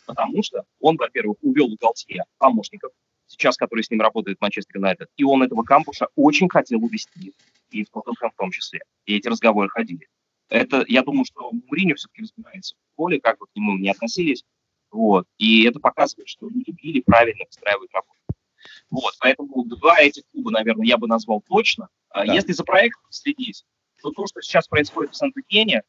Потому 0.05 0.43
что 0.43 0.65
он, 0.79 0.97
во-первых, 0.97 1.37
увел 1.41 1.67
в 1.69 1.75
Галтье 1.79 2.23
помощников, 2.37 2.91
сейчас 3.27 3.57
который 3.57 3.83
с 3.83 3.89
ним 3.89 4.01
работает 4.01 4.37
в 4.37 4.41
Манчестер 4.41 4.77
Юнайтед, 4.77 5.09
и 5.17 5.23
он 5.23 5.43
этого 5.43 5.63
кампуша 5.63 6.07
очень 6.15 6.49
хотел 6.49 6.83
увести, 6.83 7.33
и 7.71 7.83
в 7.83 7.89
Тоттенхэм 7.89 8.31
в 8.31 8.35
том 8.35 8.51
числе. 8.51 8.81
И 9.05 9.17
эти 9.17 9.27
разговоры 9.27 9.69
ходили. 9.69 10.07
Это, 10.49 10.85
я 10.87 11.01
думаю, 11.01 11.25
что 11.25 11.51
Муриньо 11.51 11.95
все-таки 11.95 12.21
разбирается 12.21 12.75
в 12.75 12.95
поле, 12.95 13.19
как 13.19 13.39
вот 13.39 13.49
к 13.51 13.55
нему 13.55 13.77
не 13.77 13.89
относились. 13.89 14.43
Вот. 14.91 15.25
И 15.37 15.63
это 15.63 15.79
показывает, 15.79 16.29
что 16.29 16.47
люди 16.47 16.71
били 16.71 17.01
правильно 17.01 17.45
выстраивают 17.45 17.91
работу. 17.93 18.11
Вот, 18.89 19.13
поэтому 19.19 19.65
два 19.65 19.99
этих 19.99 20.23
клуба, 20.31 20.51
наверное, 20.51 20.85
я 20.85 20.97
бы 20.97 21.07
назвал 21.07 21.41
точно. 21.41 21.89
А 22.09 22.25
да. 22.25 22.33
Если 22.33 22.53
за 22.53 22.63
проект 22.63 22.97
следить, 23.09 23.65
то 24.01 24.11
то, 24.11 24.25
что 24.27 24.41
сейчас 24.41 24.67
происходит 24.67 25.13
в 25.13 25.15
Санта-Кене, 25.15 25.79
а, 25.79 25.83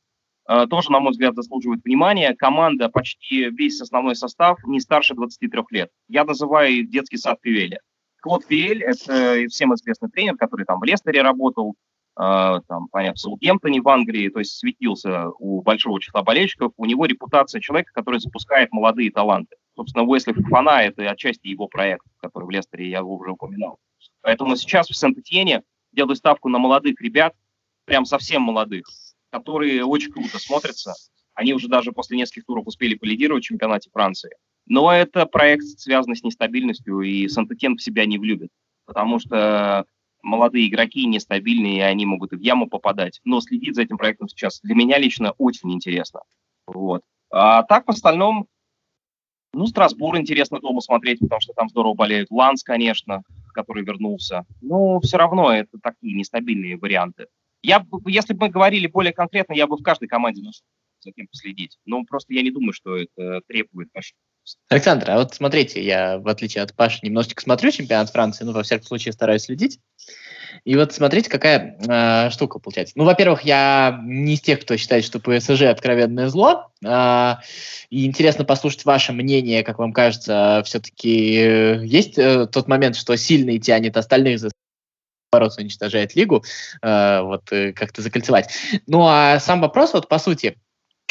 тоже, 0.70 0.92
на 0.92 1.00
мой 1.00 1.11
взгляд, 1.11 1.35
заслуживает 1.35 1.85
внимания. 1.85 2.35
Команда, 2.35 2.88
почти 2.88 3.50
весь 3.50 3.80
основной 3.80 4.14
состав, 4.14 4.59
не 4.64 4.80
старше 4.80 5.14
23 5.14 5.50
лет. 5.70 5.90
Я 6.09 6.24
называю 6.24 6.87
детский 6.87 7.16
сад 7.16 7.40
Пивеля. 7.40 7.80
Клод 8.20 8.46
Пиэль– 8.46 8.82
это 8.85 9.48
всем 9.48 9.74
известный 9.74 10.09
тренер, 10.09 10.37
который 10.37 10.66
там 10.66 10.80
в 10.80 10.85
Лестере 10.85 11.22
работал, 11.22 11.76
а, 12.16 12.61
там, 12.62 12.88
понятно, 12.88 13.16
в 13.16 13.20
Саутгемптоне 13.20 13.82
в 13.82 13.88
Англии, 13.88 14.30
то 14.30 14.38
есть 14.38 14.56
светился 14.56 15.28
у 15.38 15.61
большого 15.61 16.00
числа 16.00 16.22
болельщиков, 16.22 16.72
у 16.76 16.87
него 16.87 17.04
репутация 17.04 17.61
человека, 17.61 17.92
который 17.92 18.20
запускает 18.20 18.72
молодые 18.72 19.12
таланты. 19.12 19.56
Собственно, 19.76 20.04
Уэсли 20.04 20.32
Фафана– 20.32 20.82
это 20.82 21.09
отчасти 21.11 21.48
его 21.48 21.68
проект, 21.68 22.06
который 22.16 22.44
в 22.46 22.50
Лестере 22.50 22.88
я 22.88 23.04
уже 23.04 23.32
упоминал. 23.32 23.78
Поэтому 24.22 24.56
сейчас 24.56 24.88
в 24.88 24.96
Сент-Этьене 24.96 25.62
делаю 25.92 26.16
ставку 26.16 26.48
на 26.48 26.59
молодых 26.59 27.00
ребят, 27.02 27.35
прям 27.85 28.06
совсем 28.06 28.42
молодых, 28.42 28.87
которые 29.37 29.85
очень 29.85 30.12
круто 30.12 30.38
смотрятся. 30.38 30.94
Они 31.35 31.53
уже 31.53 31.68
даже 31.68 31.92
после 31.92 32.16
нескольких 32.16 32.46
туров 32.46 32.66
успели 32.66 32.94
полидировать 32.94 33.44
в 33.44 33.46
чемпионате 33.46 33.90
Франции. 33.92 34.31
Но 34.66 34.90
это 34.90 35.27
проект, 35.27 35.64
связанный 35.79 36.16
с 36.16 36.22
нестабильностью, 36.22 37.03
и 37.03 37.29
Сент-Этьен 37.29 37.77
в 37.77 37.83
себя 37.83 38.07
не 38.07 38.18
влюбит, 38.18 38.49
потому 38.87 39.18
что 39.18 39.85
молодые 40.22 40.68
игроки 40.68 41.07
нестабильные, 41.07 41.77
и 41.77 41.81
они 41.83 42.07
могут 42.07 42.33
и 42.33 42.37
в 42.37 42.40
яму 42.40 42.66
попадать. 42.66 43.20
Но 43.25 43.40
следить 43.40 43.75
за 43.75 43.83
этим 43.83 43.99
проектом 43.99 44.29
сейчас 44.29 44.61
для 44.62 44.75
меня 44.75 44.99
лично 44.99 45.33
очень 45.33 45.70
интересно. 45.72 46.20
Вот. 46.66 47.03
А 47.31 47.62
так, 47.64 47.87
в 47.87 47.90
остальном, 47.90 48.46
ну, 49.53 49.66
Страсбур 49.66 50.16
интересно 50.16 50.61
дома 50.61 50.81
смотреть, 50.81 51.20
потому 51.20 51.40
что 51.42 51.53
там 51.53 51.68
здорово 51.68 51.94
болеют. 51.94 52.31
Ланс, 52.31 52.62
конечно, 52.62 53.22
который 53.53 53.85
вернулся. 53.85 54.46
Но 54.62 54.99
все 55.01 55.18
равно 55.18 55.53
это 55.53 55.79
такие 55.83 56.14
нестабильные 56.14 56.79
варианты. 56.79 57.27
Я, 57.62 57.85
если 58.07 58.35
бы 58.35 58.47
мы 58.47 58.53
говорили 58.53 58.87
более 58.87 59.12
конкретно, 59.12 59.55
я 59.55 59.66
бы 59.66 59.77
в 59.77 59.83
каждой 59.83 60.09
команде 60.09 60.42
нашел 60.42 60.64
за 61.01 61.12
кем 61.12 61.27
последить. 61.29 61.79
Но 61.85 62.05
просто 62.05 62.35
я 62.35 62.42
не 62.42 62.51
думаю, 62.51 62.73
что 62.73 62.97
это 62.97 63.40
требует 63.47 63.88
большого 63.92 64.19
Александр, 64.69 65.11
а 65.11 65.19
вот 65.19 65.35
смотрите, 65.35 65.83
я, 65.83 66.19
в 66.19 66.29
отличие 66.29 66.62
от 66.62 66.73
Паши, 66.75 67.01
немножечко 67.03 67.42
смотрю 67.42 67.73
чемпионат 67.73 68.11
Франции, 68.11 68.45
ну, 68.45 68.53
во 68.53 68.62
всяком 68.62 68.87
случае, 68.87 69.12
стараюсь 69.12 69.42
следить. 69.42 69.81
И 70.64 70.77
вот 70.77 70.92
смотрите, 70.92 71.29
какая 71.29 71.77
э, 71.79 72.31
штука 72.31 72.59
получается. 72.59 72.95
Ну, 72.97 73.05
во-первых, 73.05 73.42
я 73.42 74.01
не 74.05 74.35
из 74.35 74.40
тех, 74.40 74.61
кто 74.61 74.77
считает, 74.77 75.05
что 75.05 75.21
ПСЖ 75.21 75.62
откровенное 75.62 76.29
зло. 76.29 76.71
Э, 76.85 77.35
и 77.90 78.07
интересно 78.07 78.45
послушать 78.45 78.85
ваше 78.85 79.12
мнение, 79.12 79.64
как 79.64 79.79
вам 79.79 79.92
кажется, 79.92 80.62
все-таки 80.64 81.37
э, 81.37 81.85
есть 81.85 82.16
э, 82.16 82.47
тот 82.47 82.69
момент, 82.69 82.97
что 82.97 83.16
сильный 83.16 83.59
тянет 83.59 83.97
остальных 83.97 84.38
за 84.38 84.51
наоборот, 85.37 85.59
уничтожает 85.59 86.14
лигу, 86.14 86.44
э, 86.83 87.20
вот 87.20 87.53
э, 87.53 87.72
как-то 87.72 88.03
закольцевать. 88.03 88.51
Ну, 88.87 89.07
а 89.07 89.38
сам 89.38 89.61
вопрос, 89.61 89.92
вот 89.92 90.09
по 90.09 90.18
сути, 90.18 90.57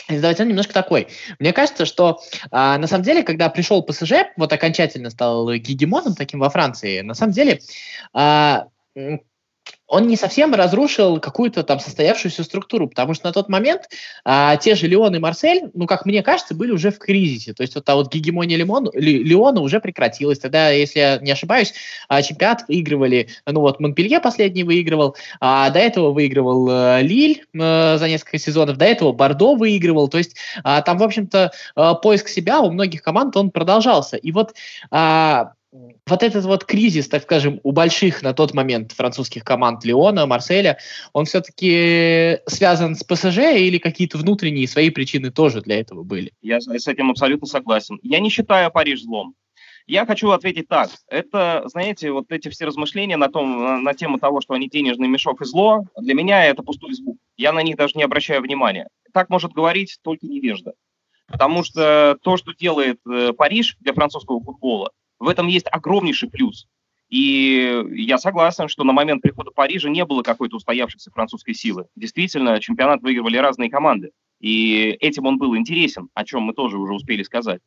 задавать 0.09 0.39
он 0.39 0.47
немножко 0.47 0.73
такой. 0.73 1.07
Мне 1.39 1.53
кажется, 1.53 1.85
что 1.85 2.19
а, 2.51 2.77
на 2.77 2.88
самом 2.88 3.03
деле, 3.03 3.23
когда 3.23 3.49
пришел 3.49 3.81
ПСЖ, 3.83 4.13
вот 4.38 4.51
окончательно 4.53 5.09
стал 5.09 5.51
гегемоном 5.53 6.15
таким 6.15 6.39
во 6.39 6.49
Франции, 6.49 7.01
на 7.01 7.13
самом 7.13 7.33
деле 7.33 7.59
а, 8.13 8.67
он 9.87 10.07
не 10.07 10.15
совсем 10.15 10.53
разрушил 10.53 11.19
какую-то 11.19 11.63
там 11.63 11.79
состоявшуюся 11.79 12.43
структуру, 12.43 12.87
потому 12.87 13.13
что 13.13 13.27
на 13.27 13.33
тот 13.33 13.49
момент 13.49 13.83
а, 14.23 14.57
те 14.57 14.75
же 14.75 14.87
Леон 14.87 15.15
и 15.15 15.19
Марсель, 15.19 15.69
ну, 15.73 15.85
как 15.85 16.05
мне 16.05 16.23
кажется, 16.23 16.55
были 16.55 16.71
уже 16.71 16.91
в 16.91 16.97
кризисе. 16.97 17.53
То 17.53 17.61
есть 17.61 17.75
вот 17.75 17.85
та 17.85 17.95
вот 17.95 18.11
гегемония 18.11 18.57
Лимон, 18.57 18.89
Ли, 18.93 19.23
Леона 19.23 19.61
уже 19.61 19.79
прекратилась. 19.79 20.39
Тогда, 20.39 20.69
если 20.69 20.99
я 20.99 21.17
не 21.19 21.31
ошибаюсь, 21.31 21.73
а, 22.07 22.21
чемпионат 22.21 22.65
выигрывали, 22.67 23.29
ну 23.45 23.61
вот 23.61 23.79
Монпелье 23.79 24.19
последний 24.19 24.63
выигрывал, 24.63 25.15
а 25.39 25.69
до 25.69 25.79
этого 25.79 26.11
выигрывал 26.11 26.67
а, 26.69 27.01
Лиль 27.01 27.43
а, 27.57 27.97
за 27.97 28.07
несколько 28.07 28.39
сезонов, 28.39 28.77
до 28.77 28.85
этого 28.85 29.11
Бордо 29.11 29.55
выигрывал. 29.55 30.07
То 30.07 30.17
есть 30.17 30.35
а, 30.63 30.81
там, 30.81 30.97
в 30.97 31.03
общем-то, 31.03 31.51
а, 31.75 31.93
поиск 31.95 32.27
себя 32.27 32.61
у 32.61 32.71
многих 32.71 33.03
команд, 33.03 33.37
он 33.37 33.51
продолжался. 33.51 34.17
И 34.17 34.31
вот 34.31 34.55
а, 34.89 35.53
вот 36.07 36.23
этот 36.23 36.45
вот 36.45 36.65
кризис, 36.65 37.07
так 37.07 37.23
скажем, 37.23 37.59
у 37.63 37.71
больших 37.71 38.21
на 38.21 38.33
тот 38.33 38.53
момент 38.53 38.91
французских 38.91 39.43
команд 39.43 39.83
Леона, 39.83 40.25
Марселя, 40.25 40.77
он 41.13 41.25
все-таки 41.25 42.39
связан 42.47 42.95
с 42.95 43.03
ПСЖ 43.03 43.38
или 43.57 43.77
какие-то 43.77 44.17
внутренние 44.17 44.67
свои 44.67 44.89
причины 44.89 45.31
тоже 45.31 45.61
для 45.61 45.79
этого 45.79 46.03
были? 46.03 46.31
Я 46.41 46.59
с 46.61 46.88
этим 46.88 47.11
абсолютно 47.11 47.47
согласен. 47.47 47.99
Я 48.03 48.19
не 48.19 48.29
считаю 48.29 48.71
Париж 48.71 49.01
злом. 49.01 49.35
Я 49.88 50.07
хочу 50.07 50.31
ответить 50.31 50.67
так. 50.67 50.89
Это, 51.07 51.63
знаете, 51.67 52.11
вот 52.11 52.31
эти 52.31 52.49
все 52.49 52.65
размышления 52.65 53.17
на, 53.17 53.27
том, 53.27 53.83
на 53.83 53.93
тему 53.93 54.17
того, 54.17 54.41
что 54.41 54.55
они 54.55 54.67
денежный 54.67 55.07
мешок 55.07 55.41
и 55.41 55.45
зло, 55.45 55.83
для 55.95 56.15
меня 56.15 56.43
это 56.45 56.63
пустой 56.63 56.93
звук. 56.93 57.17
Я 57.38 57.53
на 57.53 57.61
них 57.61 57.75
даже 57.77 57.93
не 57.95 58.03
обращаю 58.03 58.41
внимания. 58.41 58.88
Так 59.13 59.29
может 59.29 59.51
говорить 59.51 59.99
только 60.01 60.25
невежда. 60.25 60.73
Потому 61.28 61.63
что 61.63 62.17
то, 62.21 62.38
что 62.38 62.53
делает 62.53 62.99
э, 63.07 63.34
Париж 63.34 63.78
для 63.80 63.93
французского 63.93 64.41
футбола, 64.41 64.91
в 65.20 65.28
этом 65.28 65.47
есть 65.47 65.68
огромнейший 65.72 66.30
плюс. 66.30 66.68
И 67.09 67.84
я 67.91 68.18
согласен, 68.18 68.68
что 68.68 68.84
на 68.84 68.91
момент 68.91 69.22
прихода 69.22 69.51
Парижа 69.51 69.89
не 69.89 70.03
было 70.05 70.24
какой-то 70.24 70.57
устоявшейся 70.57 71.11
французской 71.11 71.53
силы. 71.53 71.86
Действительно, 71.95 72.59
чемпионат 72.59 73.01
выигрывали 73.01 73.38
разные 73.38 73.70
команды. 73.70 74.11
И 74.39 74.97
этим 74.99 75.26
он 75.26 75.38
был 75.38 75.55
интересен, 75.55 76.09
о 76.13 76.26
чем 76.26 76.43
мы 76.43 76.53
тоже 76.53 76.78
уже 76.78 76.93
успели 76.93 77.24
сказать. 77.24 77.61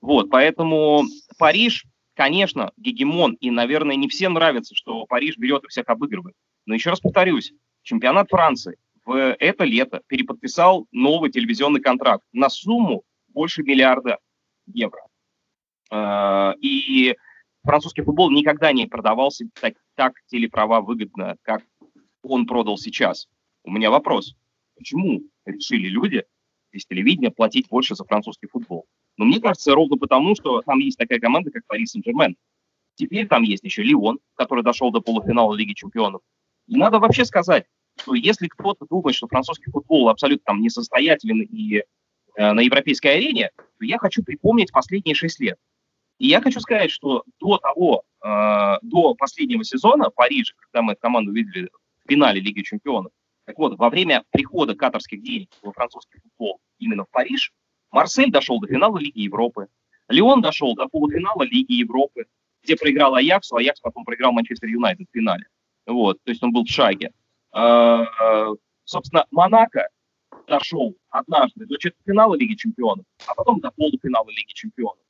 Вот, 0.00 0.30
поэтому 0.30 1.04
Париж, 1.38 1.86
конечно, 2.14 2.72
гегемон, 2.76 3.34
и, 3.34 3.50
наверное, 3.50 3.96
не 3.96 4.08
всем 4.08 4.34
нравится, 4.34 4.74
что 4.74 5.06
Париж 5.06 5.36
берет 5.38 5.64
и 5.64 5.68
всех 5.68 5.88
обыгрывает. 5.88 6.36
Но 6.66 6.74
еще 6.74 6.90
раз 6.90 7.00
повторюсь, 7.00 7.52
чемпионат 7.82 8.28
Франции 8.30 8.76
в 9.04 9.36
это 9.38 9.64
лето 9.64 10.02
переподписал 10.06 10.86
новый 10.92 11.30
телевизионный 11.30 11.80
контракт 11.80 12.24
на 12.32 12.48
сумму 12.48 13.02
больше 13.28 13.62
миллиарда 13.62 14.18
евро. 14.66 15.02
Э, 15.90 16.54
и 16.60 17.16
французский 17.62 18.02
футбол 18.02 18.30
никогда 18.30 18.72
не 18.72 18.86
продавался 18.86 19.46
так, 19.60 19.74
так 19.94 20.14
телеправа 20.26 20.80
выгодно, 20.80 21.36
как 21.42 21.62
он 22.22 22.46
продал 22.46 22.78
сейчас. 22.78 23.28
У 23.64 23.70
меня 23.70 23.90
вопрос. 23.90 24.34
Почему 24.76 25.22
решили 25.44 25.88
люди 25.88 26.24
из 26.72 26.86
телевидения 26.86 27.30
платить 27.30 27.68
больше 27.68 27.94
за 27.94 28.04
французский 28.04 28.46
футбол? 28.46 28.86
Но 29.16 29.24
мне 29.24 29.40
кажется, 29.40 29.74
ровно 29.74 29.96
потому, 29.96 30.34
что 30.34 30.62
там 30.62 30.78
есть 30.80 30.98
такая 30.98 31.20
команда, 31.20 31.50
как 31.50 31.66
Пари 31.66 31.86
Сен-Жермен. 31.86 32.36
Теперь 32.96 33.26
там 33.26 33.42
есть 33.42 33.64
еще 33.64 33.82
Лион, 33.82 34.18
который 34.34 34.64
дошел 34.64 34.90
до 34.90 35.00
полуфинала 35.00 35.54
Лиги 35.54 35.72
Чемпионов. 35.72 36.22
И 36.66 36.76
надо 36.76 36.98
вообще 36.98 37.24
сказать, 37.24 37.66
что 38.00 38.14
если 38.14 38.48
кто-то 38.48 38.86
думает, 38.88 39.16
что 39.16 39.28
французский 39.28 39.70
футбол 39.70 40.08
абсолютно 40.08 40.44
там 40.44 40.60
несостоятелен 40.60 41.42
и 41.42 41.82
э, 42.36 42.52
на 42.52 42.60
европейской 42.60 43.08
арене, 43.08 43.50
то 43.56 43.84
я 43.84 43.98
хочу 43.98 44.22
припомнить 44.22 44.72
последние 44.72 45.14
шесть 45.14 45.40
лет. 45.40 45.58
И 46.18 46.28
я 46.28 46.40
хочу 46.40 46.60
сказать, 46.60 46.90
что 46.90 47.24
до 47.40 47.58
того, 47.58 48.02
э, 48.24 48.78
до 48.82 49.14
последнего 49.14 49.64
сезона 49.64 50.10
в 50.10 50.14
когда 50.14 50.82
мы 50.82 50.92
эту 50.92 51.00
команду 51.00 51.32
видели 51.32 51.68
в 52.04 52.08
финале 52.08 52.40
Лиги 52.40 52.62
Чемпионов, 52.62 53.12
так 53.46 53.58
вот, 53.58 53.76
во 53.78 53.90
время 53.90 54.24
прихода 54.30 54.74
катарских 54.74 55.22
денег 55.22 55.50
во 55.62 55.72
французский 55.72 56.18
футбол 56.20 56.60
именно 56.78 57.04
в 57.04 57.10
Париж, 57.10 57.52
Марсель 57.90 58.30
дошел 58.30 58.60
до 58.60 58.66
финала 58.66 58.98
Лиги 58.98 59.20
Европы, 59.20 59.68
Леон 60.08 60.40
дошел 60.40 60.74
до 60.74 60.88
полуфинала 60.88 61.42
Лиги 61.42 61.74
Европы, 61.74 62.26
где 62.62 62.76
проиграл 62.76 63.14
Аякс, 63.14 63.52
а 63.52 63.58
Аякс 63.58 63.80
потом 63.80 64.04
проиграл 64.04 64.32
Манчестер 64.32 64.68
Юнайтед 64.68 65.06
в 65.08 65.16
финале. 65.16 65.46
Вот, 65.86 66.18
то 66.24 66.30
есть 66.30 66.42
он 66.42 66.52
был 66.52 66.64
в 66.64 66.68
шаге. 66.68 67.12
А, 67.52 68.06
собственно, 68.84 69.26
Монако 69.30 69.88
дошел 70.46 70.96
однажды 71.10 71.66
до 71.66 71.76
четвертьфинала 71.76 72.34
Лиги 72.34 72.54
Чемпионов, 72.54 73.04
а 73.26 73.34
потом 73.34 73.60
до 73.60 73.70
полуфинала 73.70 74.28
Лиги 74.28 74.52
Чемпионов. 74.52 75.03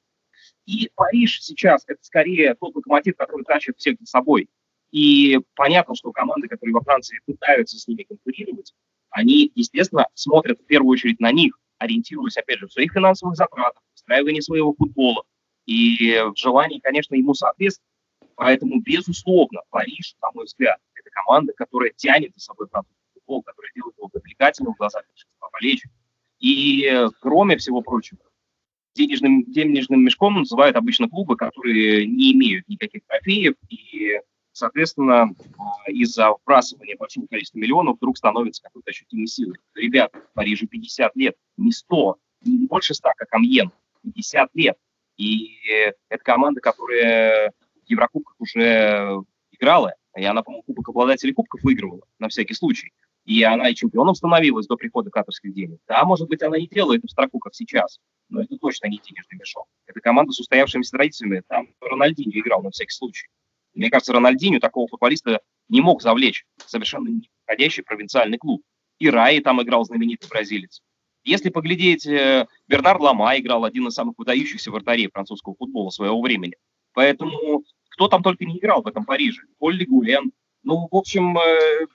И 0.67 0.91
Париж 0.95 1.41
сейчас 1.43 1.85
это 1.87 2.03
скорее 2.03 2.55
тот 2.55 2.75
локомотив, 2.75 3.17
который 3.17 3.45
тащит 3.45 3.79
всех 3.79 3.97
за 4.01 4.07
собой. 4.07 4.49
И 4.91 5.41
понятно, 5.55 5.95
что 5.95 6.13
команды, 6.13 6.49
которые 6.49 6.75
во 6.75 6.81
Франции 6.83 7.19
пытаются 7.27 7.79
с 7.79 7.89
ними 7.89 8.05
конкурировать, 8.05 8.73
они, 9.11 9.51
естественно, 9.55 10.07
смотрят 10.15 10.61
в 10.61 10.67
первую 10.67 10.93
очередь 10.93 11.21
на 11.21 11.33
них, 11.33 11.59
ориентируясь, 11.79 12.37
опять 12.37 12.59
же, 12.59 12.67
в 12.67 12.73
своих 12.73 12.93
финансовых 12.93 13.37
затратах, 13.37 13.83
в 13.83 13.93
выстраивании 13.93 14.41
своего 14.41 14.75
футбола 14.75 15.25
и 15.67 16.21
в 16.33 16.37
желании, 16.37 16.79
конечно, 16.79 17.15
ему 17.15 17.35
соответствовать. 17.35 17.91
Поэтому, 18.37 18.81
безусловно, 18.81 19.63
Париж, 19.71 20.15
на 20.21 20.31
мой 20.33 20.45
взгляд, 20.45 20.79
это 20.95 21.11
команда, 21.11 21.53
которая 21.53 21.91
тянет 21.91 22.35
за 22.35 22.41
собой 22.41 22.69
французский 22.69 22.99
футбол, 23.15 23.43
которая 23.43 23.71
делает 23.75 23.97
его 23.97 24.09
привлекательным 24.09 24.75
в 24.75 24.77
глазах 24.77 25.05
большинства 25.09 25.49
болельщиков. 25.53 25.97
И, 26.41 27.07
кроме 27.21 27.57
всего 27.57 27.81
прочего, 27.81 28.21
денежным, 28.95 29.45
денежным 29.51 30.05
мешком 30.05 30.39
называют 30.39 30.77
обычно 30.77 31.09
клубы, 31.09 31.37
которые 31.37 32.07
не 32.07 32.33
имеют 32.33 32.69
никаких 32.69 33.03
трофеев 33.07 33.55
и, 33.69 34.21
соответственно, 34.53 35.35
из-за 35.89 36.33
вбрасывания 36.33 36.97
большого 36.97 37.27
количества 37.27 37.59
миллионов 37.59 37.97
вдруг 37.97 38.17
становится 38.17 38.63
какой-то 38.63 38.91
ощутимой 38.91 39.27
силой. 39.27 39.59
Ребят, 39.75 40.13
в 40.13 40.35
Париже 40.35 40.67
50 40.67 41.17
лет, 41.17 41.35
не 41.57 41.73
100, 41.73 42.17
не 42.45 42.67
больше 42.67 42.95
100, 42.95 43.11
как 43.17 43.33
Амьен, 43.33 43.71
50 44.03 44.51
лет. 44.55 44.77
И 45.17 45.59
это 46.09 46.23
команда, 46.23 46.61
которая 46.61 47.53
в 47.87 47.91
Еврокубках 47.91 48.35
уже 48.39 49.23
играла, 49.53 49.95
и 50.17 50.25
она, 50.25 50.43
по-моему, 50.43 50.63
Кубок 50.63 50.89
обладателей 50.89 51.35
Кубков 51.35 51.63
выигрывала, 51.63 52.03
на 52.19 52.29
всякий 52.29 52.55
случай. 52.55 52.93
И 53.25 53.43
она 53.43 53.71
и 53.71 53.75
чемпионом 53.75 54.15
становилась 54.15 54.67
до 54.67 54.77
прихода 54.77 55.11
катарских 55.11 55.55
денег. 55.55 55.79
Да, 55.89 56.05
может 56.05 56.29
быть, 56.29 56.43
она 56.43 56.59
не 56.59 56.69
делает 56.69 57.03
в 57.03 57.11
строку, 57.11 57.39
как 57.39 57.55
сейчас, 57.55 57.99
но 58.29 58.43
это 58.43 58.57
точно 58.57 58.87
не 58.87 58.99
денежный 58.99 59.39
мешок. 59.39 59.67
Это 59.87 60.01
команда 60.01 60.33
с 60.33 60.41
устоявшимися 60.41 60.93
традициями. 60.93 61.43
Там 61.49 61.69
Рональдинho 61.81 62.39
играл 62.41 62.63
на 62.63 62.71
всякий 62.71 62.93
случай. 62.93 63.29
Мне 63.75 63.91
кажется, 63.91 64.13
Рональдинho 64.13 64.61
такого 64.61 64.89
футболиста 64.89 65.41
не 65.69 65.81
мог 65.81 66.03
завлечь 66.03 66.45
совершенно 66.67 67.09
неподходящий 67.09 67.83
провинциальный 67.83 68.39
клуб. 68.39 68.63
И 68.99 69.11
Раи 69.11 69.41
там 69.41 69.63
играл 69.63 69.85
знаменитый 69.85 70.29
бразилец. 70.29 70.81
Если 71.25 71.49
поглядеть, 71.49 72.07
э, 72.07 72.47
Бернард 72.69 73.01
Лама 73.01 73.39
играл 73.39 73.65
один 73.65 73.89
из 73.89 73.95
самых 73.95 74.15
выдающихся 74.19 74.71
вратарей 74.71 75.09
французского 75.11 75.55
футбола 75.57 75.91
своего 75.91 76.21
времени. 76.21 76.55
Поэтому 76.93 77.65
кто 77.89 78.09
там 78.09 78.23
только 78.23 78.45
не 78.45 78.59
играл 78.59 78.83
в 78.83 78.87
этом 78.87 79.05
Париже. 79.05 79.43
Поль 79.59 79.77
Легулен. 79.77 80.33
Ну, 80.63 80.89
в 80.91 80.97
общем, 80.97 81.37
э, 81.39 81.87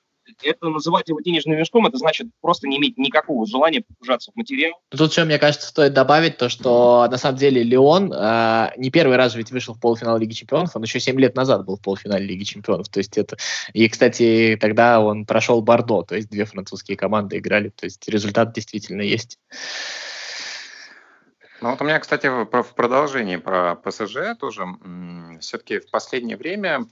это 0.43 0.69
называть 0.69 1.09
его 1.09 1.19
денежным 1.19 1.57
мешком, 1.57 1.86
это 1.86 1.97
значит 1.97 2.27
просто 2.41 2.67
не 2.67 2.77
иметь 2.77 2.97
никакого 2.97 3.45
желания 3.45 3.82
погружаться 3.82 4.32
в 4.32 4.36
материал. 4.36 4.73
Тут 4.89 5.11
еще, 5.11 5.23
мне 5.25 5.38
кажется, 5.39 5.67
стоит 5.67 5.93
добавить 5.93 6.38
то, 6.38 6.49
что 6.49 7.07
на 7.09 7.17
самом 7.17 7.38
деле 7.38 7.63
Леон 7.63 8.13
э, 8.13 8.71
не 8.77 8.91
первый 8.91 9.17
раз 9.17 9.36
ведь 9.36 9.51
вышел 9.51 9.73
в 9.73 9.80
полуфинал 9.80 10.17
Лиги 10.17 10.34
Чемпионов, 10.34 10.75
он 10.75 10.84
еще 10.84 10.99
7 10.99 11.19
лет 11.19 11.36
назад 11.36 11.65
был 11.65 11.77
в 11.77 11.82
полуфинале 11.82 12.25
Лиги 12.25 12.43
Чемпионов. 12.43 12.89
То 12.89 12.99
есть 12.99 13.17
это... 13.17 13.38
И, 13.73 13.88
кстати, 13.89 14.57
тогда 14.59 14.99
он 14.99 15.25
прошел 15.25 15.61
Бордо, 15.61 16.03
то 16.03 16.15
есть 16.15 16.30
две 16.30 16.45
французские 16.45 16.97
команды 16.97 17.38
играли, 17.38 17.69
то 17.69 17.86
есть 17.86 18.07
результат 18.07 18.53
действительно 18.53 19.01
есть. 19.01 19.39
Ну 21.61 21.71
вот 21.71 21.82
у 21.82 21.84
меня, 21.84 21.99
кстати, 21.99 22.27
в 22.27 22.73
продолжении 22.73 23.36
про 23.36 23.75
ПСЖ 23.75 24.38
тоже 24.39 24.63
все-таки 25.41 25.80
в 25.80 25.91
последнее 25.91 26.38
время 26.38 26.86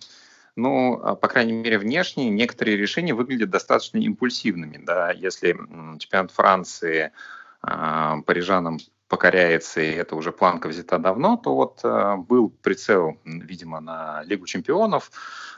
ну, 0.57 0.99
а, 1.03 1.15
по 1.15 1.27
крайней 1.27 1.53
мере, 1.53 1.77
внешне 1.77 2.29
некоторые 2.29 2.75
решения 2.77 3.13
выглядят 3.13 3.51
достаточно 3.51 3.99
импульсивными. 3.99 4.81
Да? 4.83 5.11
Если 5.11 5.53
чемпионат 5.99 6.31
Франции 6.31 7.11
э, 7.63 8.13
парижанам 8.25 8.79
покоряется, 9.07 9.81
и 9.81 9.91
это 9.91 10.15
уже 10.15 10.31
планка 10.31 10.67
взята 10.67 10.97
давно, 10.97 11.37
то 11.37 11.55
вот 11.55 11.79
э, 11.83 12.15
был 12.17 12.49
прицел, 12.49 13.17
видимо, 13.23 13.79
на 13.79 14.23
Лигу 14.23 14.47
чемпионов, 14.47 15.11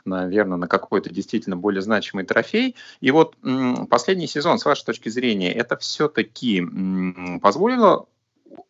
наверное, 0.04 0.58
на 0.58 0.68
какой-то 0.68 1.10
действительно 1.10 1.56
более 1.56 1.82
значимый 1.82 2.24
трофей. 2.24 2.76
И 3.00 3.10
вот 3.10 3.36
э, 3.42 3.74
последний 3.88 4.26
сезон, 4.26 4.58
с 4.58 4.66
вашей 4.66 4.84
точки 4.84 5.08
зрения, 5.08 5.52
это 5.52 5.78
все-таки 5.78 6.62
э, 6.62 7.40
позволило 7.40 8.06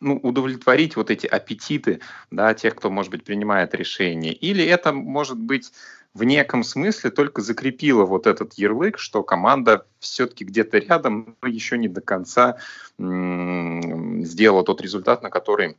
ну, 0.01 0.17
удовлетворить 0.17 0.97
вот 0.97 1.11
эти 1.11 1.27
аппетиты 1.27 2.01
да, 2.31 2.55
тех, 2.55 2.75
кто, 2.77 2.91
может 2.91 3.11
быть, 3.11 3.25
принимает 3.25 3.75
решения? 3.75 4.33
Или 4.33 4.65
это, 4.65 4.93
может 4.93 5.39
быть, 5.39 5.73
в 6.15 6.25
неком 6.25 6.65
смысле 6.65 7.11
только 7.11 7.41
закрепила 7.41 8.05
вот 8.05 8.27
этот 8.27 8.55
ярлык, 8.55 8.99
что 8.99 9.23
команда 9.23 9.87
все-таки 10.01 10.45
где-то 10.45 10.79
рядом, 10.79 11.37
но 11.41 11.49
еще 11.49 11.79
не 11.79 11.89
до 11.89 12.01
конца 12.01 12.59
сделала 12.99 14.65
тот 14.65 14.81
результат, 14.81 15.23
на 15.23 15.31
который, 15.31 15.77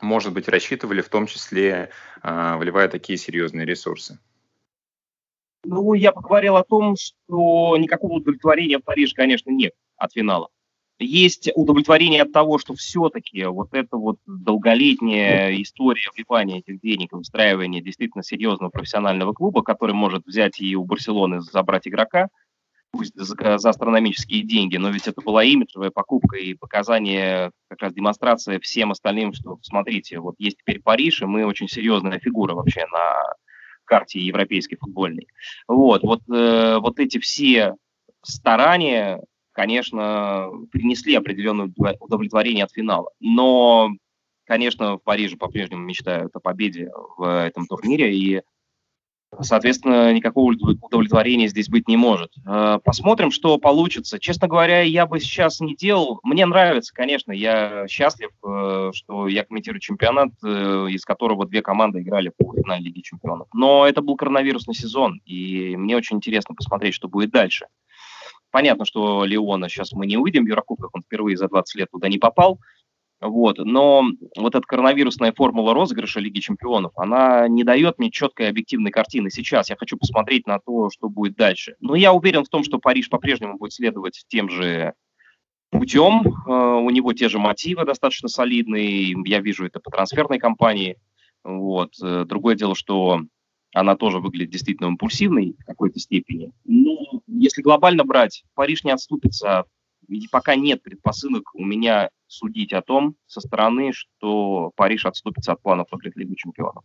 может 0.00 0.32
быть, 0.32 0.48
рассчитывали, 0.48 1.00
в 1.00 1.08
том 1.08 1.26
числе 1.26 1.90
э, 2.22 2.56
вливая 2.58 2.88
такие 2.88 3.18
серьезные 3.18 3.66
ресурсы? 3.66 4.18
Ну, 5.64 5.94
я 5.94 6.12
поговорил 6.12 6.56
о 6.56 6.64
том, 6.64 6.96
что 6.96 7.76
никакого 7.76 8.14
удовлетворения 8.14 8.78
в 8.78 8.84
Париже, 8.84 9.14
конечно, 9.14 9.50
нет 9.50 9.72
от 9.96 10.12
финала 10.12 10.48
есть 11.00 11.50
удовлетворение 11.54 12.22
от 12.22 12.32
того, 12.32 12.58
что 12.58 12.74
все-таки 12.74 13.44
вот 13.44 13.72
эта 13.72 13.96
вот 13.96 14.18
долголетняя 14.26 15.50
история 15.60 16.10
вливания 16.14 16.58
этих 16.58 16.80
денег 16.80 17.12
и 17.12 17.16
устраивания 17.16 17.80
действительно 17.80 18.22
серьезного 18.22 18.70
профессионального 18.70 19.32
клуба, 19.32 19.62
который 19.62 19.94
может 19.94 20.26
взять 20.26 20.60
и 20.60 20.76
у 20.76 20.84
Барселоны 20.84 21.40
забрать 21.40 21.88
игрока, 21.88 22.28
пусть 22.92 23.14
за, 23.14 23.58
за 23.58 23.70
астрономические 23.70 24.42
деньги, 24.42 24.76
но 24.76 24.90
ведь 24.90 25.08
это 25.08 25.20
была 25.20 25.44
имиджевая 25.44 25.90
покупка 25.90 26.36
и 26.36 26.54
показание, 26.54 27.50
как 27.68 27.82
раз 27.82 27.94
демонстрация 27.94 28.58
всем 28.60 28.90
остальным, 28.90 29.32
что 29.32 29.58
смотрите, 29.62 30.18
вот 30.18 30.34
есть 30.38 30.58
теперь 30.58 30.80
Париж, 30.82 31.22
и 31.22 31.26
мы 31.26 31.46
очень 31.46 31.68
серьезная 31.68 32.18
фигура 32.18 32.54
вообще 32.54 32.84
на 32.86 33.34
карте 33.84 34.20
европейской 34.20 34.76
футбольной. 34.76 35.28
Вот, 35.66 36.02
вот, 36.02 36.20
э, 36.28 36.78
вот 36.78 36.98
эти 36.98 37.18
все 37.18 37.74
старания 38.22 39.20
конечно, 39.60 40.48
принесли 40.72 41.14
определенное 41.14 41.70
удовлетворение 42.00 42.64
от 42.64 42.72
финала. 42.72 43.10
Но, 43.20 43.90
конечно, 44.46 44.96
в 44.96 45.02
Париже 45.02 45.36
по-прежнему 45.36 45.82
мечтают 45.82 46.34
о 46.34 46.40
победе 46.40 46.90
в 47.18 47.44
этом 47.44 47.66
турнире, 47.66 48.16
и, 48.16 48.40
соответственно, 49.38 50.14
никакого 50.14 50.54
удовлетворения 50.54 51.46
здесь 51.48 51.68
быть 51.68 51.88
не 51.88 51.98
может. 51.98 52.32
Э, 52.48 52.78
посмотрим, 52.82 53.30
что 53.30 53.58
получится. 53.58 54.18
Честно 54.18 54.48
говоря, 54.48 54.80
я 54.80 55.04
бы 55.04 55.20
сейчас 55.20 55.60
не 55.60 55.76
делал... 55.76 56.20
Мне 56.22 56.46
нравится, 56.46 56.94
конечно, 56.94 57.30
я 57.30 57.86
счастлив, 57.86 58.30
э, 58.42 58.92
что 58.94 59.28
я 59.28 59.44
комментирую 59.44 59.80
чемпионат, 59.80 60.30
э, 60.42 60.86
из 60.88 61.04
которого 61.04 61.44
две 61.44 61.60
команды 61.60 62.00
играли 62.00 62.32
в 62.38 62.62
финале 62.62 62.84
Лиги 62.84 63.02
Чемпионов. 63.02 63.48
Но 63.52 63.86
это 63.86 64.00
был 64.00 64.16
коронавирусный 64.16 64.74
сезон, 64.74 65.20
и 65.26 65.76
мне 65.76 65.98
очень 65.98 66.16
интересно 66.16 66.54
посмотреть, 66.54 66.94
что 66.94 67.08
будет 67.08 67.30
дальше. 67.30 67.66
Понятно, 68.50 68.84
что 68.84 69.24
Леона 69.24 69.68
сейчас 69.68 69.92
мы 69.92 70.06
не 70.06 70.16
увидим 70.16 70.44
в 70.44 70.48
Еврокубках, 70.48 70.90
он 70.92 71.02
впервые 71.02 71.36
за 71.36 71.48
20 71.48 71.74
лет 71.76 71.88
туда 71.90 72.08
не 72.08 72.18
попал. 72.18 72.58
Вот. 73.20 73.58
Но 73.58 74.04
вот 74.36 74.54
эта 74.54 74.66
коронавирусная 74.66 75.32
формула 75.32 75.74
розыгрыша 75.74 76.20
Лиги 76.20 76.40
Чемпионов, 76.40 76.92
она 76.96 77.48
не 77.48 77.64
дает 77.64 77.98
мне 77.98 78.10
четкой 78.10 78.48
объективной 78.48 78.90
картины 78.90 79.30
сейчас. 79.30 79.68
Я 79.68 79.76
хочу 79.76 79.98
посмотреть 79.98 80.46
на 80.46 80.58
то, 80.58 80.88
что 80.90 81.08
будет 81.08 81.36
дальше. 81.36 81.76
Но 81.80 81.94
я 81.94 82.12
уверен 82.14 82.44
в 82.44 82.48
том, 82.48 82.64
что 82.64 82.78
Париж 82.78 83.10
по-прежнему 83.10 83.58
будет 83.58 83.74
следовать 83.74 84.24
тем 84.28 84.48
же 84.48 84.94
путем. 85.70 86.22
Э, 86.46 86.50
у 86.50 86.88
него 86.88 87.12
те 87.12 87.28
же 87.28 87.38
мотивы 87.38 87.84
достаточно 87.84 88.28
солидные. 88.28 89.14
Я 89.26 89.40
вижу 89.40 89.66
это 89.66 89.80
по 89.80 89.90
трансферной 89.90 90.38
кампании. 90.38 90.96
Вот. 91.44 91.92
Э, 92.02 92.24
другое 92.26 92.54
дело, 92.54 92.74
что 92.74 93.20
она 93.72 93.96
тоже 93.96 94.18
выглядит 94.18 94.50
действительно 94.50 94.88
импульсивной 94.88 95.56
в 95.58 95.64
какой-то 95.64 95.98
степени. 95.98 96.52
Но 96.64 97.22
если 97.26 97.62
глобально 97.62 98.04
брать, 98.04 98.44
Париж 98.54 98.84
не 98.84 98.90
отступится. 98.90 99.64
И 100.08 100.26
пока 100.30 100.56
нет 100.56 100.82
предпосылок 100.82 101.54
у 101.54 101.64
меня 101.64 102.10
судить 102.26 102.72
о 102.72 102.82
том 102.82 103.14
со 103.26 103.40
стороны, 103.40 103.92
что 103.92 104.72
Париж 104.74 105.06
отступится 105.06 105.52
от 105.52 105.62
планов 105.62 105.88
выиграть 105.90 106.16
Лигу 106.16 106.34
чемпионов. 106.34 106.84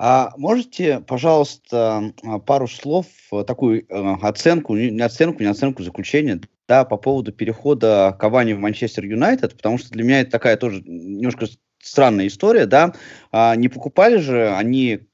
А 0.00 0.32
можете, 0.36 1.00
пожалуйста, 1.00 2.14
пару 2.46 2.68
слов, 2.68 3.06
э, 3.32 3.42
такую 3.42 3.84
э, 3.88 4.14
оценку, 4.22 4.76
не 4.76 5.00
оценку, 5.02 5.42
не 5.42 5.48
оценку, 5.48 5.82
заключение, 5.82 6.40
да, 6.68 6.84
по 6.84 6.96
поводу 6.96 7.32
перехода 7.32 8.16
Кавани 8.16 8.52
в 8.52 8.60
Манчестер 8.60 9.04
Юнайтед, 9.04 9.56
потому 9.56 9.76
что 9.76 9.90
для 9.90 10.04
меня 10.04 10.20
это 10.20 10.30
такая 10.30 10.56
тоже 10.56 10.82
немножко 10.86 11.46
странная 11.82 12.28
история, 12.28 12.66
да, 12.66 12.94
а 13.32 13.56
не 13.56 13.68
покупали 13.68 14.18
же 14.18 14.50
они 14.54 15.07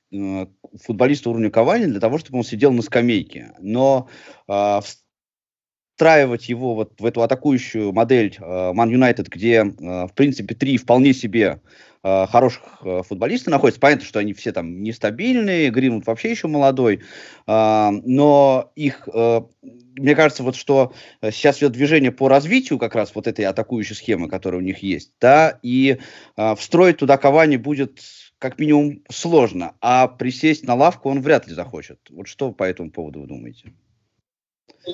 футболиста 0.83 1.31
уровня 1.31 1.51
Кавани 1.51 1.87
для 1.87 2.01
того, 2.01 2.19
чтобы 2.19 2.39
он 2.39 2.45
сидел 2.45 2.73
на 2.73 2.83
скамейке, 2.83 3.53
но 3.59 4.09
э, 4.49 4.81
встраивать 5.95 6.49
его 6.49 6.75
вот 6.75 7.01
в 7.01 7.05
эту 7.05 7.23
атакующую 7.23 7.93
модель 7.93 8.37
Ман 8.41 8.89
э, 8.89 8.93
Юнайтед, 8.93 9.29
где, 9.29 9.59
э, 9.59 10.07
в 10.07 10.11
принципе, 10.15 10.55
три 10.55 10.77
вполне 10.77 11.15
себе 11.15 11.61
э, 12.03 12.27
хороших 12.27 12.63
э, 12.83 13.03
футболистов 13.07 13.53
находятся. 13.53 13.81
Понятно, 13.81 14.05
что 14.05 14.19
они 14.19 14.33
все 14.33 14.51
там 14.53 14.83
нестабильные, 14.83 15.71
Гринвуд 15.71 16.07
вообще 16.07 16.31
еще 16.33 16.49
молодой, 16.49 17.03
э, 17.47 17.91
но 18.05 18.73
их, 18.75 19.09
э, 19.13 19.41
мне 19.63 20.17
кажется, 20.17 20.43
вот 20.43 20.57
что 20.57 20.93
сейчас 21.23 21.59
идет 21.59 21.73
движение 21.73 22.11
по 22.11 22.29
развитию 22.29 22.81
как 22.81 22.97
раз 22.97 23.15
вот 23.15 23.29
этой 23.29 23.45
атакующей 23.45 23.95
схемы, 23.95 24.29
которая 24.29 24.61
у 24.61 24.65
них 24.65 24.79
есть, 24.79 25.13
да, 25.21 25.61
и 25.63 25.99
э, 26.37 26.55
встроить 26.57 26.97
туда 26.97 27.17
Кавани 27.19 27.57
будет 27.57 28.01
как 28.45 28.59
минимум 28.59 29.03
сложно, 29.09 29.75
а 29.81 30.07
присесть 30.07 30.67
на 30.67 30.75
лавку 30.75 31.09
он 31.09 31.23
вряд 31.23 31.49
ли 31.49 31.55
захочет. 31.55 31.99
Вот 32.11 32.29
что 32.29 32.53
по 32.53 32.65
этому 32.65 32.91
поводу 32.91 33.23
вы 33.23 33.27
думаете? 33.27 33.73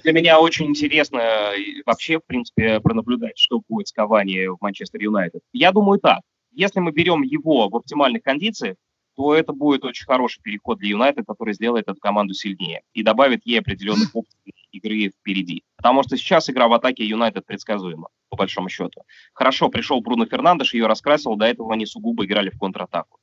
Для 0.04 0.12
меня 0.12 0.38
очень 0.38 0.66
интересно 0.66 1.50
вообще, 1.84 2.20
в 2.20 2.24
принципе, 2.24 2.78
пронаблюдать, 2.78 3.36
что 3.36 3.60
будет 3.68 3.88
с 3.88 3.92
Кавани 3.92 4.46
в 4.46 4.58
Манчестер 4.60 5.02
Юнайтед. 5.02 5.42
Я 5.52 5.72
думаю 5.72 5.98
так. 5.98 6.20
Если 6.52 6.78
мы 6.78 6.92
берем 6.92 7.22
его 7.22 7.68
в 7.68 7.74
оптимальных 7.74 8.22
кондициях, 8.22 8.76
то 9.16 9.34
это 9.34 9.52
будет 9.52 9.84
очень 9.84 10.06
хороший 10.06 10.40
переход 10.42 10.78
для 10.78 10.90
Юнайтед, 10.90 11.26
который 11.26 11.54
сделает 11.54 11.88
эту 11.88 12.00
команду 12.00 12.34
сильнее 12.34 12.82
и 12.94 13.02
добавит 13.02 13.42
ей 13.44 13.60
определенных 13.60 14.14
опций 14.14 14.54
игры 14.72 15.10
впереди. 15.10 15.64
Потому 15.76 16.02
что 16.02 16.16
сейчас 16.16 16.48
игра 16.48 16.68
в 16.68 16.72
атаке 16.72 17.04
Юнайтед 17.04 17.44
предсказуема, 17.46 18.08
по 18.28 18.36
большому 18.36 18.68
счету. 18.68 19.02
Хорошо, 19.32 19.68
пришел 19.68 20.00
Бруно 20.00 20.26
Фернандеш, 20.26 20.74
ее 20.74 20.86
раскрасил, 20.86 21.36
до 21.36 21.46
этого 21.46 21.72
они 21.72 21.86
сугубо 21.86 22.24
играли 22.24 22.50
в 22.50 22.58
контратаку. 22.58 23.18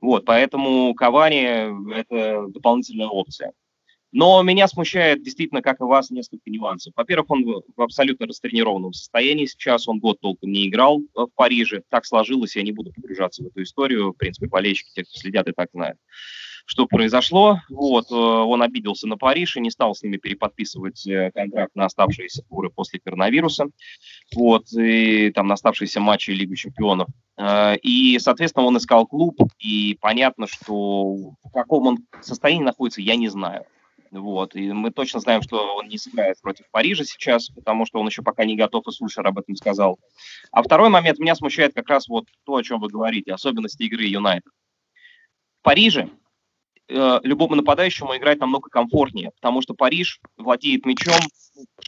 Вот, 0.00 0.24
поэтому 0.24 0.94
Кавани– 0.94 1.94
это 1.94 2.46
дополнительная 2.48 3.06
опция. 3.06 3.52
Но 4.12 4.42
меня 4.42 4.68
смущает 4.68 5.22
действительно, 5.22 5.62
как 5.62 5.80
и 5.80 5.84
вас, 5.84 6.10
несколько 6.10 6.50
нюансов. 6.50 6.92
Во-первых, 6.94 7.30
он 7.30 7.44
в 7.76 7.80
абсолютно 7.80 8.26
растренированном 8.26 8.92
состоянии 8.92 9.46
сейчас, 9.46 9.88
он 9.88 10.00
год 10.00 10.20
толком 10.20 10.52
не 10.52 10.68
играл 10.68 11.00
в 11.14 11.28
Париже. 11.34 11.82
Так 11.88 12.04
сложилось, 12.04 12.54
я 12.54 12.62
не 12.62 12.72
буду 12.72 12.92
погружаться 12.92 13.42
в 13.42 13.46
эту 13.46 13.62
историю. 13.62 14.10
В 14.12 14.16
принципе, 14.16 14.48
болельщики, 14.48 14.90
те, 14.94 15.04
кто 15.04 15.12
следят, 15.14 15.48
и 15.48 15.52
так 15.52 15.70
знают, 15.72 15.98
что 16.66 16.86
произошло. 16.86 17.60
Вот, 17.70 18.10
э, 18.10 18.14
он 18.14 18.62
обиделся 18.62 19.06
на 19.06 19.16
Париж 19.16 19.56
и 19.56 19.60
не 19.60 19.70
стал 19.70 19.94
с 19.94 20.02
ними 20.02 20.18
переподписывать 20.18 21.06
э, 21.06 21.30
контракт 21.34 21.74
на 21.74 21.86
оставшиеся 21.86 22.42
туры 22.50 22.68
после 22.68 23.00
коронавируса. 23.00 23.68
Вот, 24.34 24.66
и 24.74 25.30
там 25.30 25.46
на 25.48 25.54
оставшиеся 25.54 26.00
матчи 26.00 26.32
Лиги 26.32 26.54
чемпионов. 26.54 27.08
Э, 27.38 27.76
и, 27.78 28.18
соответственно, 28.18 28.66
он 28.66 28.76
искал 28.76 29.06
клуб, 29.06 29.40
и 29.58 29.96
понятно, 30.02 30.46
что 30.46 31.14
в 31.14 31.50
каком 31.54 31.86
он 31.86 31.98
состоянии 32.20 32.62
находится, 32.62 33.00
я 33.00 33.16
не 33.16 33.28
знаю. 33.28 33.64
Вот. 34.12 34.54
И 34.54 34.70
мы 34.72 34.90
точно 34.90 35.20
знаем, 35.20 35.40
что 35.40 35.76
он 35.76 35.88
не 35.88 35.96
сыграет 35.96 36.40
против 36.42 36.66
Парижа 36.70 37.04
сейчас, 37.04 37.48
потому 37.48 37.86
что 37.86 37.98
он 37.98 38.06
еще 38.06 38.22
пока 38.22 38.44
не 38.44 38.56
готов, 38.56 38.86
и 38.86 38.90
Сульшер 38.90 39.26
об 39.26 39.38
этом 39.38 39.56
сказал. 39.56 39.98
А 40.50 40.62
второй 40.62 40.90
момент 40.90 41.18
меня 41.18 41.34
смущает 41.34 41.74
как 41.74 41.88
раз 41.88 42.08
вот 42.08 42.26
то, 42.44 42.56
о 42.56 42.62
чем 42.62 42.78
вы 42.80 42.88
говорите, 42.88 43.32
особенности 43.32 43.84
игры 43.84 44.04
Юнайтед. 44.04 44.52
В 45.60 45.62
Париже 45.62 46.10
э, 46.88 47.20
любому 47.22 47.54
нападающему 47.54 48.14
играть 48.16 48.38
намного 48.38 48.68
комфортнее, 48.68 49.30
потому 49.40 49.62
что 49.62 49.72
Париж 49.72 50.20
владеет 50.36 50.84
мячом 50.84 51.20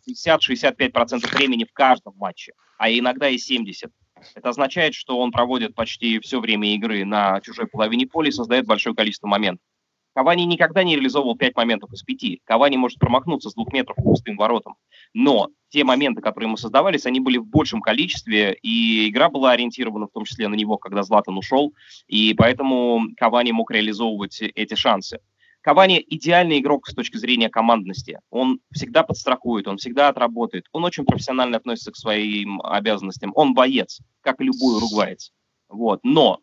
60-65% 0.09 1.29
времени 1.35 1.65
в 1.65 1.73
каждом 1.75 2.15
матче, 2.17 2.53
а 2.79 2.91
иногда 2.91 3.29
и 3.29 3.37
70%. 3.37 3.91
Это 4.35 4.49
означает, 4.49 4.95
что 4.95 5.19
он 5.19 5.31
проводит 5.31 5.75
почти 5.75 6.19
все 6.21 6.41
время 6.41 6.73
игры 6.75 7.05
на 7.05 7.43
чужой 7.43 7.67
половине 7.67 8.07
поля 8.07 8.29
и 8.29 8.33
создает 8.33 8.65
большое 8.65 8.97
количество 8.97 9.27
моментов. 9.27 9.67
Кавани 10.15 10.45
никогда 10.45 10.85
не 10.85 10.95
реализовывал 10.95 11.37
5 11.37 11.57
моментов 11.57 11.93
из 11.93 12.03
5. 12.03 12.39
Кавани 12.45 12.77
может 12.77 12.99
промахнуться 13.01 13.51
с 13.51 13.55
двух 13.55 13.73
метров 13.73 13.97
пустым 13.97 14.37
воротам. 14.37 14.77
Но 15.13 15.49
те 15.71 15.83
моменты, 15.83 16.21
которые 16.21 16.47
ему 16.49 16.57
создавались, 16.57 17.05
они 17.05 17.19
были 17.19 17.39
в 17.39 17.47
большем 17.47 17.81
количестве, 17.81 18.57
и 18.63 19.09
игра 19.09 19.29
была 19.29 19.53
ориентирована 19.53 20.07
в 20.07 20.13
том 20.13 20.25
числе 20.25 20.47
на 20.47 20.55
него, 20.55 20.79
когда 20.79 21.03
Златан 21.03 21.37
ушел, 21.37 21.75
и 22.07 22.33
поэтому 22.35 23.03
Кавани 23.17 23.51
мог 23.51 23.73
реализовывать 23.73 24.41
эти 24.41 24.75
шансы. 24.75 25.19
Кавани 25.63 26.05
идеальный 26.07 26.59
игрок 26.59 26.87
с 26.87 26.95
точки 26.95 27.17
зрения 27.17 27.49
командности. 27.49 28.21
Он 28.31 28.61
всегда 28.71 29.03
подстрахует, 29.03 29.67
он 29.67 29.79
всегда 29.79 30.09
отработает. 30.09 30.67
Он 30.73 30.85
очень 30.85 31.07
профессионально 31.07 31.57
относится 31.57 31.91
к 31.91 31.97
своим 31.97 32.61
обязанностям. 32.61 33.33
Он 33.35 33.55
боец, 33.55 34.01
как 34.21 34.41
и 34.41 34.45
любой 34.45 34.77
уругваец. 34.77 35.33
Вот. 35.71 36.01
Но 36.03 36.41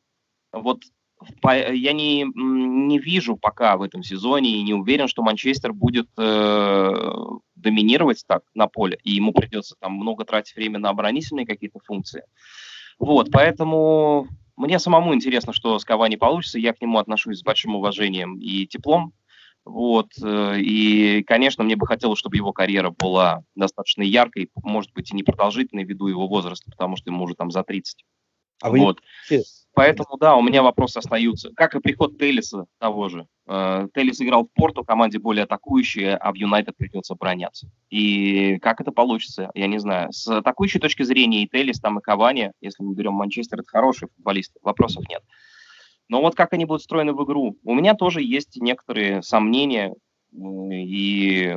вот 0.52 0.82
я 1.44 1.94
не, 1.94 2.26
не 2.36 3.00
вижу 3.00 3.38
пока 3.38 3.78
в 3.78 3.82
этом 3.82 4.04
сезоне 4.04 4.58
и 4.58 4.64
не 4.64 4.74
уверен, 4.74 5.08
что 5.08 5.24
Манчестер 5.24 5.74
будет 5.74 6.08
э, 6.18 7.16
доминировать 7.56 8.24
так 8.28 8.44
на 8.54 8.68
поле, 8.68 9.00
и 9.04 9.12
ему 9.12 9.34
придется 9.34 9.76
там 9.80 9.94
много 9.94 10.26
тратить 10.26 10.56
время 10.56 10.80
на 10.80 10.90
оборонительные 10.90 11.46
какие-то 11.46 11.80
функции. 11.80 12.24
Вот, 13.00 13.30
поэтому 13.32 14.28
мне 14.56 14.80
самому 14.80 15.14
интересно, 15.14 15.54
что 15.54 15.80
с 15.80 15.86
Кавани 15.86 16.18
получится. 16.18 16.60
Я 16.60 16.74
к 16.74 16.82
нему 16.82 17.00
отношусь 17.00 17.40
с 17.40 17.44
большим 17.44 17.76
уважением 17.76 18.38
и 18.38 18.68
теплом. 18.68 19.14
Вот, 19.64 20.08
э, 20.22 20.60
и, 20.60 21.24
конечно, 21.24 21.64
мне 21.64 21.76
бы 21.76 21.86
хотелось, 21.86 22.18
чтобы 22.18 22.36
его 22.36 22.52
карьера 22.52 22.90
была 22.90 23.44
достаточно 23.56 24.02
яркой, 24.02 24.50
может 24.64 24.92
быть, 24.94 25.12
и 25.12 25.16
не 25.16 25.22
продолжительной 25.22 25.84
ввиду 25.84 26.08
его 26.08 26.28
возраста, 26.28 26.72
потому 26.72 26.96
что 26.96 27.12
ему 27.12 27.26
уже 27.26 27.36
там 27.36 27.52
за 27.52 27.64
30. 27.64 28.04
А 28.62 28.70
вот. 28.70 28.76
вы 28.78 28.84
Поэтому, 29.74 30.18
да, 30.20 30.36
у 30.36 30.42
меня 30.42 30.64
вопросы 30.64 30.98
остаются. 30.98 31.52
Как 31.56 31.76
и 31.76 31.80
приход 31.80 32.18
Теллиса 32.18 32.66
того 32.78 33.08
же. 33.08 33.28
Э, 33.48 33.88
Теллис 33.94 34.22
играл 34.22 34.44
в 34.44 34.52
Порту, 34.54 34.84
команде 34.84 35.18
более 35.18 35.46
атакующей, 35.46 36.14
а 36.14 36.32
в 36.32 36.36
Юнайтед 36.36 36.76
придется 36.76 37.14
обороняться. 37.14 37.70
И 37.90 38.58
как 38.60 38.82
это 38.82 38.92
получится, 38.92 39.50
я 39.54 39.68
не 39.68 39.80
знаю. 39.80 40.12
С 40.12 40.28
атакующей 40.28 40.80
точки 40.80 41.04
зрения 41.04 41.44
и 41.44 41.48
Теллис, 41.48 41.80
там 41.80 42.00
и 42.00 42.02
Кавани, 42.02 42.52
если 42.60 42.84
мы 42.84 42.94
берем 42.96 43.14
Манчестер, 43.14 43.60
это 43.60 43.70
хорошие 43.70 44.10
футболисты, 44.10 44.60
вопросов 44.62 45.06
нет. 45.10 45.24
Но 46.10 46.22
вот 46.22 46.36
как 46.36 46.52
они 46.52 46.66
будут 46.66 46.82
встроены 46.82 47.14
в 47.14 47.24
игру, 47.24 47.58
у 47.64 47.74
меня 47.74 47.94
тоже 47.94 48.22
есть 48.22 48.58
некоторые 48.58 49.24
сомнения, 49.24 49.94
и 50.34 51.56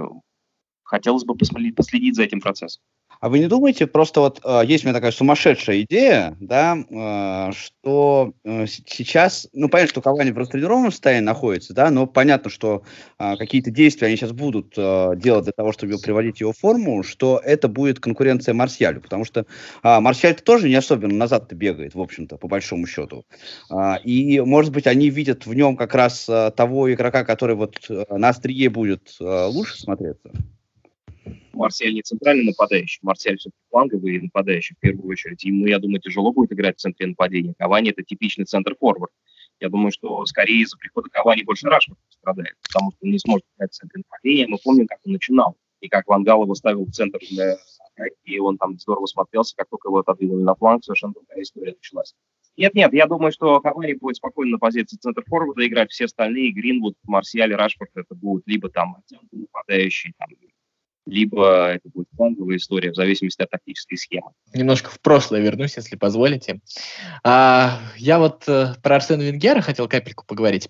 хотелось 0.84 1.24
бы 1.24 1.34
посмотреть, 1.34 1.74
последить 1.74 2.14
за 2.14 2.22
этим 2.22 2.40
процессом. 2.40 2.82
А 3.20 3.28
вы 3.28 3.38
не 3.38 3.46
думаете, 3.46 3.86
просто 3.86 4.20
вот 4.20 4.40
э, 4.44 4.62
есть 4.66 4.84
у 4.84 4.88
меня 4.88 4.94
такая 4.94 5.12
сумасшедшая 5.12 5.82
идея, 5.82 6.36
да, 6.40 6.76
э, 6.76 7.52
что 7.52 8.34
э, 8.44 8.66
сейчас, 8.66 9.48
ну, 9.52 9.68
понятно, 9.68 9.90
что 9.90 10.02
Кавани 10.02 10.30
в 10.30 10.38
растренированном 10.38 10.90
состоянии 10.90 11.24
находится, 11.24 11.74
да, 11.74 11.90
но 11.90 12.06
понятно, 12.06 12.50
что 12.50 12.82
э, 13.18 13.36
какие-то 13.36 13.70
действия 13.70 14.08
они 14.08 14.16
сейчас 14.16 14.32
будут 14.32 14.74
э, 14.76 15.12
делать 15.16 15.44
для 15.44 15.52
того, 15.52 15.72
чтобы 15.72 15.98
приводить 15.98 16.40
его 16.40 16.52
в 16.52 16.58
форму, 16.58 17.02
что 17.02 17.40
это 17.42 17.68
будет 17.68 18.00
конкуренция 18.00 18.54
Марсиалю, 18.54 19.00
потому 19.00 19.24
что 19.24 19.40
э, 19.40 20.00
Марсиаль 20.00 20.34
тоже 20.34 20.68
не 20.68 20.74
особенно 20.74 21.14
назад-то 21.14 21.54
бегает, 21.54 21.94
в 21.94 22.00
общем-то, 22.00 22.36
по 22.36 22.48
большому 22.48 22.86
счету. 22.86 23.24
Э, 23.70 23.96
и, 24.04 24.40
может 24.40 24.72
быть, 24.72 24.86
они 24.86 25.10
видят 25.10 25.46
в 25.46 25.54
нем 25.54 25.76
как 25.76 25.94
раз 25.94 26.28
э, 26.28 26.50
того 26.56 26.92
игрока, 26.92 27.24
который 27.24 27.56
вот 27.56 27.76
э, 27.88 28.04
на 28.10 28.28
острие 28.28 28.68
будет 28.68 29.16
э, 29.20 29.46
лучше 29.46 29.78
смотреться. 29.78 30.30
Марсель 31.52 31.94
не 31.94 32.02
центральный 32.02 32.44
нападающий, 32.44 33.00
Марсель 33.02 33.38
все-таки 33.38 33.62
фланговый 33.70 34.20
нападающий 34.20 34.76
в 34.76 34.80
первую 34.80 35.08
очередь. 35.08 35.44
Ему, 35.44 35.66
я 35.66 35.78
думаю, 35.78 36.00
тяжело 36.00 36.32
будет 36.32 36.52
играть 36.52 36.76
в 36.76 36.80
центре 36.80 37.06
нападения. 37.06 37.54
Кавани– 37.58 37.90
это 37.90 38.02
типичный 38.02 38.44
центр-форвард. 38.44 39.12
Я 39.60 39.68
думаю, 39.68 39.92
что 39.92 40.24
скорее 40.26 40.62
из-за 40.62 40.76
прихода 40.76 41.08
Кавани 41.08 41.42
больше 41.42 41.68
Рашфорд 41.68 41.98
пострадает, 42.06 42.56
потому 42.62 42.90
что 42.90 42.98
он 43.02 43.10
не 43.10 43.18
сможет 43.18 43.44
играть 43.56 43.72
в 43.72 43.76
центре 43.76 44.02
нападения. 44.02 44.46
Мы 44.48 44.58
помним, 44.62 44.86
как 44.86 44.98
он 45.04 45.12
начинал, 45.12 45.56
и 45.80 45.88
как 45.88 46.06
Вангал 46.08 46.42
его 46.42 46.54
ставил 46.54 46.84
в 46.84 46.90
центр 46.90 47.18
для 47.30 47.56
и 48.24 48.38
он 48.40 48.58
там 48.58 48.78
здорово 48.78 49.06
смотрелся, 49.06 49.54
как 49.56 49.68
только 49.68 49.88
его 49.88 49.98
отодвинули 49.98 50.42
на 50.42 50.54
фланг, 50.56 50.84
совершенно 50.84 51.12
другая 51.12 51.42
история 51.42 51.74
началась. 51.74 52.14
Нет-нет, 52.56 52.92
я 52.92 53.06
думаю, 53.06 53.32
что 53.32 53.60
Кавани 53.60 53.94
будет 53.94 54.16
спокойно 54.16 54.52
на 54.52 54.58
позиции 54.58 54.96
центр 54.96 55.24
форварда 55.26 55.66
играть, 55.66 55.90
все 55.90 56.04
остальные, 56.04 56.52
Гринвуд, 56.52 56.96
Марсиаль, 57.04 57.54
Рашфорд, 57.54 57.90
это 57.94 58.14
будут 58.14 58.46
либо 58.46 58.68
там 58.68 58.96
нападающие, 59.32 60.12
там, 60.18 60.28
либо 61.06 61.68
это 61.68 61.88
будет 61.88 62.08
фланговая 62.16 62.56
история 62.56 62.90
в 62.90 62.94
зависимости 62.96 63.42
от 63.42 63.50
тактической 63.50 63.96
схемы. 63.96 64.30
Немножко 64.54 64.90
в 64.90 65.00
прошлое 65.00 65.40
вернусь, 65.40 65.76
если 65.76 65.96
позволите. 65.96 66.60
А, 67.22 67.80
я 67.96 68.18
вот 68.18 68.44
э, 68.48 68.74
про 68.82 68.96
Арсена 68.96 69.22
Венгера 69.22 69.60
хотел 69.60 69.88
капельку 69.88 70.24
поговорить. 70.26 70.68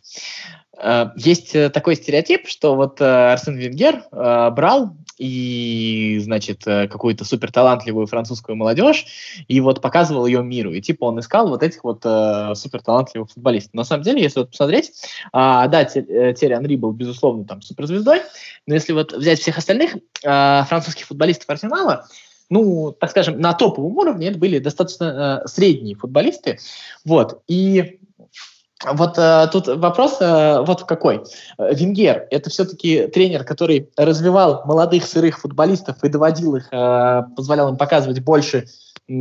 А, 0.77 1.13
есть 1.17 1.55
э, 1.55 1.71
такой 1.71 1.97
стереотип, 1.97 2.49
что 2.49 2.75
вот 2.75 3.01
э, 3.01 3.05
Арсен 3.05 3.57
Венгер 3.57 4.05
брал 4.11 4.97
и, 5.19 6.19
значит, 6.23 6.67
э, 6.67 6.89
какую-то 6.89 7.25
суперталантливую 7.25 8.07
французскую 8.07 8.57
молодежь, 8.57 9.07
и 9.47 9.61
вот 9.61 9.81
показывал 9.81 10.27
ее 10.27 10.43
миру. 10.43 10.73
И 10.73 10.81
типа 10.81 11.05
он 11.05 11.21
искал 11.21 11.49
вот 11.49 11.63
этих 11.63 11.85
вот 11.85 12.03
э, 12.05 12.55
суперталантливых 12.55 13.31
футболистов. 13.31 13.75
На 13.75 13.85
самом 13.85 14.03
деле, 14.03 14.23
если 14.23 14.41
вот 14.41 14.51
посмотреть, 14.51 14.93
а, 15.33 15.69
да, 15.69 15.83
э, 15.83 16.35
Терри 16.35 16.53
Анри 16.53 16.77
был, 16.77 16.93
безусловно, 16.93 17.45
там 17.45 17.63
суперзвездой, 17.63 18.23
но 18.67 18.75
если 18.75 18.93
вот 18.93 19.13
взять 19.13 19.41
всех 19.41 19.59
остальных 19.59 19.97
французских 20.23 21.07
футболистов 21.07 21.49
Арсенала, 21.51 22.07
ну, 22.51 22.93
так 22.99 23.11
скажем, 23.11 23.41
на 23.41 23.53
топовом 23.53 23.97
уровне 23.99 24.29
это 24.29 24.39
были 24.39 24.59
достаточно 24.59 25.43
э, 25.45 25.49
средние 25.49 25.97
футболисты. 25.97 26.59
Вот. 27.05 27.43
И 27.47 28.01
вот 28.93 29.19
э, 29.19 29.49
тут 29.53 29.69
вопрос 29.69 30.19
э, 30.21 30.61
вот 30.61 30.85
какой. 30.85 31.23
Венгер– 31.59 32.27
это 32.31 32.51
все-таки 32.51 33.07
тренер, 33.07 33.45
который 33.45 33.91
развивал 33.97 34.63
молодых 34.65 35.05
сырых 35.05 35.39
футболистов 35.39 36.03
и 36.03 36.09
доводил 36.09 36.57
их, 36.57 36.69
э, 36.73 37.23
позволял 37.37 37.69
им 37.71 37.77
показывать 37.77 38.21
больше, 38.21 38.67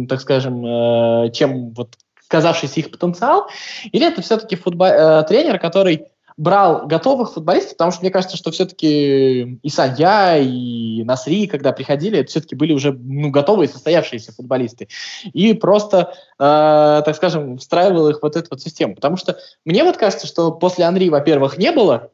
так 0.10 0.22
скажем, 0.22 0.66
э, 0.66 1.32
чем 1.32 1.72
вот 1.72 1.96
казавшийся 2.28 2.80
их 2.80 2.92
потенциал? 2.92 3.48
Или 3.92 4.08
это 4.08 4.22
все-таки 4.22 4.56
футбол, 4.56 4.88
э, 4.88 5.24
тренер, 5.24 5.60
который 5.60 6.08
брал 6.38 6.88
готовых 6.88 7.34
футболистов, 7.34 7.78
потому 7.78 7.92
что 7.92 8.02
мне 8.02 8.12
кажется, 8.12 8.38
что 8.38 8.52
все-таки 8.52 9.60
и 9.62 9.70
Санья, 9.70 10.38
и 10.38 11.04
Насри, 11.04 11.48
когда 11.48 11.72
приходили, 11.72 12.20
это 12.20 12.30
все-таки 12.30 12.56
были 12.56 12.74
уже 12.74 12.94
ну, 12.94 13.30
готовые, 13.30 13.68
состоявшиеся 13.68 14.34
футболисты. 14.34 14.88
И 15.34 15.54
просто, 15.54 16.14
э, 16.40 17.02
так 17.06 17.16
скажем, 17.16 17.58
встраивал 17.58 18.10
их 18.10 18.20
вот 18.22 18.36
эту 18.36 18.48
вот 18.52 18.62
систему. 18.62 18.96
Потому 18.96 19.18
что 19.18 19.38
мне 19.66 19.84
вот 19.84 19.98
кажется, 19.98 20.28
что 20.28 20.52
после 20.52 20.86
Анри, 20.86 21.10
во-первых, 21.10 21.58
не 21.58 21.72
было 21.72 22.10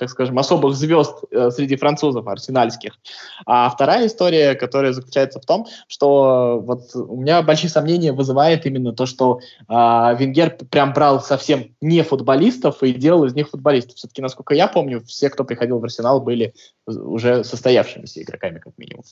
так 0.00 0.08
скажем, 0.08 0.38
особых 0.38 0.74
звезд 0.74 1.24
э, 1.30 1.50
среди 1.50 1.76
французов 1.76 2.26
арсенальских. 2.26 2.98
А 3.44 3.68
вторая 3.68 4.06
история, 4.06 4.54
которая 4.54 4.94
заключается 4.94 5.40
в 5.40 5.44
том, 5.44 5.66
что 5.88 6.58
вот 6.58 6.94
у 6.94 7.16
меня 7.16 7.42
большие 7.42 7.68
сомнения 7.68 8.12
вызывает 8.12 8.64
именно 8.64 8.94
то, 8.94 9.04
что 9.04 9.40
э, 9.40 9.72
Венгер 10.18 10.56
прям 10.70 10.94
брал 10.94 11.20
совсем 11.20 11.76
не 11.82 12.02
футболистов 12.02 12.82
и 12.82 12.94
делал 12.94 13.26
из 13.26 13.34
них 13.34 13.50
футболистов. 13.50 13.96
Все-таки, 13.96 14.22
насколько 14.22 14.54
я 14.54 14.68
помню, 14.68 15.04
все, 15.04 15.28
кто 15.28 15.44
приходил 15.44 15.78
в 15.78 15.84
Арсенал, 15.84 16.22
были 16.22 16.54
уже 16.86 17.44
состоявшимися 17.44 18.22
игроками, 18.22 18.58
как 18.58 18.72
минимум. 18.78 19.04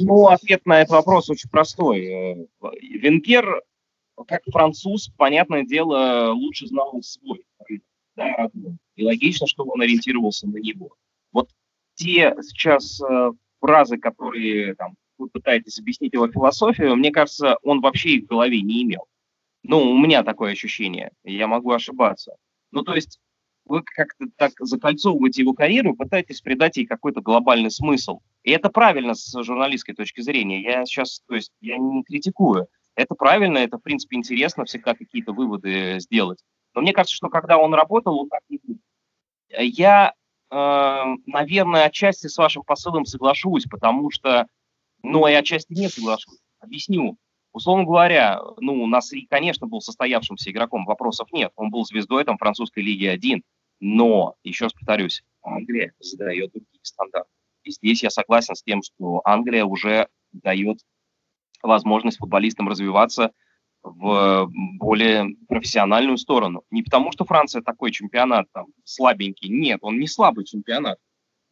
Ну, 0.00 0.26
ответ 0.26 0.66
на 0.66 0.80
этот 0.80 0.94
вопрос 0.94 1.30
очень 1.30 1.48
простой. 1.48 2.06
Э, 2.06 2.46
Венгер, 2.82 3.62
как 4.26 4.42
француз, 4.50 5.10
понятное 5.16 5.62
дело, 5.62 6.32
лучше 6.32 6.66
знал 6.66 7.00
свой 7.02 7.44
да, 8.16 8.34
родной. 8.36 8.76
И 8.96 9.04
логично, 9.04 9.46
чтобы 9.46 9.72
он 9.72 9.82
ориентировался 9.82 10.46
на 10.46 10.58
него. 10.58 10.94
Вот 11.32 11.50
те 11.94 12.34
сейчас 12.42 13.00
э, 13.00 13.32
фразы, 13.60 13.98
которые 13.98 14.74
там, 14.74 14.94
вы 15.18 15.28
пытаетесь 15.28 15.78
объяснить 15.78 16.12
его 16.12 16.28
философию, 16.28 16.96
мне 16.96 17.10
кажется, 17.10 17.56
он 17.62 17.80
вообще 17.80 18.10
их 18.10 18.24
в 18.24 18.28
голове 18.28 18.60
не 18.62 18.82
имел. 18.82 19.06
Ну, 19.62 19.80
у 19.80 19.98
меня 19.98 20.22
такое 20.22 20.52
ощущение, 20.52 21.12
я 21.24 21.46
могу 21.46 21.70
ошибаться. 21.70 22.36
Ну, 22.70 22.82
то 22.82 22.94
есть 22.94 23.18
вы 23.64 23.82
как-то 23.82 24.26
так 24.36 24.52
закольцовываете 24.60 25.42
его 25.42 25.54
карьеру 25.54 25.96
пытаетесь 25.96 26.40
придать 26.40 26.76
ей 26.76 26.86
какой-то 26.86 27.20
глобальный 27.22 27.70
смысл. 27.70 28.20
И 28.42 28.50
это 28.50 28.68
правильно 28.68 29.14
с 29.14 29.42
журналистской 29.42 29.94
точки 29.94 30.20
зрения. 30.20 30.62
Я 30.62 30.84
сейчас, 30.84 31.22
то 31.26 31.34
есть, 31.34 31.52
я 31.60 31.78
не 31.78 32.02
критикую. 32.04 32.66
Это 32.94 33.14
правильно, 33.14 33.58
это, 33.58 33.78
в 33.78 33.82
принципе, 33.82 34.16
интересно 34.16 34.64
всегда 34.66 34.94
какие-то 34.94 35.32
выводы 35.32 35.98
сделать. 35.98 36.40
Но 36.74 36.80
мне 36.80 36.92
кажется, 36.92 37.16
что 37.16 37.28
когда 37.28 37.58
он 37.58 37.72
работал. 37.74 38.28
Я, 39.48 40.14
э, 40.50 41.02
наверное, 41.26 41.84
отчасти 41.84 42.26
с 42.26 42.36
вашим 42.36 42.64
посылом 42.64 43.04
соглашусь, 43.04 43.66
потому 43.66 44.10
что, 44.10 44.46
ну, 45.02 45.26
и 45.28 45.32
отчасти 45.32 45.72
не 45.72 45.88
соглашусь. 45.88 46.40
Объясню. 46.60 47.16
Условно 47.52 47.84
говоря, 47.84 48.40
ну, 48.58 48.82
у 48.82 48.86
нас 48.88 49.12
и, 49.12 49.26
конечно, 49.26 49.68
был 49.68 49.80
состоявшимся 49.80 50.50
игроком, 50.50 50.84
вопросов 50.84 51.28
нет. 51.30 51.52
Он 51.54 51.70
был 51.70 51.84
звездой 51.84 52.24
там 52.24 52.36
французской 52.36 52.82
лиги 52.82 53.06
1. 53.06 53.44
Но, 53.80 54.34
еще 54.42 54.64
раз 54.64 54.72
повторюсь, 54.72 55.22
Англия 55.42 55.92
задает 56.00 56.50
другие 56.52 56.80
стандарты. 56.82 57.30
И 57.62 57.70
здесь 57.70 58.02
я 58.02 58.10
согласен 58.10 58.56
с 58.56 58.62
тем, 58.62 58.82
что 58.82 59.20
Англия 59.24 59.64
уже 59.64 60.08
дает 60.32 60.78
возможность 61.62 62.18
футболистам 62.18 62.68
развиваться 62.68 63.32
в 63.84 64.50
более 64.78 65.36
профессиональную 65.46 66.16
сторону. 66.16 66.62
Не 66.70 66.82
потому, 66.82 67.12
что 67.12 67.24
Франция 67.24 67.62
такой 67.62 67.92
чемпионат 67.92 68.46
там 68.52 68.66
слабенький. 68.82 69.48
Нет, 69.50 69.78
он 69.82 70.00
не 70.00 70.08
слабый 70.08 70.44
чемпионат. 70.44 70.98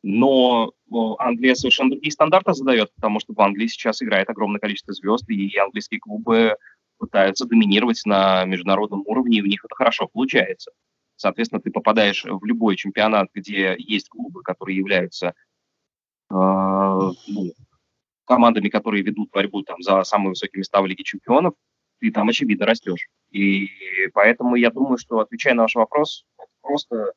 Но 0.02 0.72
Англия 1.18 1.54
совершенно 1.54 1.90
другие 1.90 2.10
стандарты 2.10 2.54
задает, 2.54 2.92
потому 2.94 3.20
что 3.20 3.34
в 3.34 3.40
Англии 3.40 3.68
сейчас 3.68 4.02
играет 4.02 4.28
огромное 4.30 4.58
количество 4.58 4.92
звезд, 4.92 5.28
и 5.28 5.56
английские 5.56 6.00
клубы 6.00 6.56
пытаются 6.98 7.46
доминировать 7.46 8.00
на 8.04 8.44
международном 8.44 9.02
уровне, 9.06 9.38
и 9.38 9.42
у 9.42 9.46
них 9.46 9.64
это 9.64 9.74
хорошо 9.74 10.08
получается. 10.08 10.72
Соответственно, 11.16 11.60
ты 11.60 11.70
попадаешь 11.70 12.24
в 12.24 12.44
любой 12.44 12.76
чемпионат, 12.76 13.28
где 13.32 13.76
есть 13.78 14.08
клубы, 14.08 14.42
которые 14.42 14.76
являются 14.76 15.34
э, 16.30 16.34
ну, 16.34 17.52
командами, 18.24 18.68
которые 18.68 19.04
ведут 19.04 19.30
борьбу 19.30 19.62
там, 19.62 19.82
за 19.82 20.02
самые 20.02 20.30
высокие 20.30 20.60
места 20.60 20.80
в 20.80 20.86
Лиге 20.86 21.04
чемпионов, 21.04 21.54
ты 22.02 22.10
там, 22.10 22.28
очевидно, 22.28 22.66
растешь. 22.66 23.08
И 23.30 23.68
поэтому 24.12 24.56
я 24.56 24.70
думаю, 24.70 24.98
что, 24.98 25.20
отвечая 25.20 25.54
на 25.54 25.62
ваш 25.62 25.76
вопрос, 25.76 26.24
просто 26.60 27.12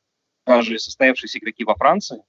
даже 0.46 0.78
состоявшиеся 0.78 1.40
игроки 1.40 1.64
во 1.64 1.74
Франции, 1.74 2.22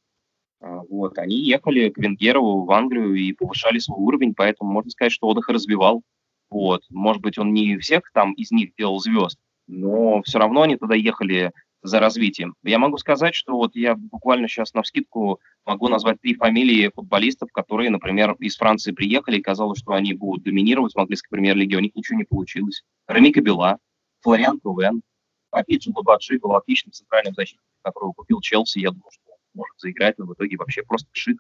а, 0.59 0.81
вот, 0.89 1.19
они 1.19 1.37
ехали 1.37 1.89
к 1.89 1.99
Венгерову 1.99 2.65
в 2.65 2.71
Англию 2.71 3.13
и 3.13 3.31
повышали 3.33 3.77
свой 3.77 3.99
уровень, 3.99 4.33
поэтому 4.33 4.71
можно 4.71 4.89
сказать, 4.89 5.11
что 5.11 5.31
их 5.37 5.47
развивал. 5.49 6.01
Вот. 6.49 6.81
Может 6.89 7.21
быть, 7.21 7.37
он 7.37 7.53
не 7.53 7.77
всех 7.77 8.09
там 8.11 8.33
из 8.33 8.49
них 8.49 8.71
делал 8.75 8.99
звезд, 8.99 9.37
но 9.67 10.23
все 10.23 10.39
равно 10.39 10.63
они 10.63 10.77
туда 10.77 10.95
ехали 10.95 11.51
за 11.87 11.99
развитием. 11.99 12.55
Я 12.63 12.79
могу 12.79 12.97
сказать, 12.97 13.33
что 13.33 13.53
вот 13.53 13.75
я 13.75 13.95
буквально 13.95 14.47
сейчас 14.47 14.73
на 14.73 14.83
вскидку 14.83 15.39
могу 15.65 15.87
назвать 15.87 16.19
три 16.21 16.35
фамилии 16.35 16.91
футболистов, 16.93 17.51
которые, 17.51 17.89
например, 17.89 18.35
из 18.39 18.57
Франции 18.57 18.91
приехали, 18.91 19.37
и 19.37 19.41
казалось, 19.41 19.79
что 19.79 19.93
они 19.93 20.13
будут 20.13 20.43
доминировать 20.43 20.93
в 20.93 20.99
английской 20.99 21.29
премьер-лиге, 21.29 21.77
у 21.77 21.79
них 21.79 21.95
ничего 21.95 22.17
не 22.17 22.25
получилось. 22.25 22.83
Реми 23.07 23.31
Кабела, 23.31 23.79
Флориан 24.21 24.59
Кувен, 24.59 25.01
Папиджи 25.49 25.91
Бабаджи 25.91 26.39
был 26.39 26.55
отличным 26.55 26.91
центральным 26.91 27.33
защитником, 27.33 27.67
которого 27.81 28.11
купил 28.11 28.41
Челси, 28.41 28.79
я 28.79 28.91
думал, 28.91 29.09
что 29.11 29.33
может 29.53 29.79
заиграть, 29.79 30.17
но 30.17 30.25
в 30.25 30.33
итоге 30.33 30.57
вообще 30.57 30.83
просто 30.83 31.09
шик. 31.13 31.39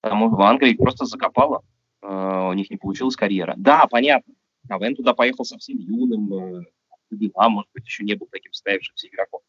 Потому 0.00 0.30
в 0.30 0.40
Англии 0.40 0.74
просто 0.74 1.04
закопало, 1.04 1.62
э, 2.02 2.06
у 2.06 2.52
них 2.54 2.70
не 2.70 2.76
получилась 2.76 3.16
карьера. 3.16 3.54
Да, 3.56 3.86
понятно, 3.86 4.34
Кавен 4.68 4.96
туда 4.96 5.14
поехал 5.14 5.44
совсем 5.44 5.78
юным, 5.78 6.32
э, 6.32 6.64
дела, 7.10 7.48
может 7.48 7.70
быть, 7.74 7.84
еще 7.84 8.04
не 8.04 8.14
был 8.14 8.26
таким 8.30 8.52
состоявшимся 8.52 9.08
игроком 9.08 9.40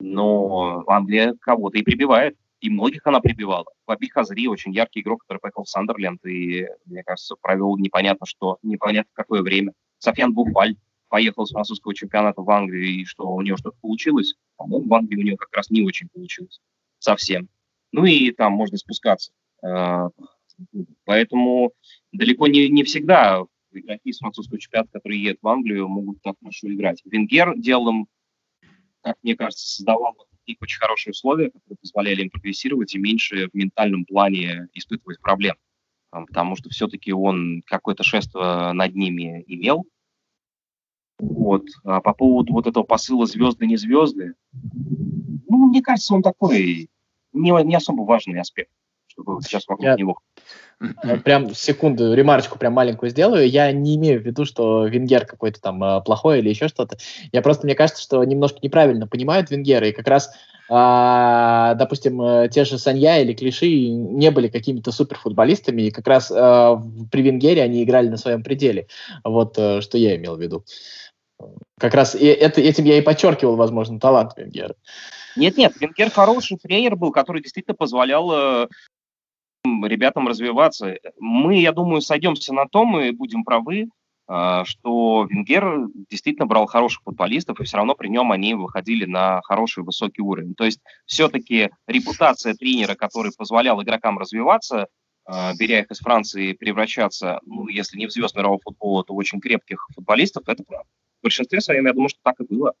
но 0.00 0.84
Англия 0.86 1.34
кого-то 1.40 1.78
и 1.78 1.82
прибивает, 1.82 2.36
и 2.60 2.70
многих 2.70 3.06
она 3.06 3.20
прибивала. 3.20 3.66
Фаби 3.86 4.08
Хазри 4.08 4.48
очень 4.48 4.72
яркий 4.72 5.00
игрок, 5.00 5.22
который 5.22 5.38
поехал 5.38 5.64
в 5.64 5.68
Сандерленд 5.68 6.24
и, 6.26 6.66
мне 6.86 7.02
кажется, 7.04 7.36
провел 7.40 7.76
непонятно 7.76 8.26
что, 8.26 8.58
непонятно 8.62 9.10
какое 9.14 9.42
время. 9.42 9.72
Софьян 9.98 10.32
Буфаль 10.32 10.76
поехал 11.08 11.46
с 11.46 11.52
французского 11.52 11.94
чемпионата 11.94 12.42
в 12.42 12.50
Англию, 12.50 12.84
и 12.84 13.04
что 13.04 13.28
у 13.28 13.40
него 13.42 13.56
что-то 13.56 13.76
получилось. 13.80 14.34
По-моему, 14.56 14.88
в 14.88 14.94
Англии 14.94 15.16
у 15.16 15.24
него 15.24 15.36
как 15.36 15.54
раз 15.54 15.70
не 15.70 15.82
очень 15.82 16.08
получилось. 16.08 16.60
Совсем. 16.98 17.48
Ну 17.92 18.04
и 18.04 18.32
там 18.32 18.52
можно 18.52 18.76
спускаться. 18.76 19.32
А, 19.62 20.08
поэтому 21.04 21.72
далеко 22.12 22.46
не, 22.46 22.68
не 22.68 22.84
всегда 22.84 23.44
игроки 23.72 24.10
из 24.10 24.18
французского 24.18 24.58
чемпионата, 24.58 24.90
которые 24.92 25.22
едут 25.22 25.42
в 25.42 25.48
Англию, 25.48 25.88
могут 25.88 26.22
так 26.22 26.36
хорошо 26.40 26.68
играть. 26.68 27.02
Венгер 27.04 27.56
делал 27.56 27.88
им 27.90 28.08
как 29.08 29.22
мне 29.22 29.36
кажется, 29.36 29.66
создавал 29.66 30.16
их 30.44 30.56
очень 30.60 30.78
хорошие 30.78 31.12
условия, 31.12 31.50
которые 31.50 31.76
позволяли 31.78 32.22
им 32.22 32.30
прогрессировать 32.30 32.94
и 32.94 32.98
меньше 32.98 33.48
в 33.48 33.54
ментальном 33.54 34.04
плане 34.04 34.68
испытывать 34.74 35.20
проблем. 35.20 35.56
Потому 36.10 36.56
что 36.56 36.70
все-таки 36.70 37.12
он 37.12 37.62
какое-то 37.66 38.02
шество 38.02 38.72
над 38.74 38.94
ними 38.94 39.44
имел. 39.46 39.86
Вот. 41.18 41.66
А 41.84 42.00
по 42.00 42.14
поводу 42.14 42.52
вот 42.52 42.66
этого 42.66 42.84
посыла 42.84 43.26
звезды, 43.26 43.66
не 43.66 43.76
звезды, 43.76 44.34
ну, 44.52 45.68
мне 45.68 45.82
кажется, 45.82 46.14
он 46.14 46.22
такой 46.22 46.88
не, 47.32 47.64
не 47.64 47.74
особо 47.74 48.02
важный 48.02 48.40
аспект, 48.40 48.70
чтобы 49.20 49.42
сейчас 49.42 49.66
вокруг 49.66 49.84
Я... 49.84 49.94
него 49.94 50.18
Э, 50.80 51.16
прям 51.18 51.54
секунду, 51.54 52.14
ремарочку 52.14 52.58
прям 52.58 52.72
маленькую 52.74 53.10
сделаю. 53.10 53.48
Я 53.48 53.72
не 53.72 53.96
имею 53.96 54.20
в 54.20 54.24
виду, 54.24 54.44
что 54.44 54.86
Венгер 54.86 55.26
какой-то 55.26 55.60
там 55.60 55.82
э, 55.82 56.00
плохой 56.02 56.38
или 56.38 56.48
еще 56.48 56.68
что-то. 56.68 56.96
Я 57.32 57.42
просто, 57.42 57.66
мне 57.66 57.74
кажется, 57.74 58.02
что 58.02 58.22
немножко 58.24 58.58
неправильно 58.62 59.06
понимают 59.06 59.50
Венгера. 59.50 59.88
И 59.88 59.92
как 59.92 60.06
раз 60.06 60.30
а, 60.70 61.74
допустим, 61.74 62.20
э, 62.20 62.48
те 62.50 62.64
же 62.64 62.78
Санья 62.78 63.20
или 63.20 63.32
Клиши 63.32 63.88
не 63.88 64.30
были 64.30 64.48
какими-то 64.48 64.92
суперфутболистами, 64.92 65.82
и 65.82 65.90
как 65.90 66.06
раз 66.06 66.30
а, 66.30 66.80
при 67.10 67.22
Венгере 67.22 67.62
они 67.62 67.82
играли 67.82 68.08
на 68.08 68.18
своем 68.18 68.42
пределе. 68.42 68.86
Вот 69.24 69.54
что 69.54 69.98
я 69.98 70.16
имел 70.16 70.36
в 70.36 70.40
виду. 70.40 70.64
Как 71.78 71.94
раз 71.94 72.14
и 72.14 72.26
это, 72.26 72.60
этим 72.60 72.84
я 72.84 72.98
и 72.98 73.02
подчеркивал, 73.02 73.56
возможно, 73.56 73.98
талант 73.98 74.32
Венгера. 74.36 74.74
Нет-нет, 75.36 75.72
Венгер 75.80 76.10
хороший 76.10 76.58
тренер 76.58 76.96
был, 76.96 77.12
который 77.12 77.40
действительно 77.40 77.76
позволял 77.76 78.30
э, 78.32 78.68
ребятам 79.64 80.28
развиваться. 80.28 80.96
Мы, 81.18 81.60
я 81.60 81.72
думаю, 81.72 82.00
сойдемся 82.00 82.52
на 82.52 82.66
том 82.66 82.98
и 83.00 83.10
будем 83.10 83.44
правы, 83.44 83.88
э, 84.28 84.62
что 84.64 85.26
Венгер 85.28 85.88
действительно 86.10 86.46
брал 86.46 86.66
хороших 86.66 87.02
футболистов, 87.02 87.60
и 87.60 87.64
все 87.64 87.76
равно 87.76 87.94
при 87.94 88.08
нем 88.08 88.32
они 88.32 88.54
выходили 88.54 89.04
на 89.04 89.40
хороший 89.42 89.84
высокий 89.84 90.22
уровень. 90.22 90.54
То 90.54 90.64
есть 90.64 90.80
все-таки 91.06 91.70
репутация 91.86 92.54
тренера, 92.54 92.94
который 92.94 93.32
позволял 93.36 93.82
игрокам 93.82 94.18
развиваться, 94.18 94.88
э, 95.26 95.52
беря 95.58 95.80
их 95.80 95.90
из 95.90 95.98
Франции 95.98 96.52
превращаться, 96.52 97.40
ну, 97.44 97.68
если 97.68 97.98
не 97.98 98.06
в 98.06 98.12
звезд 98.12 98.36
мирового 98.36 98.60
футбола, 98.62 99.04
то 99.04 99.14
в 99.14 99.16
очень 99.16 99.40
крепких 99.40 99.86
футболистов, 99.94 100.44
это 100.48 100.62
правда. 100.64 100.88
В 101.20 101.24
большинстве 101.24 101.60
своем, 101.60 101.86
я 101.86 101.92
думаю, 101.92 102.08
что 102.08 102.20
так 102.22 102.40
и 102.40 102.44
было. 102.44 102.74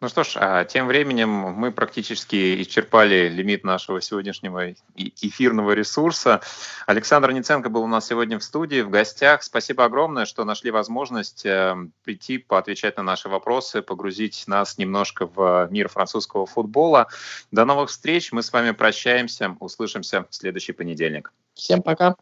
Ну 0.00 0.08
что 0.08 0.22
ж, 0.22 0.36
а 0.36 0.64
тем 0.64 0.86
временем 0.86 1.28
мы 1.28 1.72
практически 1.72 2.62
исчерпали 2.62 3.28
лимит 3.28 3.64
нашего 3.64 4.00
сегодняшнего 4.00 4.74
эфирного 4.94 5.72
ресурса. 5.72 6.40
Александр 6.86 7.32
Ниценко 7.32 7.68
был 7.68 7.82
у 7.82 7.88
нас 7.88 8.06
сегодня 8.06 8.38
в 8.38 8.44
студии, 8.44 8.80
в 8.82 8.90
гостях. 8.90 9.42
Спасибо 9.42 9.84
огромное, 9.84 10.24
что 10.24 10.44
нашли 10.44 10.70
возможность 10.70 11.44
э, 11.44 11.74
прийти, 12.04 12.38
поотвечать 12.38 12.96
на 12.96 13.02
наши 13.02 13.28
вопросы, 13.28 13.82
погрузить 13.82 14.44
нас 14.46 14.78
немножко 14.78 15.26
в 15.26 15.66
мир 15.72 15.88
французского 15.88 16.46
футбола. 16.46 17.08
До 17.50 17.64
новых 17.64 17.90
встреч. 17.90 18.30
Мы 18.30 18.44
с 18.44 18.52
вами 18.52 18.70
прощаемся. 18.70 19.56
Услышимся 19.58 20.26
в 20.30 20.34
следующий 20.34 20.72
понедельник. 20.72 21.32
Всем 21.54 21.82
пока. 21.82 22.14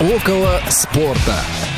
Около 0.00 0.60
спорта. 0.70 1.73